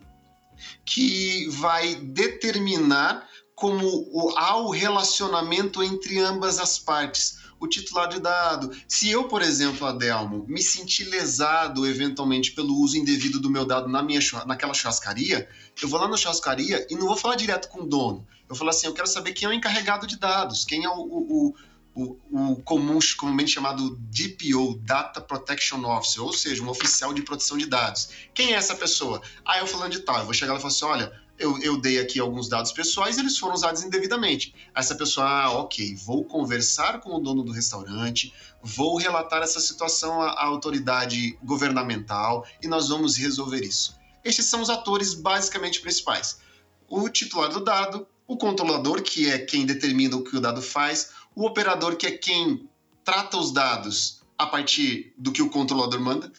que 0.86 1.48
vai 1.50 1.96
determinar 1.96 3.28
como 3.54 3.86
o, 3.86 4.34
há 4.38 4.56
o 4.58 4.70
relacionamento 4.70 5.84
entre 5.84 6.20
ambas 6.20 6.60
as 6.60 6.80
partes 6.80 7.44
o 7.60 7.68
titular 7.68 8.10
de 8.10 8.20
dado. 8.20 8.72
Se 8.90 9.10
eu, 9.10 9.26
por 9.26 9.42
exemplo, 9.42 9.88
Adelmo, 9.88 10.46
me 10.50 10.62
sentir 10.62 11.06
lesado 11.06 11.88
eventualmente 11.88 12.52
pelo 12.52 12.76
uso 12.76 12.98
indevido 12.98 13.40
do 13.40 13.50
meu 13.50 13.66
dado 13.66 13.88
na 13.88 14.04
minha, 14.04 14.20
naquela 14.46 14.74
churrascaria, 14.74 15.48
eu 15.82 15.88
vou 15.88 16.00
lá 16.00 16.10
na 16.10 16.18
churrascaria 16.18 16.86
e 16.90 16.96
não 16.96 17.08
vou 17.08 17.16
falar 17.16 17.36
direto 17.36 17.70
com 17.70 17.82
o 17.82 17.88
dono. 17.88 18.28
Eu 18.50 18.56
falar 18.56 18.72
assim, 18.72 18.88
eu 18.88 18.94
quero 18.94 19.08
saber 19.08 19.32
quem 19.32 19.48
é 19.48 19.50
o 19.50 19.54
encarregado 19.54 20.06
de 20.06 20.18
dados, 20.18 20.66
quem 20.66 20.84
é 20.84 20.90
o, 20.90 21.00
o, 21.00 21.48
o, 21.48 21.56
o 21.96 22.56
comum, 22.64 22.98
comumente 23.18 23.52
chamado 23.52 23.96
DPO, 24.10 24.80
Data 24.82 25.22
Protection 25.22 25.84
Officer, 25.86 26.24
ou 26.24 26.34
seja, 26.34 26.64
um 26.64 26.70
oficial 26.70 27.14
de 27.14 27.22
proteção 27.22 27.58
de 27.58 27.68
dados. 27.68 28.10
Quem 28.34 28.54
é 28.54 28.56
essa 28.56 28.76
pessoa? 28.76 29.22
Ah, 29.46 29.60
eu 29.60 29.68
falando 29.68 29.92
de 29.92 30.00
tal. 30.00 30.18
Eu 30.20 30.26
vou 30.26 30.34
chegar 30.34 30.54
lá 30.54 30.60
e 30.60 30.62
falar 30.62 30.74
assim, 30.74 30.86
olha, 30.86 31.24
eu, 31.38 31.58
eu, 31.60 31.78
dei 31.78 32.00
aqui 32.00 32.20
alguns 32.20 32.48
dados 32.48 32.72
pessoais 32.72 33.18
e 33.18 33.20
eles 33.20 33.38
foram 33.38 33.54
usados 33.54 33.84
indevidamente. 33.84 34.56
Essa 34.74 34.96
pessoa, 34.96 35.28
ah, 35.28 35.52
ok, 35.52 35.96
vou 35.96 36.24
conversar 36.24 37.00
com 37.00 37.16
o 37.16 37.20
dono 37.20 37.44
do 37.44 37.52
restaurante, 37.52 38.34
vou 38.62 38.98
relatar 38.98 39.42
essa 39.42 39.60
situação 39.60 40.22
à, 40.22 40.30
à 40.30 40.46
autoridade 40.46 41.38
governamental 41.44 42.46
e 42.62 42.68
nós 42.68 42.90
vamos 42.90 43.18
resolver 43.18 43.62
isso. 43.62 43.96
Estes 44.24 44.46
são 44.46 44.62
os 44.62 44.70
atores 44.70 45.14
basicamente 45.14 45.82
principais: 45.82 46.40
o 46.88 47.10
titular 47.10 47.50
do 47.50 47.64
dado, 47.64 48.08
o 48.28 48.38
controlador, 48.38 49.02
que 49.02 49.30
é 49.30 49.40
quem 49.40 49.66
determina 49.66 50.16
o 50.16 50.24
que 50.24 50.38
o 50.38 50.40
dado 50.40 50.62
faz, 50.62 51.10
o 51.36 51.46
operador, 51.46 51.96
que 51.96 52.08
é 52.08 52.12
quem 52.12 52.70
trata 53.04 53.38
os 53.38 53.52
dados 53.52 54.22
a 54.38 54.46
partir 54.46 55.14
do 55.18 55.32
que 55.32 55.42
o 55.42 55.50
controlador 55.50 56.00
manda, 56.00 56.32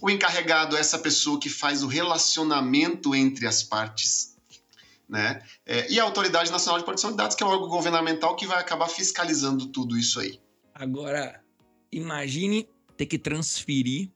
o 0.00 0.10
encarregado 0.10 0.76
é 0.76 0.80
essa 0.80 0.98
pessoa 0.98 1.38
que 1.38 1.48
faz 1.48 1.82
o 1.82 1.86
relacionamento 1.86 3.14
entre 3.14 3.46
as 3.46 3.62
partes 3.62 4.32
né? 5.12 5.42
É, 5.66 5.92
e 5.92 6.00
a 6.00 6.04
Autoridade 6.04 6.50
Nacional 6.50 6.78
de 6.78 6.86
Proteção 6.86 7.10
de 7.10 7.18
Dados, 7.18 7.36
que 7.36 7.42
é 7.42 7.46
o 7.46 7.50
órgão 7.50 7.68
governamental 7.68 8.34
que 8.34 8.46
vai 8.46 8.58
acabar 8.58 8.88
fiscalizando 8.88 9.66
tudo 9.66 9.98
isso 9.98 10.18
aí. 10.18 10.40
Agora, 10.74 11.44
imagine 11.92 12.66
ter 12.96 13.04
que 13.04 13.18
transferir 13.18 14.08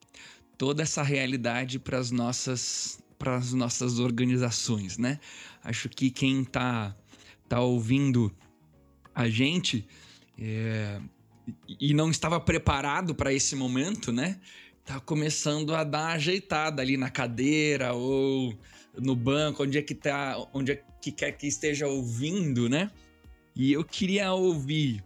toda 0.57 0.82
essa 0.82 1.03
realidade 1.03 1.78
para 1.78 1.99
as 1.99 2.11
nossas 2.11 2.99
para 3.18 3.37
as 3.37 3.53
nossas 3.53 3.99
organizações, 3.99 4.97
né? 4.97 5.18
Acho 5.62 5.89
que 5.89 6.11
quem 6.11 6.43
está 6.43 6.97
tá 7.47 7.61
ouvindo 7.61 8.34
a 9.14 9.28
gente 9.28 9.87
é, 10.39 11.01
e 11.80 11.95
não 11.95 12.11
estava 12.11 12.39
preparado 12.41 13.14
para 13.14 13.32
esse 13.32 13.55
momento, 13.55 14.12
né? 14.12 14.41
tá 14.87 15.01
começando 15.01 15.74
a 15.74 15.82
dar 15.82 16.12
ajeitada 16.12 16.80
ali 16.80 16.97
na 16.97 17.11
cadeira 17.11 17.93
ou 17.93 18.57
no 18.97 19.16
banco, 19.16 19.64
onde 19.64 19.76
é 19.76 19.82
que 19.82 19.95
tá, 19.95 20.37
onde 20.55 20.72
é 20.72 20.82
que 21.03 21.11
quer 21.11 21.32
que 21.32 21.49
esteja 21.49 21.89
ouvindo, 21.89 22.68
né? 22.68 22.91
E 23.55 23.72
eu 23.72 23.84
queria 23.84 24.32
ouvir 24.32 25.03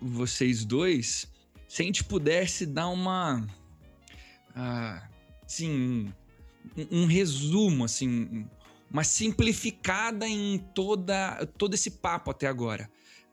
vocês 0.00 0.64
dois, 0.64 1.30
se 1.68 1.82
a 1.82 1.84
gente 1.84 2.02
pudesse 2.02 2.66
dar 2.66 2.88
uma, 2.88 3.46
ah, 4.54 5.08
assim, 5.46 6.12
um, 6.76 7.02
um 7.02 7.06
resumo, 7.06 7.84
assim, 7.84 8.46
uma 8.90 9.04
simplificada 9.04 10.26
em 10.26 10.58
toda 10.74 11.46
todo 11.56 11.74
esse 11.74 11.92
papo 11.92 12.32
até 12.32 12.48
agora 12.48 12.90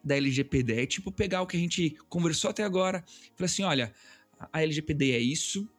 da 0.08 0.16
LGPD. 0.16 0.82
É 0.82 0.86
tipo 0.86 1.12
pegar 1.12 1.42
o 1.42 1.48
que 1.48 1.58
a 1.58 1.60
gente 1.60 1.98
conversou 2.10 2.50
até 2.50 2.64
agora 2.64 3.04
falar 3.36 3.46
assim: 3.46 3.64
olha, 3.64 3.94
a 4.52 4.62
LGPD 4.62 5.12
é 5.12 5.20
isso, 5.20 5.70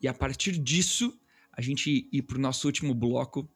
e 0.00 0.08
a 0.08 0.14
partir 0.14 0.56
disso 0.58 1.18
a 1.52 1.60
gente 1.60 2.08
ir 2.12 2.22
para 2.22 2.38
o 2.38 2.40
nosso 2.40 2.66
último 2.66 2.94
bloco 2.94 3.48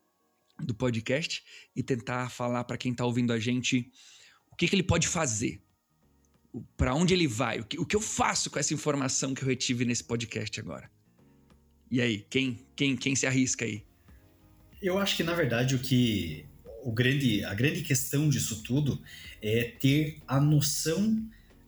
do 0.59 0.75
podcast 0.75 1.45
e 1.75 1.83
tentar 1.83 2.31
falar 2.31 2.65
para 2.65 2.77
quem 2.77 2.93
está 2.93 3.05
ouvindo 3.05 3.33
a 3.33 3.39
gente 3.39 3.91
o 4.51 4.57
que, 4.57 4.69
que 4.69 4.75
ele 4.75 4.83
pode 4.83 5.09
fazer, 5.09 5.63
para 6.77 6.95
onde 6.95 7.15
ele 7.15 7.27
vai, 7.27 7.61
o 7.61 7.65
que, 7.65 7.79
o 7.79 7.87
que 7.87 7.97
eu 7.97 8.01
faço 8.01 8.51
com 8.51 8.59
essa 8.59 8.75
informação 8.75 9.33
que 9.33 9.43
eu 9.43 9.49
retive 9.49 9.85
nesse 9.85 10.05
podcast 10.05 10.59
agora. 10.61 10.91
E 11.91 12.01
aí, 12.01 12.27
quem, 12.29 12.59
quem, 12.77 12.97
quem 12.97 13.17
se 13.17 13.27
arrisca 13.27 13.65
aí? 13.65 13.85
Eu 14.83 14.99
acho 14.99 15.17
que 15.17 15.23
na 15.23 15.35
verdade 15.35 15.75
o 15.75 15.79
que 15.79 16.47
o 16.85 16.93
grande, 16.93 17.45
a 17.45 17.55
grande 17.55 17.83
questão 17.83 18.29
disso 18.29 18.63
tudo 18.63 19.01
é 19.43 19.73
ter 19.81 20.19
a 20.27 20.41
noção 20.41 21.23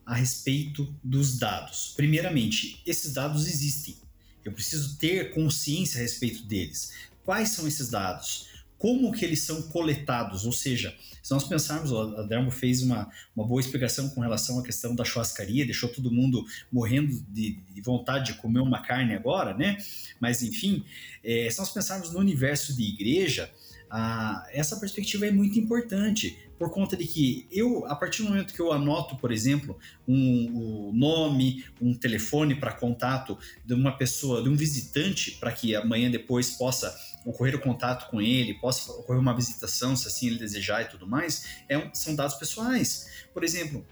a 0.05 0.15
respeito 0.15 0.93
dos 1.03 1.37
dados. 1.37 1.93
Primeiramente, 1.95 2.81
esses 2.85 3.13
dados 3.13 3.47
existem. 3.47 3.95
Eu 4.43 4.51
preciso 4.51 4.97
ter 4.97 5.33
consciência 5.33 5.99
a 5.99 6.01
respeito 6.01 6.43
deles. 6.43 6.91
Quais 7.23 7.49
são 7.49 7.67
esses 7.67 7.89
dados? 7.89 8.47
Como 8.77 9.13
que 9.13 9.23
eles 9.23 9.39
são 9.39 9.61
coletados? 9.61 10.45
Ou 10.45 10.51
seja, 10.51 10.93
se 11.21 11.31
nós 11.31 11.45
pensarmos, 11.45 11.93
a 11.93 12.23
Dermo 12.23 12.51
fez 12.51 12.81
uma, 12.81 13.09
uma 13.33 13.47
boa 13.47 13.61
explicação 13.61 14.09
com 14.09 14.19
relação 14.19 14.59
à 14.59 14.63
questão 14.63 14.93
da 14.93 15.05
churrascaria, 15.05 15.63
deixou 15.63 15.87
todo 15.87 16.11
mundo 16.11 16.45
morrendo 16.69 17.17
de, 17.29 17.61
de 17.73 17.81
vontade 17.81 18.33
de 18.33 18.39
comer 18.39 18.59
uma 18.59 18.81
carne 18.81 19.15
agora, 19.15 19.55
né? 19.55 19.77
Mas 20.19 20.43
enfim, 20.43 20.83
é, 21.23 21.49
se 21.49 21.59
nós 21.59 21.69
pensarmos 21.69 22.11
no 22.11 22.19
universo 22.19 22.75
de 22.75 22.83
igreja, 22.83 23.49
ah, 23.95 24.43
essa 24.51 24.77
perspectiva 24.77 25.27
é 25.27 25.31
muito 25.31 25.59
importante, 25.59 26.49
por 26.57 26.71
conta 26.71 26.97
de 26.97 27.05
que 27.05 27.47
eu, 27.51 27.85
a 27.85 27.95
partir 27.95 28.23
do 28.23 28.29
momento 28.29 28.51
que 28.51 28.59
eu 28.59 28.71
anoto, 28.71 29.15
por 29.17 29.31
exemplo, 29.31 29.77
um, 30.07 30.87
um 30.87 30.91
nome, 30.91 31.63
um 31.79 31.93
telefone 31.93 32.55
para 32.55 32.71
contato 32.71 33.37
de 33.63 33.75
uma 33.75 33.95
pessoa, 33.95 34.41
de 34.41 34.49
um 34.49 34.55
visitante, 34.55 35.33
para 35.33 35.51
que 35.51 35.75
amanhã 35.75 36.09
depois 36.09 36.57
possa 36.57 36.91
ocorrer 37.23 37.53
o 37.53 37.59
contato 37.59 38.09
com 38.09 38.19
ele, 38.19 38.55
possa 38.55 38.91
ocorrer 38.93 39.21
uma 39.21 39.35
visitação, 39.35 39.95
se 39.95 40.07
assim 40.07 40.25
ele 40.25 40.39
desejar 40.39 40.81
e 40.81 40.85
tudo 40.85 41.05
mais, 41.05 41.45
é 41.69 41.77
um, 41.77 41.93
são 41.93 42.15
dados 42.15 42.35
pessoais. 42.35 43.27
Por 43.31 43.43
exemplo, 43.43 43.85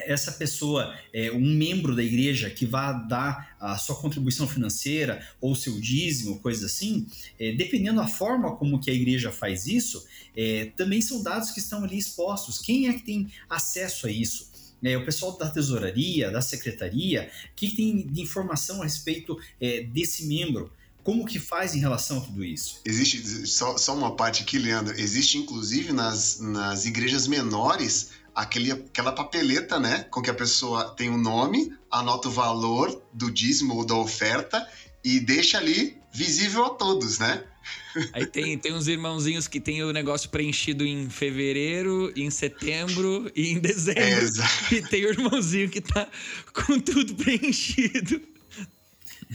essa 0.00 0.32
pessoa, 0.32 0.94
é, 1.12 1.30
um 1.32 1.54
membro 1.54 1.94
da 1.94 2.02
igreja 2.02 2.50
que 2.50 2.66
vai 2.66 3.06
dar 3.06 3.56
a 3.60 3.76
sua 3.76 3.96
contribuição 3.96 4.46
financeira 4.46 5.26
ou 5.40 5.54
seu 5.54 5.80
dízimo, 5.80 6.40
coisa 6.40 6.66
assim, 6.66 7.06
é, 7.38 7.52
dependendo 7.52 8.00
da 8.00 8.06
forma 8.06 8.56
como 8.56 8.80
que 8.80 8.90
a 8.90 8.94
igreja 8.94 9.30
faz 9.30 9.66
isso, 9.66 10.04
é, 10.36 10.66
também 10.76 11.00
são 11.00 11.22
dados 11.22 11.50
que 11.50 11.60
estão 11.60 11.84
ali 11.84 11.98
expostos. 11.98 12.58
Quem 12.58 12.88
é 12.88 12.92
que 12.92 13.02
tem 13.02 13.28
acesso 13.48 14.06
a 14.06 14.10
isso? 14.10 14.48
É, 14.82 14.96
o 14.96 15.04
pessoal 15.04 15.36
da 15.36 15.50
tesouraria, 15.50 16.30
da 16.30 16.40
secretaria, 16.40 17.30
que 17.56 17.74
tem 17.74 18.06
de 18.06 18.20
informação 18.20 18.80
a 18.80 18.84
respeito 18.84 19.36
é, 19.60 19.82
desse 19.82 20.26
membro? 20.26 20.72
Como 21.02 21.24
que 21.24 21.38
faz 21.38 21.74
em 21.74 21.80
relação 21.80 22.18
a 22.18 22.20
tudo 22.20 22.44
isso? 22.44 22.82
Existe, 22.84 23.46
só, 23.46 23.78
só 23.78 23.96
uma 23.96 24.14
parte 24.14 24.42
aqui, 24.42 24.58
Leandro, 24.58 24.94
existe 25.00 25.38
inclusive 25.38 25.90
nas, 25.90 26.38
nas 26.38 26.84
igrejas 26.84 27.26
menores 27.26 28.10
aquele, 28.38 28.70
aquela 28.70 29.10
papeleta, 29.10 29.80
né? 29.80 30.06
Com 30.10 30.22
que 30.22 30.30
a 30.30 30.34
pessoa 30.34 30.94
tem 30.94 31.10
o 31.10 31.14
um 31.14 31.18
nome, 31.18 31.72
anota 31.90 32.28
o 32.28 32.30
valor 32.30 33.02
do 33.12 33.30
dízimo 33.30 33.74
ou 33.74 33.84
da 33.84 33.96
oferta 33.96 34.66
e 35.04 35.18
deixa 35.18 35.58
ali 35.58 35.98
visível 36.12 36.64
a 36.64 36.70
todos, 36.70 37.18
né? 37.18 37.42
Aí 38.12 38.24
tem, 38.24 38.56
tem 38.56 38.72
uns 38.72 38.86
irmãozinhos 38.86 39.48
que 39.48 39.60
tem 39.60 39.82
o 39.82 39.92
negócio 39.92 40.30
preenchido 40.30 40.86
em 40.86 41.10
fevereiro, 41.10 42.12
em 42.16 42.30
setembro 42.30 43.30
e 43.34 43.50
em 43.52 43.58
dezembro. 43.58 44.02
É, 44.02 44.74
e 44.74 44.82
tem 44.82 45.04
o 45.04 45.10
irmãozinho 45.10 45.68
que 45.68 45.80
tá 45.80 46.08
com 46.54 46.78
tudo 46.78 47.14
preenchido. 47.16 48.20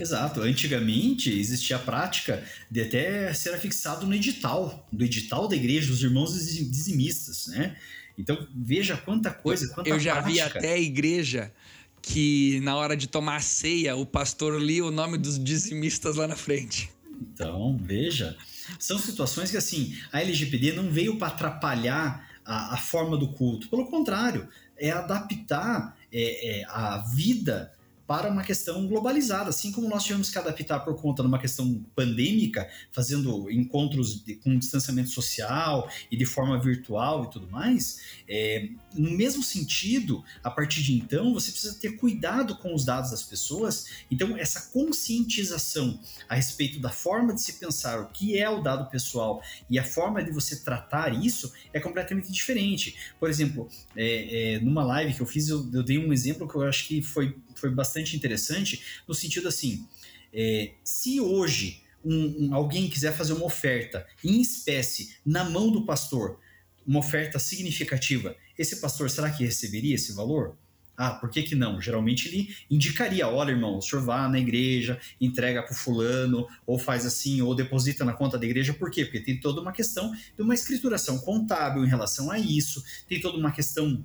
Exato. 0.00 0.40
Antigamente 0.40 1.30
existia 1.30 1.76
a 1.76 1.78
prática 1.78 2.42
de 2.70 2.80
até 2.80 3.32
ser 3.34 3.54
afixado 3.54 4.06
no 4.06 4.14
edital, 4.14 4.88
do 4.90 5.04
edital 5.04 5.46
da 5.46 5.54
igreja, 5.54 5.88
dos 5.88 6.02
irmãos 6.02 6.34
dizimistas, 6.34 7.48
né? 7.48 7.76
Então, 8.18 8.46
veja 8.54 8.96
quanta 8.96 9.30
coisa, 9.30 9.72
quanta 9.74 9.88
Eu 9.88 9.98
já 9.98 10.12
prática. 10.12 10.32
vi 10.32 10.40
até 10.40 10.72
a 10.74 10.78
igreja 10.78 11.52
que, 12.00 12.60
na 12.60 12.76
hora 12.76 12.96
de 12.96 13.08
tomar 13.08 13.36
a 13.36 13.40
ceia, 13.40 13.96
o 13.96 14.06
pastor 14.06 14.60
lia 14.60 14.84
o 14.84 14.90
nome 14.90 15.18
dos 15.18 15.42
dizimistas 15.42 16.16
lá 16.16 16.28
na 16.28 16.36
frente. 16.36 16.90
Então, 17.20 17.78
veja. 17.82 18.36
São 18.78 18.98
situações 18.98 19.50
que, 19.50 19.56
assim, 19.56 19.96
a 20.12 20.20
LGPD 20.20 20.72
não 20.72 20.90
veio 20.90 21.16
para 21.16 21.28
atrapalhar 21.28 22.28
a, 22.44 22.74
a, 22.74 22.76
forma 22.76 23.16
do 23.16 23.28
culto. 23.28 23.68
Pelo 23.68 23.86
contrário, 23.86 24.48
é 24.76 24.90
adaptar 24.90 25.96
é, 26.12 26.60
é, 26.60 26.64
a 26.66 26.98
vida 27.14 27.72
para 28.06 28.30
uma 28.30 28.42
questão 28.42 28.86
globalizada, 28.86 29.50
assim 29.50 29.72
como 29.72 29.88
nós 29.88 30.04
tivemos 30.04 30.30
que 30.30 30.38
adaptar 30.38 30.80
por 30.80 30.94
conta 31.00 31.22
de 31.22 31.28
uma 31.28 31.38
questão 31.38 31.84
pandêmica, 31.94 32.68
fazendo 32.92 33.50
encontros 33.50 34.22
de, 34.22 34.34
com 34.36 34.58
distanciamento 34.58 35.10
social 35.10 35.88
e 36.10 36.16
de 36.16 36.26
forma 36.26 36.60
virtual 36.60 37.24
e 37.24 37.30
tudo 37.30 37.48
mais, 37.50 38.00
é, 38.28 38.68
no 38.94 39.10
mesmo 39.10 39.42
sentido, 39.42 40.22
a 40.42 40.50
partir 40.50 40.82
de 40.82 40.94
então, 40.94 41.32
você 41.32 41.50
precisa 41.50 41.74
ter 41.74 41.96
cuidado 41.96 42.56
com 42.58 42.74
os 42.74 42.84
dados 42.84 43.10
das 43.10 43.22
pessoas. 43.22 43.86
Então, 44.10 44.36
essa 44.36 44.70
conscientização 44.72 45.98
a 46.28 46.34
respeito 46.34 46.80
da 46.80 46.90
forma 46.90 47.34
de 47.34 47.40
se 47.40 47.54
pensar 47.54 48.00
o 48.00 48.08
que 48.08 48.38
é 48.38 48.48
o 48.48 48.60
dado 48.60 48.88
pessoal 48.90 49.42
e 49.68 49.78
a 49.78 49.84
forma 49.84 50.22
de 50.22 50.30
você 50.30 50.56
tratar 50.56 51.12
isso 51.24 51.52
é 51.72 51.80
completamente 51.80 52.30
diferente. 52.30 52.96
Por 53.18 53.30
exemplo, 53.30 53.68
é, 53.96 54.54
é, 54.54 54.60
numa 54.60 54.84
live 54.84 55.14
que 55.14 55.20
eu 55.20 55.26
fiz, 55.26 55.48
eu, 55.48 55.68
eu 55.72 55.82
dei 55.82 55.98
um 55.98 56.12
exemplo 56.12 56.48
que 56.48 56.54
eu 56.54 56.62
acho 56.62 56.86
que 56.86 57.02
foi 57.02 57.36
foi 57.54 57.70
bastante 57.70 58.16
interessante, 58.16 58.82
no 59.06 59.14
sentido 59.14 59.48
assim, 59.48 59.86
é, 60.32 60.72
se 60.82 61.20
hoje 61.20 61.82
um, 62.04 62.46
um, 62.46 62.54
alguém 62.54 62.88
quiser 62.88 63.16
fazer 63.16 63.32
uma 63.32 63.46
oferta 63.46 64.06
em 64.22 64.40
espécie 64.40 65.16
na 65.24 65.44
mão 65.44 65.70
do 65.70 65.84
pastor, 65.84 66.38
uma 66.86 66.98
oferta 66.98 67.38
significativa, 67.38 68.36
esse 68.58 68.80
pastor 68.80 69.08
será 69.08 69.30
que 69.30 69.44
receberia 69.44 69.94
esse 69.94 70.12
valor? 70.12 70.56
Ah, 70.96 71.10
por 71.10 71.28
que, 71.28 71.42
que 71.42 71.56
não? 71.56 71.80
Geralmente 71.80 72.28
ele 72.28 72.54
indicaria: 72.70 73.26
olha, 73.26 73.50
irmão, 73.50 73.78
o 73.78 73.82
senhor 73.82 74.04
vá 74.04 74.28
na 74.28 74.38
igreja, 74.38 75.00
entrega 75.20 75.62
para 75.62 75.72
o 75.72 75.76
fulano, 75.76 76.46
ou 76.64 76.78
faz 76.78 77.04
assim, 77.04 77.40
ou 77.42 77.54
deposita 77.54 78.04
na 78.04 78.12
conta 78.12 78.38
da 78.38 78.46
igreja. 78.46 78.72
Por 78.72 78.90
quê? 78.90 79.04
Porque 79.04 79.18
tem 79.18 79.40
toda 79.40 79.60
uma 79.60 79.72
questão 79.72 80.12
de 80.12 80.42
uma 80.42 80.54
escrituração 80.54 81.18
contábil 81.18 81.84
em 81.84 81.88
relação 81.88 82.30
a 82.30 82.38
isso, 82.38 82.82
tem 83.08 83.20
toda 83.20 83.36
uma 83.36 83.50
questão 83.50 84.04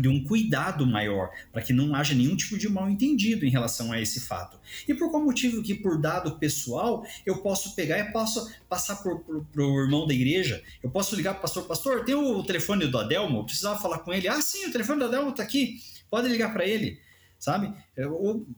de 0.00 0.08
um 0.08 0.22
cuidado 0.24 0.86
maior, 0.86 1.30
para 1.52 1.62
que 1.62 1.72
não 1.72 1.94
haja 1.94 2.14
nenhum 2.14 2.36
tipo 2.36 2.58
de 2.58 2.68
mal 2.68 2.88
entendido 2.88 3.44
em 3.44 3.50
relação 3.50 3.92
a 3.92 4.00
esse 4.00 4.20
fato. 4.20 4.58
E 4.86 4.94
por 4.94 5.10
qual 5.10 5.24
motivo 5.24 5.62
que 5.62 5.74
por 5.74 6.00
dado 6.00 6.38
pessoal 6.38 7.04
eu 7.24 7.38
posso 7.38 7.74
pegar 7.74 7.98
e 7.98 8.12
posso 8.12 8.50
passar 8.68 8.96
para 8.96 9.12
o 9.12 9.82
irmão 9.82 10.06
da 10.06 10.14
igreja, 10.14 10.62
eu 10.82 10.90
posso 10.90 11.16
ligar 11.16 11.34
para 11.34 11.40
o 11.40 11.42
pastor, 11.42 11.64
pastor, 11.64 12.04
tem 12.04 12.14
o 12.14 12.42
telefone 12.42 12.86
do 12.86 12.98
Adelmo, 12.98 13.38
eu 13.40 13.44
precisava 13.44 13.80
falar 13.80 14.00
com 14.00 14.12
ele, 14.12 14.28
ah 14.28 14.40
sim, 14.40 14.66
o 14.66 14.72
telefone 14.72 15.00
do 15.00 15.06
Adelmo 15.06 15.30
está 15.30 15.42
aqui, 15.42 15.80
pode 16.10 16.28
ligar 16.28 16.52
para 16.52 16.66
ele, 16.66 16.98
sabe? 17.38 17.72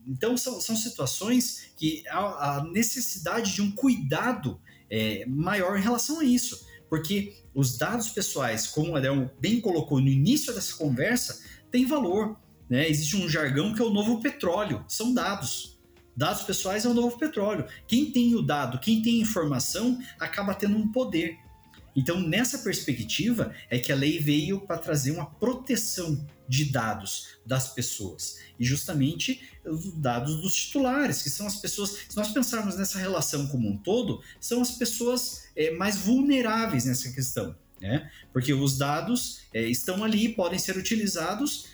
Então 0.06 0.36
são, 0.36 0.60
são 0.60 0.76
situações 0.76 1.72
que 1.76 2.02
há 2.08 2.58
a 2.58 2.64
necessidade 2.64 3.54
de 3.54 3.62
um 3.62 3.70
cuidado 3.70 4.60
é, 4.90 5.24
maior 5.26 5.78
em 5.78 5.82
relação 5.82 6.20
a 6.20 6.24
isso 6.24 6.67
porque 6.88 7.34
os 7.54 7.76
dados 7.76 8.08
pessoais, 8.08 8.66
como 8.66 8.92
o 8.92 8.96
Adel 8.96 9.30
bem 9.40 9.60
colocou 9.60 10.00
no 10.00 10.08
início 10.08 10.54
dessa 10.54 10.74
conversa, 10.76 11.42
têm 11.70 11.86
valor. 11.86 12.36
Né? 12.68 12.88
Existe 12.88 13.16
um 13.16 13.28
jargão 13.28 13.74
que 13.74 13.80
é 13.80 13.84
o 13.84 13.90
novo 13.90 14.20
petróleo, 14.20 14.84
são 14.88 15.12
dados. 15.12 15.78
Dados 16.16 16.42
pessoais 16.42 16.84
é 16.84 16.88
o 16.88 16.94
novo 16.94 17.16
petróleo. 17.18 17.66
Quem 17.86 18.10
tem 18.10 18.34
o 18.34 18.42
dado, 18.42 18.80
quem 18.80 19.02
tem 19.02 19.20
informação, 19.20 19.98
acaba 20.18 20.54
tendo 20.54 20.76
um 20.76 20.90
poder. 20.90 21.36
Então, 21.94 22.20
nessa 22.20 22.58
perspectiva, 22.58 23.52
é 23.70 23.78
que 23.78 23.92
a 23.92 23.96
lei 23.96 24.18
veio 24.18 24.60
para 24.60 24.78
trazer 24.78 25.10
uma 25.10 25.26
proteção 25.26 26.26
de 26.48 26.64
dados 26.66 27.38
das 27.44 27.74
pessoas. 27.74 28.38
E 28.58 28.64
justamente 28.64 29.40
os 29.64 29.92
dados 29.92 30.40
dos 30.40 30.54
titulares, 30.54 31.22
que 31.22 31.30
são 31.30 31.46
as 31.46 31.56
pessoas. 31.56 31.90
Se 32.08 32.16
nós 32.16 32.28
pensarmos 32.28 32.76
nessa 32.76 32.98
relação 32.98 33.46
como 33.48 33.68
um 33.68 33.76
todo, 33.76 34.22
são 34.40 34.62
as 34.62 34.72
pessoas 34.72 35.48
é, 35.54 35.70
mais 35.72 35.98
vulneráveis 35.98 36.86
nessa 36.86 37.12
questão. 37.12 37.54
Né? 37.80 38.10
Porque 38.32 38.52
os 38.52 38.76
dados 38.78 39.42
é, 39.52 39.62
estão 39.62 40.02
ali, 40.02 40.30
podem 40.30 40.58
ser 40.58 40.76
utilizados 40.76 41.66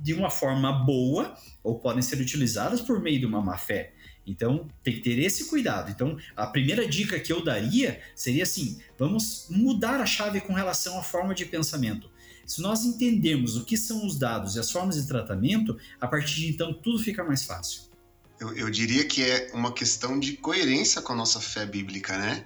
de 0.00 0.12
uma 0.12 0.30
forma 0.30 0.72
boa 0.84 1.36
ou 1.62 1.78
podem 1.78 2.02
ser 2.02 2.20
utilizados 2.20 2.80
por 2.80 3.00
meio 3.00 3.20
de 3.20 3.26
uma 3.26 3.40
má 3.40 3.56
fé. 3.56 3.92
Então, 4.26 4.68
tem 4.82 4.94
que 4.94 5.00
ter 5.00 5.18
esse 5.18 5.48
cuidado. 5.48 5.90
Então, 5.90 6.16
a 6.34 6.46
primeira 6.46 6.88
dica 6.88 7.20
que 7.20 7.32
eu 7.32 7.44
daria 7.44 8.00
seria 8.16 8.42
assim: 8.42 8.80
vamos 8.98 9.46
mudar 9.50 10.00
a 10.00 10.06
chave 10.06 10.40
com 10.40 10.52
relação 10.52 10.98
à 10.98 11.02
forma 11.02 11.34
de 11.34 11.44
pensamento. 11.44 12.10
Se 12.46 12.60
nós 12.60 12.84
entendemos 12.84 13.56
o 13.56 13.64
que 13.64 13.76
são 13.76 14.06
os 14.06 14.18
dados 14.18 14.56
e 14.56 14.60
as 14.60 14.70
formas 14.70 14.96
de 14.96 15.06
tratamento, 15.06 15.76
a 16.00 16.06
partir 16.06 16.36
de 16.36 16.48
então 16.48 16.72
tudo 16.72 16.98
fica 16.98 17.24
mais 17.24 17.44
fácil. 17.44 17.82
Eu, 18.38 18.54
eu 18.56 18.70
diria 18.70 19.04
que 19.04 19.22
é 19.22 19.50
uma 19.54 19.72
questão 19.72 20.18
de 20.18 20.36
coerência 20.36 21.00
com 21.00 21.12
a 21.12 21.16
nossa 21.16 21.40
fé 21.40 21.64
bíblica, 21.64 22.18
né? 22.18 22.44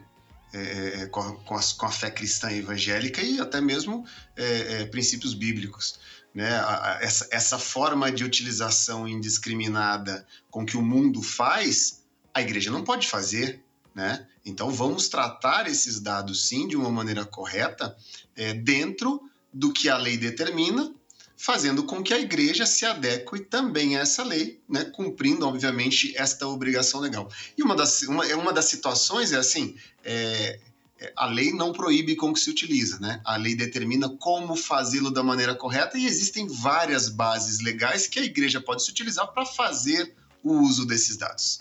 É, 0.53 1.03
é 1.03 1.07
com, 1.07 1.21
a, 1.21 1.37
com, 1.37 1.57
a, 1.57 1.61
com, 1.77 1.87
a, 1.87 1.91
fé 1.91 2.11
cristã 2.11 2.51
evangélica 2.51 3.21
e 3.21 3.39
até 3.39 3.61
mesmo 3.61 4.07
é, 4.35 4.81
é, 4.81 4.85
princípios 4.87 5.35
bíblicos. 5.35 5.99
Né? 6.35 6.49
A, 6.49 6.99
essa, 7.03 7.29
essa 7.31 7.59
forma 7.59 8.11
de 8.11 8.25
utilização 8.25 9.07
indiscriminada 9.07 10.27
com 10.51 10.65
que 10.65 10.77
o 10.77 10.83
mundo 10.83 11.23
faz, 11.23 12.03
a 12.33 12.41
igreja 12.41 12.71
não 12.71 12.83
pode 12.83 13.09
fazer. 13.09 13.63
Né? 13.95 14.27
Então 14.45 14.71
vamos 14.71 15.09
tratar 15.09 15.67
esses 15.67 16.01
dados 16.01 16.47
sim 16.47 16.67
de 16.67 16.77
uma 16.77 16.91
maneira 16.91 17.25
correta, 17.25 17.95
é, 18.35 18.55
dentro 18.55 19.28
do 19.59 19.73
que 19.73 19.89
a 19.89 19.99
lei 19.99 20.17
determina, 20.17 20.95
fazendo 21.37 21.83
com 21.83 22.01
que 22.01 22.15
a 22.15 22.21
igreja 22.21 22.65
se 22.65 22.87
adeque 22.87 23.41
também 23.41 23.97
a 23.97 24.01
essa 24.01 24.23
lei, 24.23 24.61
né, 24.69 24.85
cumprindo, 24.85 25.47
obviamente, 25.47 26.17
esta 26.17 26.47
obrigação 26.47 27.01
legal. 27.01 27.29
E 27.57 27.63
uma 27.63 27.75
das, 27.75 28.03
uma, 28.03 28.25
é 28.25 28.37
uma 28.37 28.53
das 28.53 28.67
situações 28.67 29.33
é 29.33 29.37
assim, 29.37 29.75
é, 30.05 30.61
é, 31.01 31.13
a 31.17 31.27
lei 31.27 31.53
não 31.53 31.73
proíbe 31.73 32.15
como 32.15 32.35
que 32.35 32.41
se 32.41 32.51
utiliza, 32.51 33.01
né? 33.01 33.21
A 33.25 33.37
lei 33.37 33.57
determina 33.57 34.09
como 34.09 34.55
fazê-lo 34.55 35.11
da 35.11 35.25
maneira 35.25 35.57
correta 35.57 35.99
e 35.99 36.07
existem 36.07 36.47
várias 36.47 37.09
bases 37.09 37.61
legais 37.61 38.07
que 38.07 38.21
a 38.21 38.25
igreja 38.25 38.61
pode 38.61 38.85
se 38.85 38.91
utilizar 38.93 39.27
para 39.33 39.45
fazer 39.45 40.15
o 40.45 40.53
uso 40.53 40.87
desses 40.87 41.17
dados. 41.17 41.61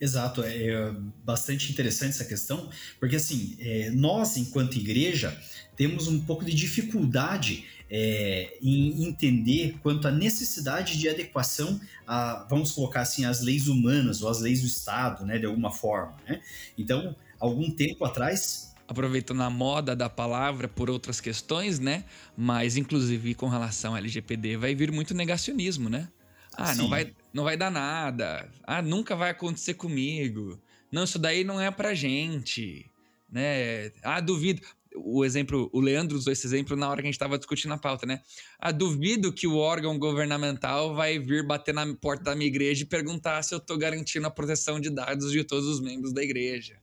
Exato, 0.00 0.42
é, 0.42 0.68
é 0.68 0.92
bastante 1.24 1.70
interessante 1.70 2.10
essa 2.10 2.24
questão, 2.24 2.70
porque 2.98 3.16
assim, 3.16 3.56
é, 3.60 3.90
nós, 3.90 4.36
enquanto 4.38 4.76
igreja, 4.76 5.38
temos 5.76 6.08
um 6.08 6.20
pouco 6.20 6.44
de 6.44 6.54
dificuldade 6.54 7.66
é, 7.90 8.56
em 8.62 9.04
entender 9.04 9.76
quanto 9.82 10.08
à 10.08 10.10
necessidade 10.10 10.96
de 10.98 11.08
adequação 11.08 11.78
a, 12.06 12.46
vamos 12.48 12.72
colocar 12.72 13.00
assim, 13.00 13.24
as 13.24 13.42
leis 13.42 13.66
humanas 13.68 14.22
ou 14.22 14.30
as 14.30 14.40
leis 14.40 14.62
do 14.62 14.66
Estado, 14.66 15.26
né, 15.26 15.38
de 15.38 15.44
alguma 15.44 15.70
forma. 15.70 16.16
Né? 16.26 16.40
Então, 16.78 17.14
algum 17.38 17.70
tempo 17.70 18.04
atrás. 18.04 18.74
Aproveitando 18.86 19.42
a 19.42 19.50
moda 19.50 19.94
da 19.94 20.08
palavra 20.08 20.66
por 20.66 20.88
outras 20.88 21.20
questões, 21.20 21.78
né? 21.78 22.04
Mas, 22.36 22.76
inclusive, 22.76 23.34
com 23.34 23.48
relação 23.48 23.92
ao 23.92 23.98
LGPD, 23.98 24.56
vai 24.56 24.74
vir 24.74 24.90
muito 24.90 25.14
negacionismo, 25.14 25.88
né? 25.88 26.08
Ah, 26.56 26.74
não 26.74 26.88
vai, 26.88 27.14
não 27.32 27.44
vai 27.44 27.56
dar 27.56 27.70
nada. 27.70 28.50
Ah, 28.64 28.82
nunca 28.82 29.16
vai 29.16 29.30
acontecer 29.30 29.74
comigo. 29.74 30.60
Não, 30.90 31.04
isso 31.04 31.18
daí 31.18 31.44
não 31.44 31.60
é 31.60 31.70
pra 31.70 31.94
gente. 31.94 32.90
Né? 33.30 33.92
Ah, 34.02 34.20
duvido 34.20 34.62
o 34.94 35.24
exemplo, 35.24 35.70
o 35.72 35.80
Leandro 35.80 36.16
usou 36.16 36.32
esse 36.32 36.46
exemplo 36.46 36.76
na 36.76 36.88
hora 36.88 37.00
que 37.00 37.06
a 37.06 37.10
gente 37.10 37.14
estava 37.14 37.38
discutindo 37.38 37.72
a 37.72 37.78
pauta, 37.78 38.06
né? 38.06 38.20
Ah, 38.58 38.72
duvido 38.72 39.32
que 39.32 39.46
o 39.46 39.56
órgão 39.56 39.98
governamental 39.98 40.94
vai 40.94 41.18
vir 41.18 41.46
bater 41.46 41.72
na 41.72 41.94
porta 41.94 42.24
da 42.24 42.34
minha 42.34 42.48
igreja 42.48 42.82
e 42.82 42.86
perguntar 42.86 43.42
se 43.42 43.54
eu 43.54 43.58
estou 43.58 43.78
garantindo 43.78 44.26
a 44.26 44.30
proteção 44.30 44.80
de 44.80 44.90
dados 44.90 45.30
de 45.32 45.44
todos 45.44 45.66
os 45.66 45.80
membros 45.80 46.12
da 46.12 46.22
igreja. 46.22 46.76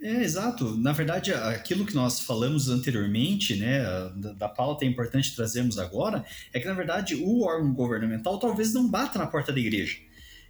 É, 0.00 0.22
exato. 0.22 0.76
Na 0.76 0.92
verdade, 0.92 1.32
aquilo 1.32 1.86
que 1.86 1.94
nós 1.94 2.20
falamos 2.20 2.68
anteriormente, 2.68 3.56
né, 3.56 3.82
da, 4.16 4.32
da 4.32 4.48
pauta 4.48 4.84
é 4.84 4.88
importante 4.88 5.34
trazermos 5.34 5.78
agora, 5.78 6.24
é 6.52 6.60
que, 6.60 6.66
na 6.66 6.74
verdade, 6.74 7.14
o 7.14 7.42
órgão 7.42 7.72
governamental 7.72 8.38
talvez 8.38 8.74
não 8.74 8.88
bata 8.88 9.18
na 9.18 9.26
porta 9.26 9.52
da 9.52 9.58
igreja, 9.58 9.98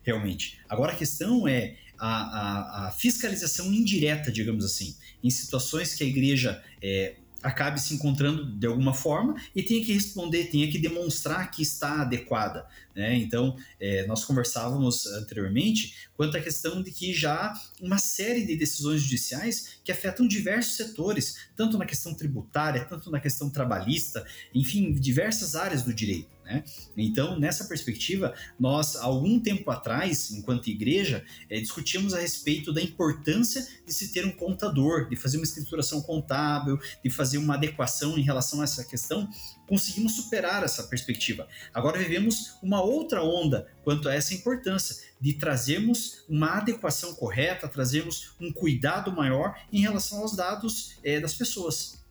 realmente. 0.03 0.59
Agora, 0.68 0.92
a 0.92 0.97
questão 0.97 1.47
é 1.47 1.76
a, 1.99 2.09
a, 2.09 2.88
a 2.88 2.90
fiscalização 2.92 3.72
indireta, 3.72 4.32
digamos 4.32 4.64
assim 4.64 4.97
em 5.26 5.30
situações 5.30 5.94
que 5.94 6.05
a 6.05 6.07
igreja 6.07 6.62
é, 6.80 7.16
acabe 7.43 7.80
se 7.80 7.95
encontrando 7.95 8.45
de 8.45 8.66
alguma 8.66 8.95
forma 8.95 9.37
e 9.55 9.62
tenha 9.62 9.84
que 9.84 9.93
responder, 9.93 10.47
tenha 10.47 10.70
que 10.70 10.78
demonstrar 10.78 11.51
que 11.51 11.62
está 11.62 12.03
adequada. 12.03 12.66
Né? 12.95 13.16
Então, 13.16 13.57
é, 13.78 14.07
nós 14.07 14.24
conversávamos 14.24 15.07
anteriormente 15.07 16.09
quanto 16.16 16.37
à 16.37 16.41
questão 16.41 16.82
de 16.82 16.91
que 16.91 17.12
já 17.12 17.53
uma 17.80 17.99
série 17.99 18.45
de 18.45 18.57
decisões 18.57 19.03
judiciais 19.03 19.78
que 19.84 19.93
afetam 19.93 20.26
diversos 20.26 20.76
setores, 20.76 21.49
tanto 21.55 21.78
na 21.78 21.84
questão 21.84 22.14
tributária, 22.14 22.84
tanto 22.84 23.11
na 23.11 23.20
questão 23.20 23.51
trabalhista, 23.51 24.26
enfim, 24.55 24.93
diversas 24.93 25.55
áreas 25.55 25.82
do 25.82 25.93
direito. 25.93 26.36
Né? 26.47 26.62
Então, 26.97 27.36
nessa 27.38 27.64
perspectiva, 27.64 28.32
nós, 28.59 28.94
algum 28.94 29.40
tempo 29.40 29.68
atrás, 29.68 30.30
enquanto 30.30 30.68
igreja, 30.68 31.24
é, 31.51 31.59
discutimos 31.59 32.14
a 32.14 32.20
respeito 32.20 32.72
da 32.72 32.80
importância 32.80 33.66
de 33.84 33.92
se 33.92 34.12
ter 34.12 34.24
um 34.24 34.30
contador, 34.30 35.09
de 35.09 35.16
fazer 35.16 35.38
uma 35.38 35.44
escrituração 35.44 36.01
contábil, 36.01 36.78
de 37.03 37.11
fazer 37.11 37.38
uma 37.38 37.55
adequação 37.55 38.16
em 38.16 38.22
relação 38.22 38.61
a 38.61 38.64
essa 38.64 38.84
questão. 38.84 39.28
Conseguimos 39.66 40.14
superar 40.14 40.62
essa 40.62 40.84
perspectiva. 40.84 41.49
Agora 41.74 41.99
vivemos 41.99 42.57
uma 42.62 42.80
outra 42.80 43.24
onda 43.24 43.66
quanto 43.82 44.09
a 44.09 44.14
essa 44.14 44.32
importância 44.32 45.05
de 45.20 45.32
trazermos 45.32 46.24
uma 46.28 46.59
adequação 46.59 47.12
correta, 47.14 47.66
trazermos 47.66 48.34
um 48.40 48.53
cuidado 48.53 49.11
maior 49.11 49.59
em 49.72 49.80
relação 49.80 50.20
aos 50.20 50.36
dados 50.36 50.97
é, 51.03 51.18
das 51.18 51.34
pessoas. 51.34 52.05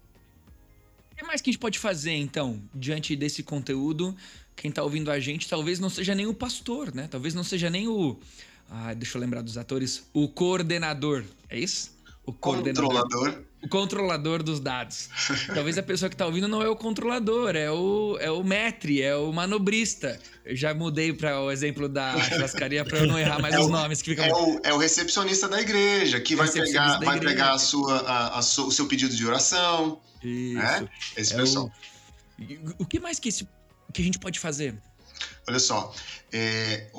O 1.16 1.18
que 1.18 1.24
mais 1.26 1.42
que 1.42 1.50
a 1.50 1.54
gente 1.54 1.62
pode 1.62 1.80
fazer, 1.80 2.12
então, 2.12 2.62
diante 2.74 3.16
desse 3.16 3.42
conteúdo? 3.42 4.14
Quem 4.54 4.68
está 4.68 4.84
ouvindo 4.84 5.10
a 5.10 5.18
gente 5.18 5.48
talvez 5.48 5.80
não 5.80 5.90
seja 5.90 6.14
nem 6.14 6.28
o 6.28 6.34
pastor, 6.34 6.94
né? 6.94 7.08
Talvez 7.10 7.34
não 7.34 7.44
seja 7.44 7.70
nem 7.70 7.88
o. 7.88 8.20
Ah, 8.70 8.94
deixa 8.94 9.18
eu 9.18 9.22
lembrar 9.22 9.42
dos 9.42 9.58
atores. 9.58 10.04
O 10.14 10.28
coordenador, 10.28 11.24
é 11.50 11.58
isso? 11.58 11.96
O 12.26 12.34
coordenador. 12.34 12.90
Controlador. 12.92 13.44
O 13.66 13.70
controlador 13.70 14.44
dos 14.44 14.60
dados. 14.60 15.10
Talvez 15.54 15.78
a 15.78 15.84
pessoa 15.84 16.10
que 16.10 16.16
está 16.16 16.26
ouvindo 16.26 16.48
não 16.48 16.62
é 16.62 16.70
o 16.70 16.76
controlador, 16.76 17.56
é 17.56 17.72
o, 17.72 18.18
é 18.20 18.30
o 18.30 18.44
metre, 18.44 19.02
é 19.02 19.16
o 19.16 19.32
manobrista. 19.34 20.20
Eu 20.46 20.56
já 20.56 20.74
mudei 20.74 21.12
para 21.12 21.42
o 21.42 21.52
exemplo 21.52 21.90
da 21.90 22.18
churrascaria 22.22 22.86
para 22.86 23.00
eu 23.00 23.08
não 23.08 23.18
errar 23.20 23.42
mais 23.42 23.56
é 23.56 23.60
os 23.60 23.66
o, 23.66 23.70
nomes. 23.70 24.02
Que 24.02 24.12
fica... 24.12 24.26
é, 24.26 24.34
o, 24.34 24.60
é 24.64 24.74
o 24.74 24.78
recepcionista 24.78 25.48
da 25.48 25.60
igreja, 25.60 26.20
que 26.20 26.36
vai 26.36 26.50
pegar, 26.50 27.00
vai 27.00 27.20
pegar 27.20 27.54
a 27.54 27.58
sua, 27.58 27.98
a, 28.02 28.36
a 28.36 28.40
o 28.40 28.72
seu 28.72 28.88
pedido 28.88 29.16
de 29.16 29.26
oração 29.26 30.00
isso. 30.26 30.56
Né? 30.56 30.90
Esse 31.16 31.34
é 31.34 31.38
pessoal. 31.38 31.72
O... 32.40 32.84
o 32.84 32.86
que 32.86 33.00
mais 33.00 33.20
que, 33.20 33.30
esse... 33.30 33.48
que 33.94 34.02
a 34.02 34.06
gente 34.06 34.20
pode 34.20 34.40
fazer? 34.40 34.76
Olha 35.48 35.60
só, 35.60 35.94
é, 36.32 36.92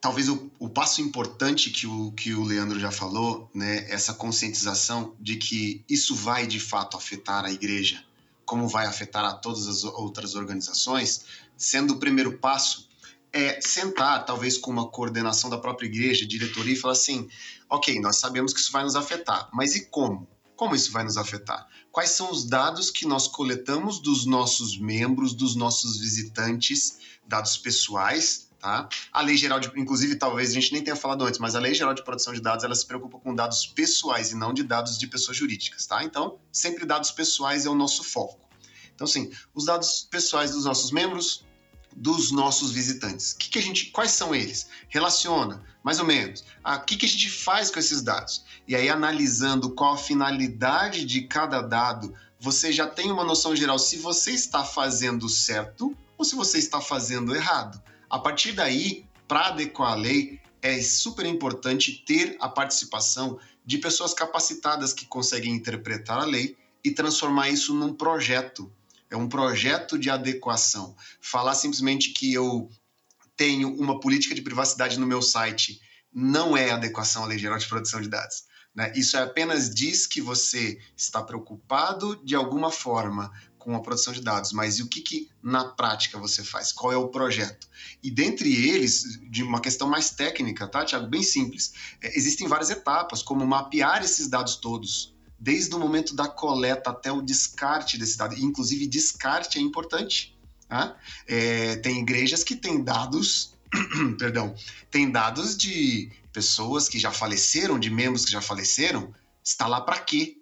talvez 0.00 0.28
o, 0.28 0.50
o, 0.58 0.68
passo 0.68 1.00
importante 1.00 1.70
que 1.70 1.86
o, 1.86 2.12
que 2.12 2.34
o 2.34 2.42
Leandro 2.42 2.80
já 2.80 2.90
falou, 2.90 3.50
né, 3.54 3.86
essa 3.90 4.14
conscientização 4.14 5.14
de 5.20 5.36
que 5.36 5.84
isso 5.88 6.14
vai 6.14 6.46
de 6.46 6.58
fato 6.58 6.96
afetar 6.96 7.44
a 7.44 7.52
igreja, 7.52 8.02
como 8.44 8.66
vai 8.68 8.86
afetar 8.86 9.24
a 9.24 9.34
todas 9.34 9.66
as 9.66 9.84
outras 9.84 10.34
organizações, 10.34 11.24
sendo 11.56 11.94
o 11.94 11.98
primeiro 11.98 12.38
passo 12.38 12.90
é 13.32 13.60
sentar, 13.60 14.24
talvez 14.24 14.58
com 14.58 14.70
uma 14.70 14.88
coordenação 14.88 15.48
da 15.48 15.58
própria 15.58 15.86
igreja, 15.86 16.26
diretoria, 16.26 16.72
e 16.72 16.76
falar 16.76 16.92
assim: 16.92 17.28
ok, 17.68 18.00
nós 18.00 18.16
sabemos 18.16 18.52
que 18.52 18.60
isso 18.60 18.72
vai 18.72 18.82
nos 18.82 18.96
afetar, 18.96 19.48
mas 19.52 19.76
e 19.76 19.86
como? 19.86 20.28
Como 20.56 20.74
isso 20.74 20.92
vai 20.92 21.04
nos 21.04 21.16
afetar? 21.16 21.66
Quais 21.92 22.10
são 22.10 22.30
os 22.30 22.44
dados 22.44 22.90
que 22.90 23.06
nós 23.06 23.26
coletamos 23.26 23.98
dos 24.00 24.26
nossos 24.26 24.78
membros, 24.78 25.32
dos 25.32 25.56
nossos 25.56 25.98
visitantes, 25.98 26.98
dados 27.30 27.56
pessoais, 27.56 28.50
tá? 28.58 28.88
A 29.12 29.22
Lei 29.22 29.36
Geral 29.36 29.60
de, 29.60 29.70
inclusive, 29.76 30.16
talvez 30.16 30.50
a 30.50 30.54
gente 30.54 30.72
nem 30.72 30.82
tenha 30.82 30.96
falado 30.96 31.24
antes, 31.24 31.38
mas 31.38 31.54
a 31.54 31.60
Lei 31.60 31.72
Geral 31.72 31.94
de 31.94 32.02
Proteção 32.02 32.34
de 32.34 32.40
Dados, 32.40 32.64
ela 32.64 32.74
se 32.74 32.84
preocupa 32.84 33.18
com 33.20 33.32
dados 33.32 33.64
pessoais 33.66 34.32
e 34.32 34.34
não 34.34 34.52
de 34.52 34.64
dados 34.64 34.98
de 34.98 35.06
pessoas 35.06 35.36
jurídicas, 35.36 35.86
tá? 35.86 36.02
Então, 36.02 36.40
sempre 36.50 36.84
dados 36.84 37.12
pessoais 37.12 37.64
é 37.64 37.70
o 37.70 37.74
nosso 37.74 38.02
foco. 38.02 38.40
Então, 38.92 39.04
assim, 39.04 39.30
os 39.54 39.64
dados 39.64 40.08
pessoais 40.10 40.50
dos 40.50 40.64
nossos 40.64 40.90
membros, 40.90 41.44
dos 41.94 42.32
nossos 42.32 42.72
visitantes. 42.72 43.32
Que 43.32 43.48
que 43.48 43.58
a 43.58 43.62
gente, 43.62 43.86
quais 43.86 44.10
são 44.10 44.34
eles? 44.34 44.68
Relaciona, 44.88 45.64
mais 45.84 46.00
ou 46.00 46.04
menos. 46.04 46.44
Ah, 46.62 46.76
o 46.76 46.84
que, 46.84 46.96
que 46.96 47.06
a 47.06 47.08
gente 47.08 47.30
faz 47.30 47.70
com 47.70 47.78
esses 47.78 48.02
dados? 48.02 48.44
E 48.66 48.74
aí, 48.74 48.88
analisando 48.88 49.70
qual 49.70 49.94
a 49.94 49.96
finalidade 49.96 51.04
de 51.04 51.22
cada 51.22 51.62
dado, 51.62 52.12
você 52.40 52.72
já 52.72 52.86
tem 52.86 53.10
uma 53.10 53.24
noção 53.24 53.54
geral 53.54 53.78
se 53.78 53.96
você 53.96 54.32
está 54.32 54.64
fazendo 54.64 55.28
certo 55.28 55.96
ou 56.20 56.24
se 56.24 56.36
você 56.36 56.58
está 56.58 56.82
fazendo 56.82 57.34
errado. 57.34 57.82
A 58.10 58.18
partir 58.18 58.52
daí, 58.52 59.06
para 59.26 59.46
adequar 59.46 59.92
a 59.92 59.94
lei, 59.94 60.38
é 60.60 60.78
super 60.82 61.24
importante 61.24 62.04
ter 62.04 62.36
a 62.38 62.46
participação 62.46 63.40
de 63.64 63.78
pessoas 63.78 64.12
capacitadas 64.12 64.92
que 64.92 65.06
conseguem 65.06 65.54
interpretar 65.54 66.18
a 66.18 66.26
lei 66.26 66.58
e 66.84 66.90
transformar 66.90 67.48
isso 67.48 67.72
num 67.74 67.94
projeto 67.94 68.70
é 69.08 69.16
um 69.16 69.28
projeto 69.28 69.98
de 69.98 70.08
adequação. 70.08 70.94
Falar 71.20 71.54
simplesmente 71.54 72.10
que 72.10 72.32
eu 72.32 72.70
tenho 73.36 73.74
uma 73.74 73.98
política 73.98 74.34
de 74.34 74.42
privacidade 74.42 75.00
no 75.00 75.06
meu 75.06 75.20
site 75.20 75.80
não 76.12 76.56
é 76.56 76.70
adequação 76.70 77.24
à 77.24 77.26
Lei 77.26 77.38
Geral 77.38 77.58
de 77.58 77.66
Proteção 77.66 78.00
de 78.00 78.08
Dados. 78.08 78.44
Né? 78.74 78.92
Isso 78.94 79.18
apenas 79.18 79.74
diz 79.74 80.06
que 80.06 80.20
você 80.20 80.78
está 80.96 81.22
preocupado 81.22 82.22
de 82.24 82.36
alguma 82.36 82.70
forma 82.70 83.32
com 83.60 83.76
a 83.76 83.80
produção 83.80 84.12
de 84.12 84.22
dados, 84.22 84.52
mas 84.52 84.78
e 84.78 84.82
o 84.82 84.88
que, 84.88 85.02
que 85.02 85.30
na 85.42 85.64
prática 85.64 86.18
você 86.18 86.42
faz? 86.42 86.72
Qual 86.72 86.92
é 86.92 86.96
o 86.96 87.08
projeto? 87.08 87.68
E 88.02 88.10
dentre 88.10 88.52
eles, 88.52 89.20
de 89.30 89.42
uma 89.42 89.60
questão 89.60 89.88
mais 89.88 90.10
técnica, 90.10 90.66
tá, 90.66 90.84
Tiago? 90.84 91.06
Bem 91.06 91.22
simples. 91.22 91.72
É, 92.02 92.16
existem 92.16 92.48
várias 92.48 92.70
etapas, 92.70 93.22
como 93.22 93.46
mapear 93.46 94.02
esses 94.02 94.26
dados 94.28 94.56
todos, 94.56 95.14
desde 95.38 95.74
o 95.74 95.78
momento 95.78 96.16
da 96.16 96.26
coleta 96.26 96.90
até 96.90 97.12
o 97.12 97.22
descarte 97.22 97.98
desse 97.98 98.16
dado. 98.16 98.34
Inclusive, 98.34 98.86
descarte 98.86 99.58
é 99.58 99.60
importante. 99.60 100.36
Tá? 100.66 100.96
É, 101.28 101.76
tem 101.76 102.00
igrejas 102.00 102.42
que 102.42 102.56
têm 102.56 102.82
dados, 102.82 103.54
perdão, 104.18 104.54
tem 104.90 105.10
dados 105.10 105.56
de 105.56 106.10
pessoas 106.32 106.88
que 106.88 106.98
já 106.98 107.10
faleceram, 107.10 107.78
de 107.78 107.90
membros 107.90 108.24
que 108.24 108.32
já 108.32 108.40
faleceram. 108.40 109.12
Está 109.44 109.66
lá 109.66 109.80
para 109.80 109.98
quê? 109.98 110.38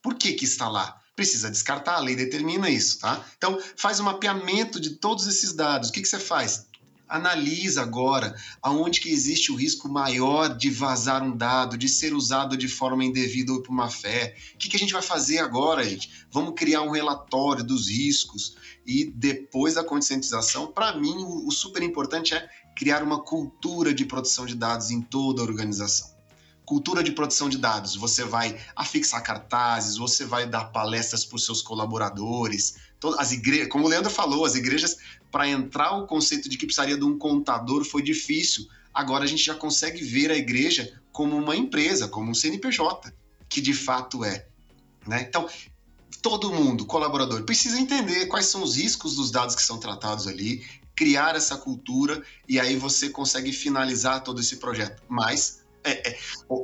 Por 0.00 0.14
que, 0.14 0.34
que 0.34 0.44
está 0.44 0.68
lá? 0.68 1.00
Precisa 1.20 1.50
descartar, 1.50 1.96
a 1.96 2.00
lei 2.00 2.16
determina 2.16 2.70
isso, 2.70 2.98
tá? 2.98 3.22
Então, 3.36 3.60
faz 3.76 4.00
um 4.00 4.04
mapeamento 4.04 4.80
de 4.80 4.92
todos 4.96 5.26
esses 5.26 5.52
dados. 5.52 5.90
O 5.90 5.92
que, 5.92 6.00
que 6.00 6.08
você 6.08 6.18
faz? 6.18 6.66
Analisa 7.06 7.82
agora 7.82 8.34
aonde 8.62 9.02
que 9.02 9.10
existe 9.10 9.52
o 9.52 9.54
risco 9.54 9.86
maior 9.86 10.56
de 10.56 10.70
vazar 10.70 11.22
um 11.22 11.36
dado, 11.36 11.76
de 11.76 11.90
ser 11.90 12.14
usado 12.14 12.56
de 12.56 12.68
forma 12.68 13.04
indevida 13.04 13.52
ou 13.52 13.62
por 13.62 13.70
má 13.70 13.90
fé. 13.90 14.34
O 14.54 14.56
que, 14.56 14.70
que 14.70 14.76
a 14.76 14.78
gente 14.78 14.94
vai 14.94 15.02
fazer 15.02 15.40
agora, 15.40 15.84
gente? 15.84 16.10
Vamos 16.32 16.54
criar 16.56 16.80
um 16.80 16.90
relatório 16.90 17.62
dos 17.62 17.90
riscos 17.90 18.56
e 18.86 19.04
depois 19.04 19.74
da 19.74 19.84
conscientização, 19.84 20.72
para 20.72 20.96
mim, 20.96 21.16
o, 21.18 21.50
super 21.50 21.82
importante 21.82 22.32
é 22.32 22.48
criar 22.74 23.02
uma 23.02 23.22
cultura 23.22 23.92
de 23.92 24.06
produção 24.06 24.46
de 24.46 24.54
dados 24.54 24.90
em 24.90 25.02
toda 25.02 25.42
a 25.42 25.44
organização 25.44 26.18
cultura 26.70 27.02
de 27.02 27.10
produção 27.10 27.48
de 27.48 27.58
dados. 27.58 27.96
Você 27.96 28.22
vai 28.22 28.56
afixar 28.76 29.20
cartazes, 29.24 29.96
você 29.96 30.24
vai 30.24 30.46
dar 30.46 30.66
palestras 30.66 31.24
para 31.24 31.34
os 31.34 31.44
seus 31.44 31.60
colaboradores. 31.60 32.76
As 33.18 33.32
igrejas, 33.32 33.66
como 33.66 33.86
o 33.86 33.88
Leandro 33.88 34.08
falou, 34.08 34.44
as 34.44 34.54
igrejas, 34.54 34.96
para 35.32 35.48
entrar 35.48 35.96
o 35.98 36.06
conceito 36.06 36.48
de 36.48 36.56
que 36.56 36.66
precisaria 36.66 36.96
de 36.96 37.04
um 37.04 37.18
contador 37.18 37.84
foi 37.84 38.02
difícil. 38.02 38.68
Agora 38.94 39.24
a 39.24 39.26
gente 39.26 39.42
já 39.42 39.56
consegue 39.56 40.04
ver 40.04 40.30
a 40.30 40.36
igreja 40.36 40.96
como 41.10 41.36
uma 41.36 41.56
empresa, 41.56 42.06
como 42.06 42.30
um 42.30 42.34
CNPJ, 42.34 43.12
que 43.48 43.60
de 43.60 43.74
fato 43.74 44.24
é. 44.24 44.46
Né? 45.08 45.26
Então, 45.28 45.48
todo 46.22 46.52
mundo, 46.52 46.86
colaborador, 46.86 47.42
precisa 47.42 47.80
entender 47.80 48.26
quais 48.26 48.46
são 48.46 48.62
os 48.62 48.76
riscos 48.76 49.16
dos 49.16 49.32
dados 49.32 49.56
que 49.56 49.62
são 49.62 49.80
tratados 49.80 50.28
ali, 50.28 50.64
criar 50.94 51.34
essa 51.34 51.56
cultura 51.56 52.22
e 52.48 52.60
aí 52.60 52.76
você 52.76 53.08
consegue 53.08 53.52
finalizar 53.52 54.22
todo 54.22 54.40
esse 54.40 54.58
projeto. 54.58 55.02
Mas 55.08 55.59
é, 55.84 56.10
é, 56.10 56.18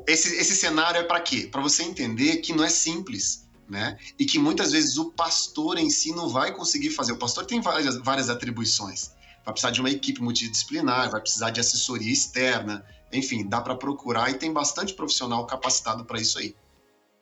esse, 0.07 0.35
esse 0.37 0.57
cenário 0.57 1.01
é 1.01 1.05
para 1.05 1.21
quê? 1.21 1.49
Para 1.51 1.61
você 1.61 1.83
entender 1.83 2.39
que 2.39 2.53
não 2.53 2.65
é 2.65 2.69
simples, 2.69 3.47
né? 3.69 3.99
E 4.19 4.25
que 4.25 4.39
muitas 4.39 4.73
vezes 4.73 4.97
o 4.97 5.11
pastor 5.11 5.79
em 5.79 5.91
si 5.91 6.13
não 6.13 6.29
vai 6.29 6.53
conseguir 6.55 6.91
fazer. 6.91 7.13
O 7.13 7.19
pastor 7.19 7.47
tem 7.47 7.61
várias, 7.61 7.97
várias 7.99 8.29
atribuições. 8.29 9.11
Vai 9.45 9.53
precisar 9.53 9.71
de 9.71 9.81
uma 9.81 9.91
equipe 9.91 10.21
multidisciplinar, 10.21 11.11
vai 11.11 11.21
precisar 11.21 11.51
de 11.51 11.61
assessoria 11.61 12.13
externa, 12.13 12.85
enfim, 13.13 13.47
dá 13.49 13.61
para 13.61 13.77
procurar 13.77 14.31
e 14.31 14.35
tem 14.35 14.53
bastante 14.53 14.93
profissional 14.95 15.47
capacitado 15.47 16.05
para 16.05 16.21
isso 16.21 16.39
aí. 16.39 16.55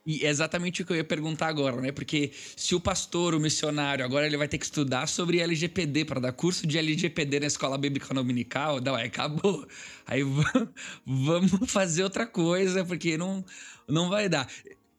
E 0.07 0.25
é 0.27 0.29
exatamente 0.29 0.83
o 0.83 0.85
que 0.85 0.93
eu 0.93 0.97
ia 0.97 1.05
perguntar 1.05 1.47
agora, 1.49 1.81
né? 1.81 1.91
Porque 1.91 2.31
se 2.57 2.75
o 2.75 2.81
pastor, 2.81 3.35
o 3.35 3.41
missionário, 3.41 4.05
agora 4.05 4.27
ele 4.27 4.37
vai 4.37 4.47
ter 4.47 4.59
que 4.59 4.67
estudar 4.67 5.07
sobre 5.09 5.41
LGPD 5.41 6.05
para 6.05 6.21
dar 6.21 6.33
curso 6.33 6.67
de 6.67 6.77
LGPD 6.77 7.41
na 7.41 7.47
escola 7.47 7.79
bíblica 7.79 8.13
dominical, 8.13 8.81
não, 8.83 8.95
aí 8.95 9.07
acabou. 9.07 9.67
Aí 10.07 10.23
vamos 11.07 11.73
fazer 11.73 12.05
outra 12.05 12.27
coisa, 12.27 12.85
porque 12.85 13.17
não, 13.17 13.43
não 13.89 14.11
vai 14.11 14.29
dar. 14.29 14.47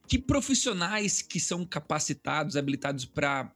Que 0.08 0.18
profissionais 0.18 1.22
que 1.22 1.40
são 1.40 1.64
capacitados, 1.66 2.58
habilitados 2.58 3.06
para 3.06 3.54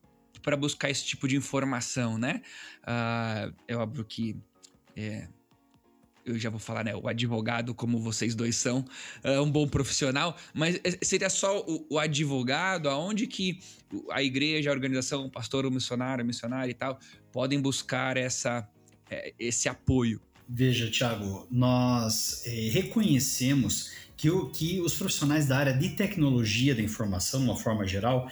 buscar 0.57 0.91
esse 0.91 1.03
tipo 1.03 1.27
de 1.27 1.35
informação, 1.35 2.17
né? 2.19 2.41
Uh, 2.83 3.55
é 3.67 3.75
óbvio 3.75 4.05
que 4.05 4.35
é, 4.95 5.27
eu 6.29 6.39
já 6.39 6.49
vou 6.49 6.59
falar, 6.59 6.83
né? 6.83 6.95
O 6.95 7.07
advogado, 7.07 7.73
como 7.73 7.99
vocês 7.99 8.35
dois 8.35 8.55
são, 8.55 8.85
é 9.23 9.39
um 9.39 9.49
bom 9.49 9.67
profissional, 9.67 10.37
mas 10.53 10.79
é, 10.83 10.97
seria 11.01 11.29
só 11.29 11.59
o, 11.61 11.85
o 11.89 11.99
advogado, 11.99 12.89
aonde 12.89 13.27
que 13.27 13.59
a 14.11 14.21
igreja, 14.21 14.69
a 14.69 14.73
organização, 14.73 15.25
o 15.25 15.29
pastor, 15.29 15.65
o 15.65 15.71
missionário, 15.71 16.23
a 16.23 16.25
missionária 16.25 16.71
e 16.71 16.73
tal, 16.73 16.99
podem 17.31 17.59
buscar 17.59 18.17
essa, 18.17 18.67
é, 19.09 19.33
esse 19.39 19.67
apoio? 19.67 20.21
Veja, 20.47 20.89
Thiago, 20.89 21.47
nós 21.49 22.43
é, 22.45 22.69
reconhecemos 22.69 23.91
que, 24.15 24.29
o, 24.29 24.49
que 24.49 24.81
os 24.81 24.95
profissionais 24.95 25.47
da 25.47 25.57
área 25.57 25.73
de 25.73 25.89
tecnologia 25.89 26.75
da 26.75 26.81
informação, 26.81 27.39
de 27.39 27.45
uma 27.45 27.57
forma 27.57 27.87
geral, 27.87 28.29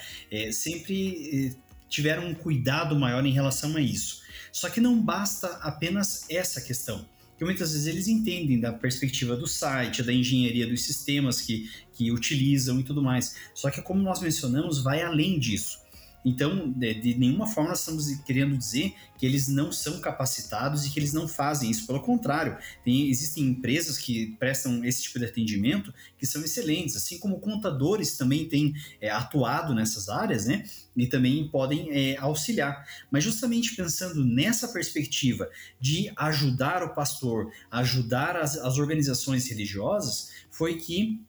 sempre 0.52 1.56
tiveram 1.88 2.28
um 2.28 2.34
cuidado 2.34 2.96
maior 2.96 3.26
em 3.26 3.32
relação 3.32 3.76
a 3.78 3.82
isso. 3.82 4.22
Só 4.52 4.70
que 4.70 4.82
não 4.82 5.00
basta 5.02 5.48
apenas 5.62 6.26
essa 6.30 6.60
questão 6.60 7.06
que 7.38 7.46
muitas 7.46 7.72
vezes 7.72 7.86
eles 7.86 8.08
entendem 8.08 8.60
da 8.60 8.74
perspectiva 8.74 9.36
do 9.36 9.46
site, 9.46 10.02
da 10.02 10.12
engenharia 10.12 10.66
dos 10.66 10.82
sistemas 10.82 11.40
que, 11.40 11.70
que 11.94 12.12
utilizam 12.12 12.80
e 12.80 12.84
tudo 12.84 13.02
mais. 13.02 13.36
Só 13.54 13.70
que, 13.70 13.82
como 13.82 14.02
nós 14.02 14.22
mencionamos, 14.22 14.82
vai 14.82 15.02
além 15.04 15.40
disso. 15.40 15.80
Então, 16.28 16.70
de, 16.74 16.94
de, 16.96 17.14
nenhuma 17.18 17.48
forma 17.48 17.70
nós 17.70 17.80
estamos 17.80 18.14
querendo 18.26 18.58
dizer 18.58 18.94
que 19.18 19.26
eles 19.26 19.48
não 19.48 19.72
são 19.72 20.02
capacitados 20.02 20.86
e 20.86 20.90
que 20.90 21.00
eles 21.00 21.14
não 21.14 21.26
fazem 21.26 21.72
isso. 21.72 21.88
Pelo 21.88 22.02
contrário, 22.02 22.58
tem, 22.84 23.10
existem 23.10 23.46
empresas 23.46 23.98
que 23.98 24.36
prestam 24.38 24.84
esse 24.84 25.04
tipo 25.04 25.20
de 25.20 25.26
atendimento 25.26 25.94
que 26.18 26.26
são 26.26 26.44
excelentes, 26.44 26.98
assim 26.98 27.18
como 27.18 27.40
contadores 27.40 28.18
também 28.18 28.46
têm 28.46 28.74
é, 29.00 29.10
atuado 29.10 29.74
nessas 29.74 30.10
áreas, 30.10 30.46
né? 30.46 30.66
E 30.98 31.08
também 31.08 31.48
podem 31.48 31.92
é, 31.92 32.18
auxiliar. 32.18 32.86
Mas 33.10 33.24
justamente 33.24 33.74
pensando 33.74 34.26
nessa 34.26 34.68
perspectiva 34.68 35.50
de 35.80 36.12
ajudar 36.18 36.84
o 36.84 36.94
pastor, 36.94 37.54
ajudar 37.72 38.36
as, 38.36 38.58
as 38.58 38.78
organizações 38.78 39.48
religiosas, 39.48 40.32
foi 40.52 40.76
que 40.76 41.22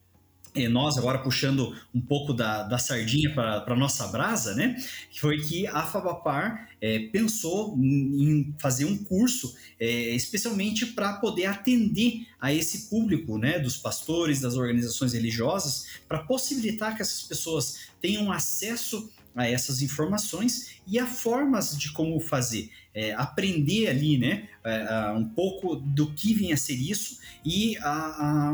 nós 0.69 0.97
agora 0.97 1.19
puxando 1.19 1.75
um 1.93 2.01
pouco 2.01 2.33
da, 2.33 2.63
da 2.63 2.77
sardinha 2.77 3.33
para 3.33 3.63
a 3.65 3.75
nossa 3.75 4.07
brasa, 4.07 4.55
né? 4.55 4.75
Foi 5.19 5.39
que 5.39 5.67
a 5.67 5.83
Fabapar 5.83 6.69
é, 6.81 6.99
pensou 7.11 7.77
em 7.77 8.53
fazer 8.57 8.85
um 8.85 8.97
curso 8.97 9.55
é, 9.79 9.85
especialmente 10.15 10.87
para 10.87 11.13
poder 11.13 11.45
atender 11.45 12.25
a 12.39 12.53
esse 12.53 12.89
público, 12.89 13.37
né? 13.37 13.59
Dos 13.59 13.77
pastores, 13.77 14.41
das 14.41 14.55
organizações 14.55 15.13
religiosas, 15.13 15.87
para 16.07 16.19
possibilitar 16.19 16.95
que 16.95 17.01
essas 17.01 17.23
pessoas 17.23 17.89
tenham 18.01 18.31
acesso 18.31 19.09
a 19.35 19.47
essas 19.47 19.81
informações 19.81 20.81
e 20.87 20.97
a 20.97 21.05
formas 21.05 21.77
de 21.77 21.91
como 21.91 22.19
fazer. 22.19 22.71
É, 22.93 23.13
aprender 23.13 23.87
ali, 23.87 24.17
né? 24.17 24.49
É, 24.63 25.11
um 25.11 25.25
pouco 25.25 25.75
do 25.75 26.11
que 26.11 26.33
vem 26.33 26.51
a 26.51 26.57
ser 26.57 26.75
isso 26.75 27.19
e 27.45 27.77
a, 27.77 27.91
a 27.91 28.53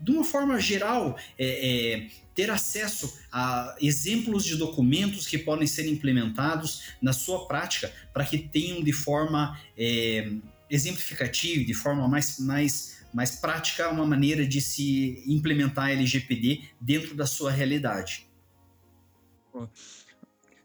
de 0.00 0.12
uma 0.12 0.24
forma 0.24 0.60
geral, 0.60 1.18
é, 1.38 1.46
é, 1.46 2.10
ter 2.34 2.50
acesso 2.50 3.18
a 3.32 3.76
exemplos 3.80 4.44
de 4.44 4.56
documentos 4.56 5.26
que 5.26 5.38
podem 5.38 5.66
ser 5.66 5.86
implementados 5.88 6.92
na 7.02 7.12
sua 7.12 7.46
prática 7.46 7.92
para 8.12 8.24
que 8.24 8.38
tenham 8.38 8.82
de 8.82 8.92
forma 8.92 9.58
é, 9.76 10.30
exemplificativa, 10.70 11.64
de 11.64 11.74
forma 11.74 12.06
mais, 12.06 12.38
mais, 12.38 13.04
mais 13.12 13.36
prática, 13.36 13.88
uma 13.90 14.06
maneira 14.06 14.46
de 14.46 14.60
se 14.60 15.22
implementar 15.26 15.90
LGPD 15.90 16.62
dentro 16.80 17.14
da 17.14 17.26
sua 17.26 17.50
realidade. 17.50 18.28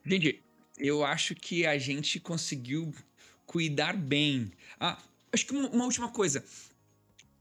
Gente, 0.06 0.44
eu 0.78 1.04
acho 1.04 1.34
que 1.34 1.66
a 1.66 1.78
gente 1.78 2.20
conseguiu 2.20 2.94
cuidar 3.46 3.96
bem. 3.96 4.52
Ah, 4.80 5.02
acho 5.32 5.46
que 5.46 5.54
uma 5.54 5.86
última 5.86 6.10
coisa. 6.10 6.44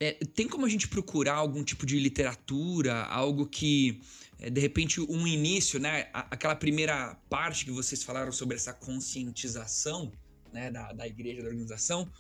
É, 0.03 0.15
tem 0.35 0.49
como 0.49 0.67
a 0.67 0.69
gente 0.69 0.89
procurar 0.89 1.35
algum 1.35 1.63
tipo 1.63 1.87
de 1.87 1.97
literatura, 1.97 3.05
algo 3.05 3.47
que, 3.47 4.01
é, 4.41 4.51
de 4.51 4.61
repente, 4.61 5.01
um 5.01 5.25
início, 5.29 5.79
né? 5.79 6.11
Aquela 6.13 6.57
primeira 6.57 7.15
parte 7.31 7.65
que 7.65 7.71
vocês 7.71 8.03
falaram 8.03 8.33
sobre 8.33 8.57
essa 8.57 8.73
conscientização 8.73 10.11
né, 10.53 10.73
da, 10.73 10.93
da 10.93 11.07
igreja, 11.07 11.41
da 11.43 11.49
organização. 11.51 12.11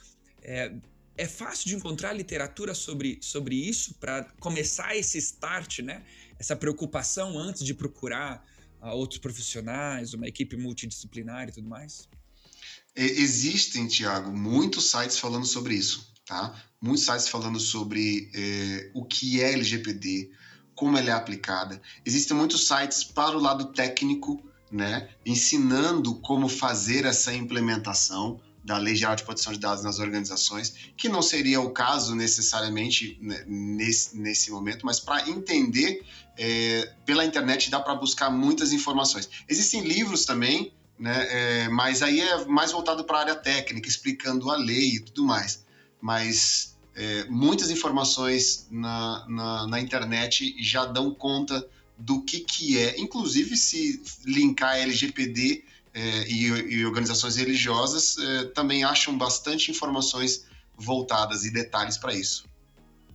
É, 0.44 0.72
é 1.16 1.26
fácil 1.26 1.70
de 1.70 1.74
encontrar 1.74 2.12
literatura 2.12 2.72
sobre, 2.72 3.18
sobre 3.20 3.56
isso 3.56 3.94
para 3.94 4.30
começar 4.38 4.94
esse 4.96 5.18
start, 5.18 5.80
né? 5.80 6.04
Essa 6.38 6.54
preocupação 6.54 7.36
antes 7.36 7.64
de 7.64 7.74
procurar 7.74 8.46
uh, 8.80 8.90
outros 8.90 9.18
profissionais, 9.18 10.14
uma 10.14 10.28
equipe 10.28 10.56
multidisciplinar 10.56 11.48
e 11.48 11.52
tudo 11.52 11.68
mais? 11.68 12.08
Existem, 12.94 13.88
Tiago, 13.88 14.30
muitos 14.30 14.88
sites 14.88 15.18
falando 15.18 15.46
sobre 15.46 15.74
isso 15.74 16.11
tá? 16.32 16.54
Muitos 16.80 17.04
sites 17.04 17.28
falando 17.28 17.60
sobre 17.60 18.30
é, 18.34 18.90
o 18.94 19.04
que 19.04 19.42
é 19.42 19.52
LGPD, 19.52 20.30
como 20.74 20.96
ela 20.96 21.10
é 21.10 21.12
aplicada. 21.12 21.80
Existem 22.06 22.34
muitos 22.34 22.66
sites 22.66 23.04
para 23.04 23.36
o 23.36 23.40
lado 23.40 23.66
técnico, 23.66 24.42
né? 24.70 25.10
Ensinando 25.26 26.14
como 26.16 26.48
fazer 26.48 27.04
essa 27.04 27.34
implementação, 27.34 28.40
da 28.64 28.78
Lei 28.78 28.94
Geral 28.94 29.16
de 29.16 29.24
Proteção 29.24 29.52
de 29.52 29.58
Dados 29.58 29.82
nas 29.82 29.98
organizações, 29.98 30.92
que 30.96 31.08
não 31.08 31.20
seria 31.20 31.60
o 31.60 31.72
caso 31.72 32.14
necessariamente 32.14 33.18
né, 33.20 33.44
nesse, 33.44 34.16
nesse 34.16 34.52
momento, 34.52 34.86
mas 34.86 35.00
para 35.00 35.28
entender 35.28 36.06
é, 36.38 36.94
pela 37.04 37.24
internet 37.24 37.68
dá 37.68 37.80
para 37.80 37.96
buscar 37.96 38.30
muitas 38.30 38.72
informações. 38.72 39.28
Existem 39.48 39.80
livros 39.80 40.24
também, 40.24 40.72
né, 40.96 41.26
é, 41.28 41.68
mas 41.70 42.02
aí 42.02 42.20
é 42.20 42.44
mais 42.44 42.70
voltado 42.70 43.02
para 43.02 43.18
a 43.18 43.20
área 43.22 43.34
técnica, 43.34 43.88
explicando 43.88 44.48
a 44.48 44.56
lei 44.56 44.94
e 44.94 45.00
tudo 45.00 45.24
mais. 45.24 45.64
Mas 46.03 46.76
é, 46.94 47.24
muitas 47.24 47.70
informações 47.70 48.66
na, 48.70 49.24
na, 49.28 49.66
na 49.66 49.80
internet 49.80 50.55
já 50.62 50.84
dão 50.84 51.14
conta 51.14 51.66
do 51.96 52.22
que, 52.22 52.40
que 52.40 52.76
é, 52.78 53.00
inclusive 53.00 53.57
se 53.57 54.03
linkar 54.26 54.76
LGPD 54.76 55.64
é, 55.94 56.28
e, 56.28 56.46
e, 56.46 56.84
organizações 56.84 57.36
religiosas 57.36 58.18
é, 58.18 58.44
também 58.46 58.82
acham 58.82 59.16
bastante 59.16 59.70
informações 59.70 60.46
voltadas 60.76 61.44
e 61.44 61.53
detalhes 61.53 61.96
para 61.96 62.14
isso. 62.14 62.44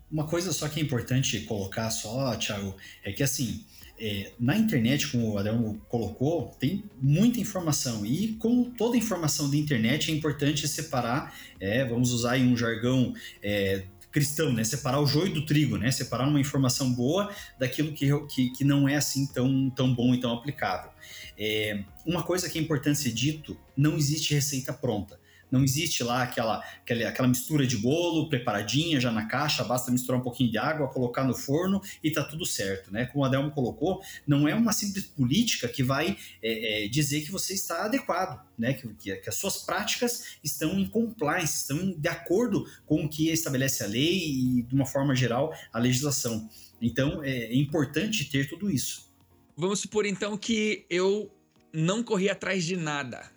Uma 0.10 0.26
coisa 0.26 0.54
só 0.54 0.70
que 0.70 0.80
é 0.80 0.84
importante 0.84 1.42
colocar 1.42 1.90
só, 1.92 2.36
Thiago, 2.36 2.76
é 3.04 3.12
que 3.12 3.22
assim, 3.22 3.66
é, 4.00 4.32
na 4.40 4.56
internet, 4.56 5.08
como 5.08 5.34
o 5.34 5.38
Adão 5.38 5.80
colocou, 5.88 6.56
tem 6.60 6.84
muita 7.02 7.40
informação 7.40 8.06
e 8.06 8.34
como 8.40 8.72
toda 8.72 8.96
informação 8.96 9.50
da 9.50 9.58
internet 9.58 10.12
é 10.12 10.16
importante 10.16 10.68
separar, 10.68 11.34
é, 11.60 11.84
vamos 11.86 12.12
usar 12.12 12.34
aí 12.34 12.44
um 12.44 12.56
jargão 12.56 13.14
é, 13.42 13.84
cristão, 14.12 14.54
né? 14.54 14.64
Separar 14.64 15.00
o 15.00 15.06
joio 15.06 15.34
do 15.34 15.46
trigo, 15.46 15.78
né? 15.78 15.92
Separar 15.92 16.28
uma 16.28 16.40
informação 16.40 16.92
boa 16.92 17.34
daquilo 17.60 17.92
que, 17.94 18.08
que, 18.28 18.50
que 18.52 18.64
não 18.64 18.88
é 18.88 18.96
assim 18.96 19.26
tão, 19.28 19.70
tão 19.70 19.94
bom 19.94 20.14
e 20.14 20.20
tão 20.20 20.32
aplicável. 20.32 20.92
É, 21.38 21.84
uma 22.06 22.24
coisa 22.24 22.50
que 22.50 22.58
é 22.58 22.62
importante 22.62 23.00
ser 23.00 23.12
dito, 23.12 23.58
não 23.76 23.96
existe 23.98 24.34
receita 24.34 24.74
pronta. 24.74 25.20
Não 25.50 25.64
existe 25.64 26.04
lá 26.04 26.24
aquela, 26.24 26.64
aquela, 26.82 27.08
aquela 27.08 27.28
mistura 27.28 27.66
de 27.66 27.78
bolo 27.78 28.28
preparadinha 28.30 29.00
já 29.00 29.12
na 29.12 29.26
caixa, 29.26 29.64
basta 29.64 29.92
misturar 29.92 30.20
um 30.20 30.24
pouquinho 30.24 30.52
de 30.52 30.58
água, 30.58 30.88
colocar 30.88 31.24
no 31.24 31.34
forno 31.34 31.82
e 32.04 32.12
tá 32.12 32.24
tudo 32.24 32.46
certo, 32.46 32.92
né? 32.92 33.06
Como 33.06 33.24
o 33.24 33.26
Adelmo 33.26 33.52
colocou, 33.52 34.02
não 34.26 34.48
é 34.48 34.54
uma 34.54 34.74
simples 34.74 35.06
política 35.06 35.68
que 35.68 35.82
vai 35.82 36.18
é, 36.42 36.86
é, 36.86 36.88
dizer 36.88 37.22
que 37.22 37.32
você 37.32 37.54
está 37.54 37.86
adequado, 37.86 38.46
né? 38.58 38.74
Que, 38.74 38.88
que, 38.96 39.16
que, 39.16 39.30
as 39.30 39.36
suas 39.36 39.58
práticas 39.60 40.38
estão 40.44 40.78
em 40.78 40.86
compliance, 40.86 41.62
estão 41.62 41.94
de 41.98 42.10
acordo 42.10 42.66
com 42.86 43.06
o 43.06 43.10
que 43.10 43.30
estabelece 43.30 43.84
a 43.84 43.88
lei 43.88 44.18
e, 44.18 44.64
de 44.64 44.76
uma 44.76 44.86
forma 44.86 45.16
geral, 45.16 45.54
a 45.72 45.80
legislação. 45.80 46.50
Então, 46.82 47.24
é, 47.24 47.46
é 47.46 47.56
importante 47.56 48.26
ter 48.26 48.50
tudo 48.50 48.70
isso. 48.70 49.08
Vamos 49.56 49.80
supor 49.80 50.06
então 50.06 50.38
que 50.38 50.86
eu 50.90 51.32
não 51.74 52.04
corri 52.04 52.30
atrás 52.30 52.64
de 52.64 52.76
nada 52.76 53.37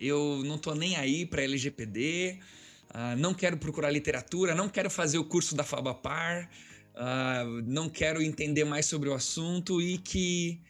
eu 0.00 0.42
não 0.44 0.58
tô 0.58 0.74
nem 0.74 0.96
aí 0.96 1.26
para 1.26 1.42
LGPD, 1.42 2.38
uh, 2.40 2.44
ah, 2.90 3.16
não 3.16 3.34
quero 3.34 3.56
procurar 3.56 3.90
literatura, 3.90 4.54
não 4.54 4.68
quero 4.68 4.90
fazer 4.90 5.18
o 5.18 5.24
curso 5.24 5.54
da 5.54 5.64
Fabapar, 5.64 6.48
uh, 6.94 7.62
não 7.66 7.88
quero 7.88 8.22
entender 8.22 8.64
mais 8.64 8.86
sobre 8.86 9.08
o 9.08 9.14
assunto 9.14 9.80
e 9.80 9.98
que 9.98 10.60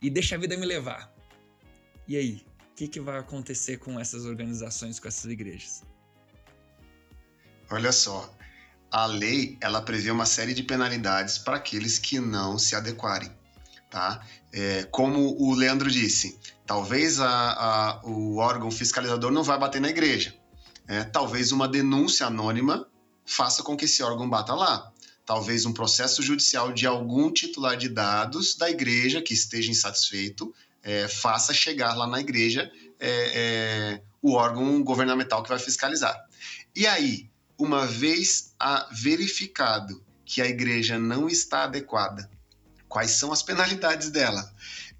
e 0.00 0.08
deixa 0.08 0.36
a 0.36 0.38
vida 0.38 0.56
me 0.56 0.64
levar. 0.64 1.12
E 2.06 2.16
aí, 2.16 2.44
o 2.70 2.74
que, 2.74 2.88
que 2.88 3.00
vai 3.00 3.18
acontecer 3.18 3.78
com 3.78 3.98
essas 3.98 4.24
organizações, 4.24 5.00
com 5.00 5.08
essas 5.08 5.30
igrejas? 5.30 5.82
Olha 7.70 7.92
só, 7.92 8.32
a 8.90 9.04
lei 9.04 9.58
ela 9.60 9.82
prevê 9.82 10.10
uma 10.10 10.24
série 10.24 10.54
de 10.54 10.62
penalidades 10.62 11.36
para 11.36 11.56
aqueles 11.56 11.98
que 11.98 12.18
não 12.18 12.58
se 12.58 12.74
adequarem, 12.74 13.30
tá? 13.90 14.24
É, 14.52 14.84
como 14.90 15.36
o 15.38 15.54
Leandro 15.54 15.90
disse, 15.90 16.38
talvez 16.66 17.20
a, 17.20 17.28
a, 17.28 18.00
o 18.04 18.36
órgão 18.36 18.70
fiscalizador 18.70 19.30
não 19.30 19.42
vai 19.42 19.58
bater 19.58 19.80
na 19.80 19.88
igreja. 19.88 20.34
É, 20.86 21.04
talvez 21.04 21.52
uma 21.52 21.68
denúncia 21.68 22.26
anônima 22.26 22.86
faça 23.24 23.62
com 23.62 23.76
que 23.76 23.84
esse 23.84 24.02
órgão 24.02 24.28
bata 24.28 24.54
lá. 24.54 24.90
Talvez 25.26 25.66
um 25.66 25.72
processo 25.72 26.22
judicial 26.22 26.72
de 26.72 26.86
algum 26.86 27.30
titular 27.30 27.76
de 27.76 27.88
dados 27.88 28.56
da 28.56 28.70
igreja 28.70 29.20
que 29.20 29.34
esteja 29.34 29.70
insatisfeito 29.70 30.54
é, 30.82 31.06
faça 31.06 31.52
chegar 31.52 31.94
lá 31.94 32.06
na 32.06 32.20
igreja 32.20 32.70
é, 32.98 33.10
é, 33.34 34.02
o 34.22 34.32
órgão 34.32 34.82
governamental 34.82 35.42
que 35.42 35.48
vai 35.50 35.58
fiscalizar. 35.58 36.16
E 36.74 36.86
aí, 36.86 37.28
uma 37.58 37.86
vez 37.86 38.54
verificado 38.90 40.02
que 40.24 40.40
a 40.40 40.46
igreja 40.46 40.98
não 40.98 41.28
está 41.28 41.64
adequada 41.64 42.30
Quais 42.88 43.12
são 43.12 43.32
as 43.32 43.42
penalidades 43.42 44.10
dela? 44.10 44.50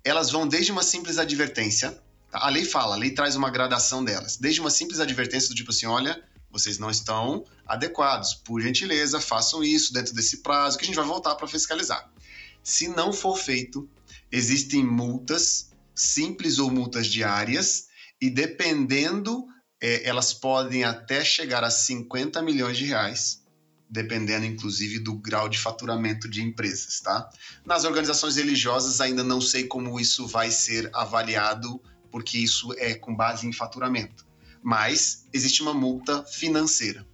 Elas 0.05 0.31
vão 0.31 0.47
desde 0.47 0.71
uma 0.71 0.83
simples 0.83 1.19
advertência, 1.19 1.93
tá? 2.31 2.39
a 2.45 2.49
lei 2.49 2.65
fala, 2.65 2.95
a 2.95 2.99
lei 2.99 3.11
traz 3.11 3.35
uma 3.35 3.51
gradação 3.51 4.05
delas, 4.05 4.37
desde 4.37 4.61
uma 4.61 4.71
simples 4.71 5.01
advertência 5.01 5.49
do 5.49 5.55
tipo 5.55 5.71
assim, 5.71 5.87
olha, 5.87 6.23
vocês 6.51 6.79
não 6.79 6.91
estão 6.91 7.45
adequados, 7.67 8.35
por 8.35 8.61
gentileza, 8.61 9.21
façam 9.21 9.63
isso 9.63 9.93
dentro 9.93 10.15
desse 10.15 10.39
prazo 10.39 10.79
que 10.79 10.85
a 10.85 10.87
gente 10.87 10.97
vai 10.97 11.05
voltar 11.05 11.35
para 11.35 11.49
fiscalizar. 11.49 12.11
Se 12.63 12.89
não 12.89 13.13
for 13.13 13.37
feito, 13.37 13.89
existem 14.31 14.85
multas 14.85 15.71
simples 15.95 16.59
ou 16.59 16.71
multas 16.71 17.07
diárias 17.07 17.89
e 18.21 18.31
dependendo, 18.31 19.47
é, 19.81 20.09
elas 20.09 20.33
podem 20.33 20.85
até 20.85 21.25
chegar 21.25 21.65
a 21.65 21.71
50 21.71 22.41
milhões 22.43 22.77
de 22.77 22.85
reais 22.85 23.43
dependendo 23.91 24.45
inclusive 24.45 24.99
do 24.99 25.15
grau 25.15 25.49
de 25.49 25.59
faturamento 25.59 26.29
de 26.29 26.43
empresas, 26.43 27.01
tá? 27.01 27.29
Nas 27.65 27.85
organizações 27.85 28.37
religiosas 28.37 29.01
ainda 29.01 29.25
não 29.25 29.41
sei 29.41 29.67
como 29.67 29.99
isso 29.99 30.27
vai 30.27 30.51
ser 30.51 30.91
avaliado, 30.93 31.81
porque 32.11 32.39
isso 32.39 32.73
é 32.79 32.95
com 32.95 33.15
base 33.15 33.47
em 33.47 33.53
faturamento. 33.53 34.27
Mas 34.63 35.27
existe 35.33 35.63
uma 35.63 35.73
multa 35.73 36.25
financeira. 36.25 37.07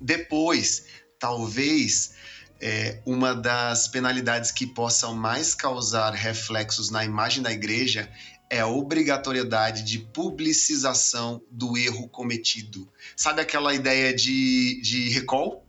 Depois, 0.00 0.84
talvez 1.18 2.14
é, 2.60 3.00
uma 3.06 3.34
das 3.34 3.88
penalidades 3.88 4.50
que 4.50 4.66
possam 4.66 5.14
mais 5.14 5.54
causar 5.54 6.12
reflexos 6.12 6.90
na 6.90 7.04
imagem 7.04 7.42
da 7.42 7.52
igreja 7.52 8.10
é 8.50 8.60
a 8.60 8.66
obrigatoriedade 8.66 9.84
de 9.84 10.00
publicização 10.00 11.40
do 11.50 11.78
erro 11.78 12.08
cometido. 12.08 12.88
Sabe 13.16 13.40
aquela 13.40 13.72
ideia 13.72 14.12
de, 14.12 14.80
de 14.82 15.08
recall? 15.10 15.64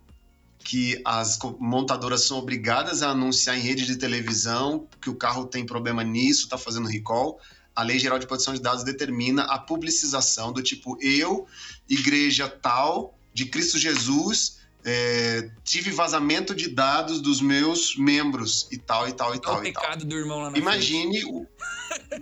Que 0.63 1.01
as 1.03 1.39
montadoras 1.59 2.23
são 2.23 2.37
obrigadas 2.37 3.01
a 3.01 3.09
anunciar 3.09 3.57
em 3.57 3.61
rede 3.61 3.85
de 3.85 3.95
televisão 3.95 4.87
que 5.01 5.09
o 5.09 5.15
carro 5.15 5.45
tem 5.45 5.65
problema 5.65 6.03
nisso, 6.03 6.43
está 6.43 6.57
fazendo 6.57 6.87
recall. 6.87 7.39
A 7.75 7.83
Lei 7.83 7.97
Geral 7.97 8.19
de 8.19 8.27
Proteção 8.27 8.53
de 8.53 8.61
Dados 8.61 8.83
determina 8.83 9.43
a 9.43 9.57
publicização 9.57 10.51
do 10.51 10.61
tipo 10.61 10.97
eu, 11.01 11.47
igreja 11.89 12.47
tal, 12.47 13.17
de 13.33 13.45
Cristo 13.45 13.77
Jesus, 13.77 14.59
é, 14.83 15.49
tive 15.63 15.91
vazamento 15.91 16.53
de 16.53 16.69
dados 16.69 17.21
dos 17.21 17.39
meus 17.41 17.95
membros 17.95 18.67
e 18.71 18.77
tal 18.77 19.07
e 19.07 19.13
tal 19.13 19.35
e 19.35 19.39
tal. 19.39 19.57
o 19.57 19.61
pecado 19.61 19.99
tal. 19.99 20.07
do 20.07 20.17
irmão 20.17 20.39
lá 20.39 20.49
na 20.49 20.57
Imagine 20.57 21.21
frente. 21.21 21.25
o. 21.25 21.47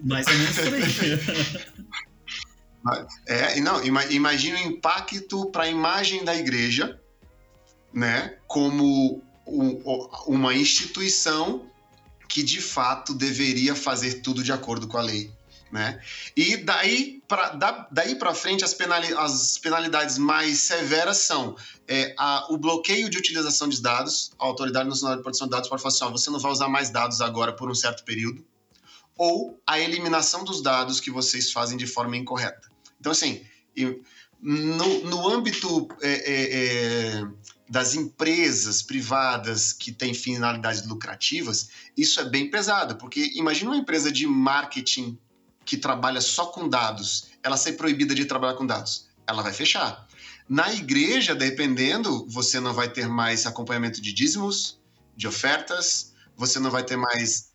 Menos 0.04 0.26
por 0.56 0.74
aí. 0.74 0.84
É, 3.28 3.60
não, 3.62 3.84
imagine 3.84 4.56
o 4.56 4.68
impacto 4.68 5.50
para 5.52 5.64
a 5.64 5.68
imagem 5.68 6.24
da 6.24 6.36
igreja 6.36 7.00
né, 7.94 8.38
como 8.48 9.22
uma 10.28 10.54
instituição 10.54 11.66
que 12.28 12.44
de 12.44 12.62
fato 12.62 13.14
deveria 13.14 13.76
fazer 13.76 14.22
tudo 14.22 14.44
de 14.44 14.52
acordo 14.52 14.88
com 14.88 14.98
a 14.98 15.02
lei. 15.02 15.32
Né? 15.72 16.02
E 16.36 16.58
daí 16.58 17.22
para 17.28 17.88
daí 17.92 18.18
frente 18.34 18.64
as, 18.64 18.74
penali 18.74 19.14
as 19.14 19.58
penalidades 19.60 20.18
mais 20.18 20.62
severas 20.62 21.18
são 21.18 21.56
é, 21.88 22.16
a, 22.18 22.48
o 22.52 22.58
bloqueio 22.58 23.08
de 23.08 23.20
utilização 23.20 23.70
de 23.70 23.80
dados, 23.80 24.32
a 24.40 24.46
Autoridade 24.46 24.90
Nacional 24.90 25.18
de 25.18 25.22
Proteção 25.22 25.46
de 25.46 25.52
Dados 25.52 25.70
pode 25.70 25.82
falar 25.82 25.94
assim, 25.94 26.04
ó, 26.06 26.10
você 26.10 26.32
não 26.32 26.40
vai 26.40 26.52
usar 26.52 26.68
mais 26.70 26.90
dados 26.90 27.22
agora 27.22 27.54
por 27.54 27.70
um 27.70 27.76
certo 27.76 28.04
período, 28.04 28.44
ou 29.16 29.62
a 29.66 29.80
eliminação 29.80 30.44
dos 30.44 30.64
dados 30.64 31.00
que 31.00 31.12
vocês 31.12 31.52
fazem 31.52 31.78
de 31.78 31.86
forma 31.86 32.18
incorreta. 32.18 32.68
Então 33.00 33.12
assim, 33.12 33.46
no, 34.42 35.04
no 35.04 35.30
âmbito 35.30 35.88
é, 36.02 36.12
é, 36.12 37.20
é 37.20 37.28
das 37.70 37.94
empresas 37.94 38.82
privadas 38.82 39.72
que 39.72 39.92
têm 39.92 40.14
finalidades 40.14 40.86
lucrativas, 40.88 41.70
isso 41.96 42.20
é 42.20 42.26
bem 42.26 42.50
pesado, 42.50 42.96
porque 42.96 43.32
imagina 43.36 43.70
uma 43.72 43.78
empresa 43.78 44.12
de 44.12 44.26
marketing 44.26 45.18
que 45.64 45.78
trabalha 45.78 46.20
só 46.20 46.48
com 46.48 46.68
dados, 46.68 47.28
ela 47.44 47.56
ser 47.56 47.74
proibida 47.74 48.16
de 48.16 48.26
trabalhar 48.26 48.56
com 48.56 48.66
dados, 48.66 49.08
ela 49.28 49.44
vai 49.44 49.54
fechar. 49.54 50.08
Na 50.48 50.74
igreja, 50.74 51.36
dependendo, 51.36 52.26
você 52.28 52.60
não 52.60 52.74
vai 52.74 52.90
ter 52.92 53.08
mais 53.08 53.46
acompanhamento 53.46 54.02
de 54.02 54.12
dízimos, 54.12 54.80
de 55.16 55.28
ofertas, 55.28 56.14
você 56.36 56.60
não 56.60 56.72
vai 56.72 56.84
ter 56.84 56.98
mais 56.98 57.50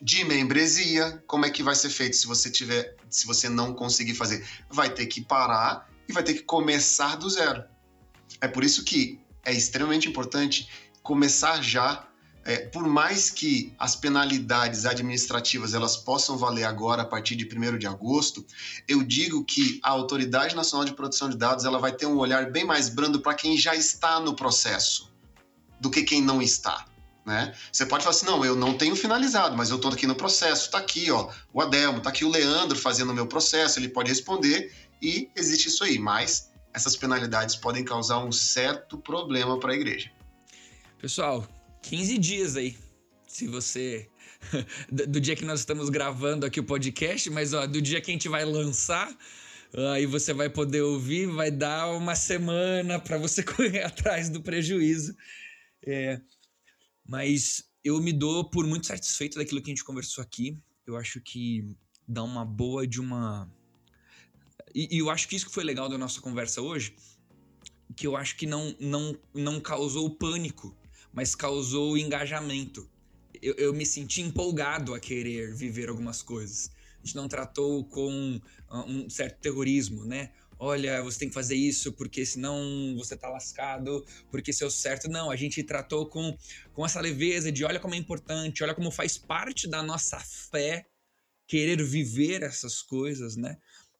de 0.00 0.22
membresia. 0.22 1.20
Como 1.26 1.46
é 1.46 1.50
que 1.50 1.64
vai 1.64 1.74
ser 1.74 1.90
feito 1.90 2.14
se 2.14 2.28
você 2.28 2.48
tiver, 2.48 2.94
se 3.10 3.26
você 3.26 3.48
não 3.48 3.74
conseguir 3.74 4.14
fazer? 4.14 4.46
Vai 4.70 4.88
ter 4.88 5.06
que 5.06 5.20
parar 5.20 5.90
e 6.08 6.12
vai 6.12 6.22
ter 6.22 6.34
que 6.34 6.42
começar 6.42 7.16
do 7.16 7.28
zero. 7.28 7.64
É 8.40 8.46
por 8.46 8.62
isso 8.62 8.84
que 8.84 9.18
é 9.50 9.52
extremamente 9.52 10.08
importante 10.08 10.68
começar 11.02 11.62
já 11.62 12.08
é, 12.44 12.56
por 12.60 12.86
mais 12.88 13.28
que 13.28 13.74
as 13.78 13.94
penalidades 13.94 14.86
administrativas 14.86 15.74
elas 15.74 15.98
possam 15.98 16.38
valer 16.38 16.64
agora 16.64 17.02
a 17.02 17.04
partir 17.04 17.36
de 17.36 17.44
1 17.44 17.76
de 17.76 17.86
agosto, 17.86 18.42
eu 18.88 19.02
digo 19.02 19.44
que 19.44 19.78
a 19.82 19.90
Autoridade 19.90 20.56
Nacional 20.56 20.86
de 20.86 20.94
Proteção 20.94 21.28
de 21.28 21.36
Dados 21.36 21.66
ela 21.66 21.78
vai 21.78 21.92
ter 21.92 22.06
um 22.06 22.16
olhar 22.16 22.50
bem 22.50 22.64
mais 22.64 22.88
brando 22.88 23.20
para 23.20 23.34
quem 23.34 23.56
já 23.58 23.74
está 23.74 24.18
no 24.18 24.34
processo 24.34 25.12
do 25.78 25.90
que 25.90 26.02
quem 26.02 26.22
não 26.22 26.40
está. 26.40 26.86
Né? 27.26 27.54
Você 27.70 27.84
pode 27.84 28.02
falar 28.02 28.16
assim, 28.16 28.24
não, 28.24 28.42
eu 28.42 28.56
não 28.56 28.78
tenho 28.78 28.96
finalizado, 28.96 29.54
mas 29.54 29.68
eu 29.68 29.76
estou 29.76 29.92
aqui 29.92 30.06
no 30.06 30.14
processo, 30.14 30.66
está 30.66 30.78
aqui, 30.78 31.10
ó, 31.10 31.28
o 31.52 31.60
Adelmo, 31.60 31.98
está 31.98 32.08
aqui 32.08 32.24
o 32.24 32.30
Leandro 32.30 32.78
fazendo 32.78 33.10
o 33.10 33.14
meu 33.14 33.26
processo, 33.26 33.78
ele 33.78 33.90
pode 33.90 34.08
responder 34.08 34.72
e 35.02 35.28
existe 35.36 35.68
isso 35.68 35.84
aí, 35.84 35.98
mas 35.98 36.50
essas 36.78 36.96
penalidades 36.96 37.56
podem 37.56 37.84
causar 37.84 38.24
um 38.24 38.30
certo 38.30 38.96
problema 38.96 39.58
para 39.58 39.72
a 39.72 39.74
igreja. 39.74 40.12
Pessoal, 41.00 41.46
15 41.82 42.18
dias 42.18 42.56
aí. 42.56 42.76
Se 43.26 43.48
você. 43.48 44.08
do 44.88 45.20
dia 45.20 45.34
que 45.34 45.44
nós 45.44 45.58
estamos 45.58 45.88
gravando 45.90 46.46
aqui 46.46 46.60
o 46.60 46.64
podcast, 46.64 47.28
mas 47.30 47.52
ó, 47.52 47.66
do 47.66 47.82
dia 47.82 48.00
que 48.00 48.12
a 48.12 48.14
gente 48.14 48.28
vai 48.28 48.44
lançar, 48.44 49.12
aí 49.92 50.06
você 50.06 50.32
vai 50.32 50.48
poder 50.48 50.82
ouvir, 50.82 51.26
vai 51.26 51.50
dar 51.50 51.90
uma 51.90 52.14
semana 52.14 53.00
para 53.00 53.18
você 53.18 53.42
correr 53.44 53.82
atrás 53.82 54.30
do 54.30 54.40
prejuízo. 54.40 55.16
É, 55.84 56.20
mas 57.04 57.64
eu 57.82 58.00
me 58.00 58.12
dou 58.12 58.48
por 58.48 58.64
muito 58.64 58.86
satisfeito 58.86 59.36
daquilo 59.36 59.60
que 59.60 59.70
a 59.70 59.74
gente 59.74 59.84
conversou 59.84 60.22
aqui. 60.22 60.56
Eu 60.86 60.96
acho 60.96 61.20
que 61.20 61.76
dá 62.06 62.22
uma 62.22 62.44
boa 62.44 62.86
de 62.86 63.00
uma. 63.00 63.50
E, 64.78 64.96
e 64.96 64.98
eu 64.98 65.10
acho 65.10 65.26
que 65.26 65.34
isso 65.36 65.46
que 65.46 65.54
foi 65.54 65.64
legal 65.64 65.88
da 65.88 65.98
nossa 65.98 66.20
conversa 66.20 66.62
hoje, 66.62 66.94
que 67.96 68.06
eu 68.06 68.16
acho 68.16 68.36
que 68.36 68.46
não, 68.46 68.76
não, 68.78 69.18
não 69.34 69.60
causou 69.60 70.08
pânico 70.10 70.76
mas 71.12 71.34
causou 71.34 71.96
engajamento. 71.98 72.88
Eu, 73.42 73.54
eu, 73.54 73.72
me 73.74 73.86
senti 73.86 74.20
empolgado 74.20 74.94
a 74.94 75.00
querer 75.00 75.54
viver 75.54 75.88
algumas 75.88 76.22
coisas. 76.22 76.70
A 77.02 77.06
gente 77.06 77.16
não 77.16 77.28
tratou 77.28 77.84
com 77.84 78.40
ah, 78.68 78.84
um 78.84 79.08
certo 79.08 79.40
terrorismo, 79.40 80.04
né? 80.04 80.30
Olha, 80.58 81.02
você 81.02 81.20
tem 81.20 81.28
que 81.28 81.34
fazer 81.34 81.54
isso 81.54 81.92
porque 81.92 82.26
senão 82.26 82.94
você 82.96 83.16
tá 83.16 83.28
lascado, 83.28 84.04
porque 84.30 84.50
o 84.50 84.70
certo. 84.70 85.08
Não, 85.08 85.30
a 85.30 85.36
gente 85.36 85.62
tratou 85.62 86.06
com, 86.06 86.36
com 86.72 86.84
essa 86.84 87.00
leveza 87.00 87.50
de 87.50 87.64
olha 87.64 87.78
como 87.78 87.94
é 87.94 87.98
importante, 87.98 88.62
olha 88.64 88.74
como 88.74 88.90
faz 88.90 89.16
parte 89.16 89.68
da 89.68 89.82
nossa 89.82 90.18
fé 90.18 90.86
querer 91.46 91.82
viver 91.82 92.42
essas 92.42 92.82
coisas, 92.82 93.36
né? 93.36 93.56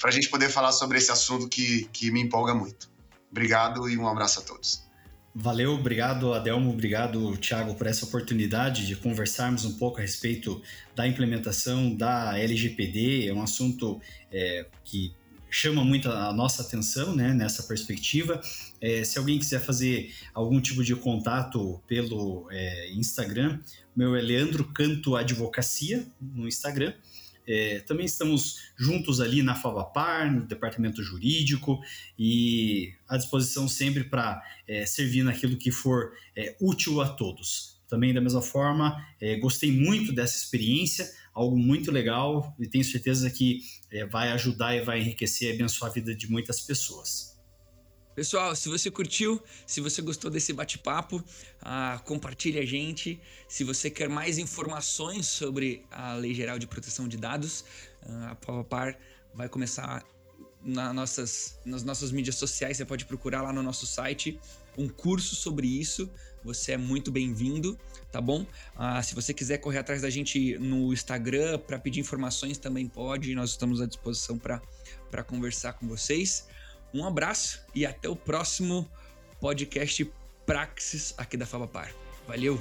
para 0.00 0.10
a 0.10 0.12
gente 0.12 0.28
poder 0.28 0.48
falar 0.48 0.72
sobre 0.72 0.98
esse 0.98 1.10
assunto 1.10 1.48
que, 1.48 1.88
que 1.92 2.10
me 2.10 2.20
empolga 2.20 2.54
muito. 2.54 2.90
Obrigado 3.30 3.88
e 3.88 3.96
um 3.96 4.08
abraço 4.08 4.40
a 4.40 4.42
todos. 4.42 4.88
Valeu, 5.32 5.74
obrigado 5.74 6.34
Adelmo, 6.34 6.70
obrigado 6.70 7.36
Thiago 7.36 7.76
por 7.76 7.86
essa 7.86 8.04
oportunidade 8.04 8.84
de 8.84 8.96
conversarmos 8.96 9.64
um 9.64 9.78
pouco 9.78 9.98
a 9.98 10.00
respeito 10.00 10.60
da 10.94 11.06
implementação 11.06 11.94
da 11.94 12.36
LGPD. 12.36 13.28
É 13.28 13.32
um 13.32 13.40
assunto 13.40 14.00
é, 14.32 14.66
que 14.84 15.14
chama 15.48 15.84
muito 15.84 16.10
a 16.10 16.32
nossa 16.32 16.62
atenção 16.62 17.14
né, 17.14 17.32
nessa 17.32 17.62
perspectiva. 17.62 18.40
É, 18.80 19.04
se 19.04 19.18
alguém 19.18 19.38
quiser 19.38 19.60
fazer 19.60 20.12
algum 20.34 20.60
tipo 20.60 20.82
de 20.82 20.96
contato 20.96 21.80
pelo 21.86 22.48
é, 22.50 22.90
Instagram, 22.92 23.60
meu 23.94 24.16
é 24.16 24.22
Leandro 24.22 24.64
Canto 24.64 25.14
Advocacia 25.14 26.06
no 26.20 26.48
Instagram. 26.48 26.92
É, 27.46 27.80
também 27.80 28.06
estamos 28.06 28.60
juntos 28.76 29.20
ali 29.20 29.42
na 29.42 29.54
Favapar, 29.54 30.32
no 30.32 30.46
departamento 30.46 31.02
jurídico, 31.02 31.80
e 32.18 32.92
à 33.08 33.16
disposição 33.16 33.68
sempre 33.68 34.04
para 34.04 34.42
é, 34.66 34.86
servir 34.86 35.22
naquilo 35.22 35.56
que 35.56 35.70
for 35.70 36.12
é, 36.36 36.56
útil 36.60 37.00
a 37.00 37.08
todos. 37.08 37.80
Também, 37.88 38.14
da 38.14 38.20
mesma 38.20 38.42
forma, 38.42 39.04
é, 39.20 39.36
gostei 39.36 39.72
muito 39.72 40.12
dessa 40.12 40.36
experiência, 40.36 41.10
algo 41.34 41.58
muito 41.58 41.90
legal, 41.90 42.54
e 42.58 42.66
tenho 42.66 42.84
certeza 42.84 43.28
que 43.30 43.62
é, 43.90 44.06
vai 44.06 44.30
ajudar 44.30 44.76
e 44.76 44.82
vai 44.82 45.00
enriquecer 45.00 45.50
e 45.50 45.54
abençoar 45.54 45.90
a 45.90 45.94
vida 45.94 46.14
de 46.14 46.30
muitas 46.30 46.60
pessoas. 46.60 47.29
Pessoal, 48.20 48.54
se 48.54 48.68
você 48.68 48.90
curtiu, 48.90 49.42
se 49.66 49.80
você 49.80 50.02
gostou 50.02 50.30
desse 50.30 50.52
bate-papo, 50.52 51.24
ah, 51.62 51.98
compartilhe 52.04 52.58
a 52.58 52.66
gente. 52.66 53.18
Se 53.48 53.64
você 53.64 53.88
quer 53.88 54.10
mais 54.10 54.36
informações 54.36 55.26
sobre 55.26 55.86
a 55.90 56.12
Lei 56.12 56.34
Geral 56.34 56.58
de 56.58 56.66
Proteção 56.66 57.08
de 57.08 57.16
Dados, 57.16 57.64
ah, 58.02 58.32
a 58.32 58.34
Pavapar 58.34 58.98
vai 59.32 59.48
começar 59.48 60.04
na 60.62 60.92
nossas, 60.92 61.58
nas 61.64 61.82
nossas 61.82 62.12
mídias 62.12 62.36
sociais. 62.36 62.76
Você 62.76 62.84
pode 62.84 63.06
procurar 63.06 63.40
lá 63.40 63.54
no 63.54 63.62
nosso 63.62 63.86
site 63.86 64.38
um 64.76 64.86
curso 64.86 65.34
sobre 65.34 65.66
isso. 65.66 66.06
Você 66.44 66.72
é 66.72 66.76
muito 66.76 67.10
bem-vindo, 67.10 67.78
tá 68.12 68.20
bom? 68.20 68.46
Ah, 68.76 69.02
se 69.02 69.14
você 69.14 69.32
quiser 69.32 69.56
correr 69.56 69.78
atrás 69.78 70.02
da 70.02 70.10
gente 70.10 70.58
no 70.58 70.92
Instagram 70.92 71.58
para 71.60 71.78
pedir 71.78 72.00
informações, 72.00 72.58
também 72.58 72.86
pode. 72.86 73.34
Nós 73.34 73.48
estamos 73.48 73.80
à 73.80 73.86
disposição 73.86 74.38
para 74.38 75.24
conversar 75.24 75.72
com 75.72 75.88
vocês. 75.88 76.46
Um 76.92 77.06
abraço 77.06 77.64
e 77.74 77.86
até 77.86 78.08
o 78.08 78.16
próximo 78.16 78.88
podcast 79.40 80.10
Praxis 80.44 81.14
aqui 81.16 81.36
da 81.36 81.46
Fabapar. 81.46 81.92
Valeu! 82.26 82.60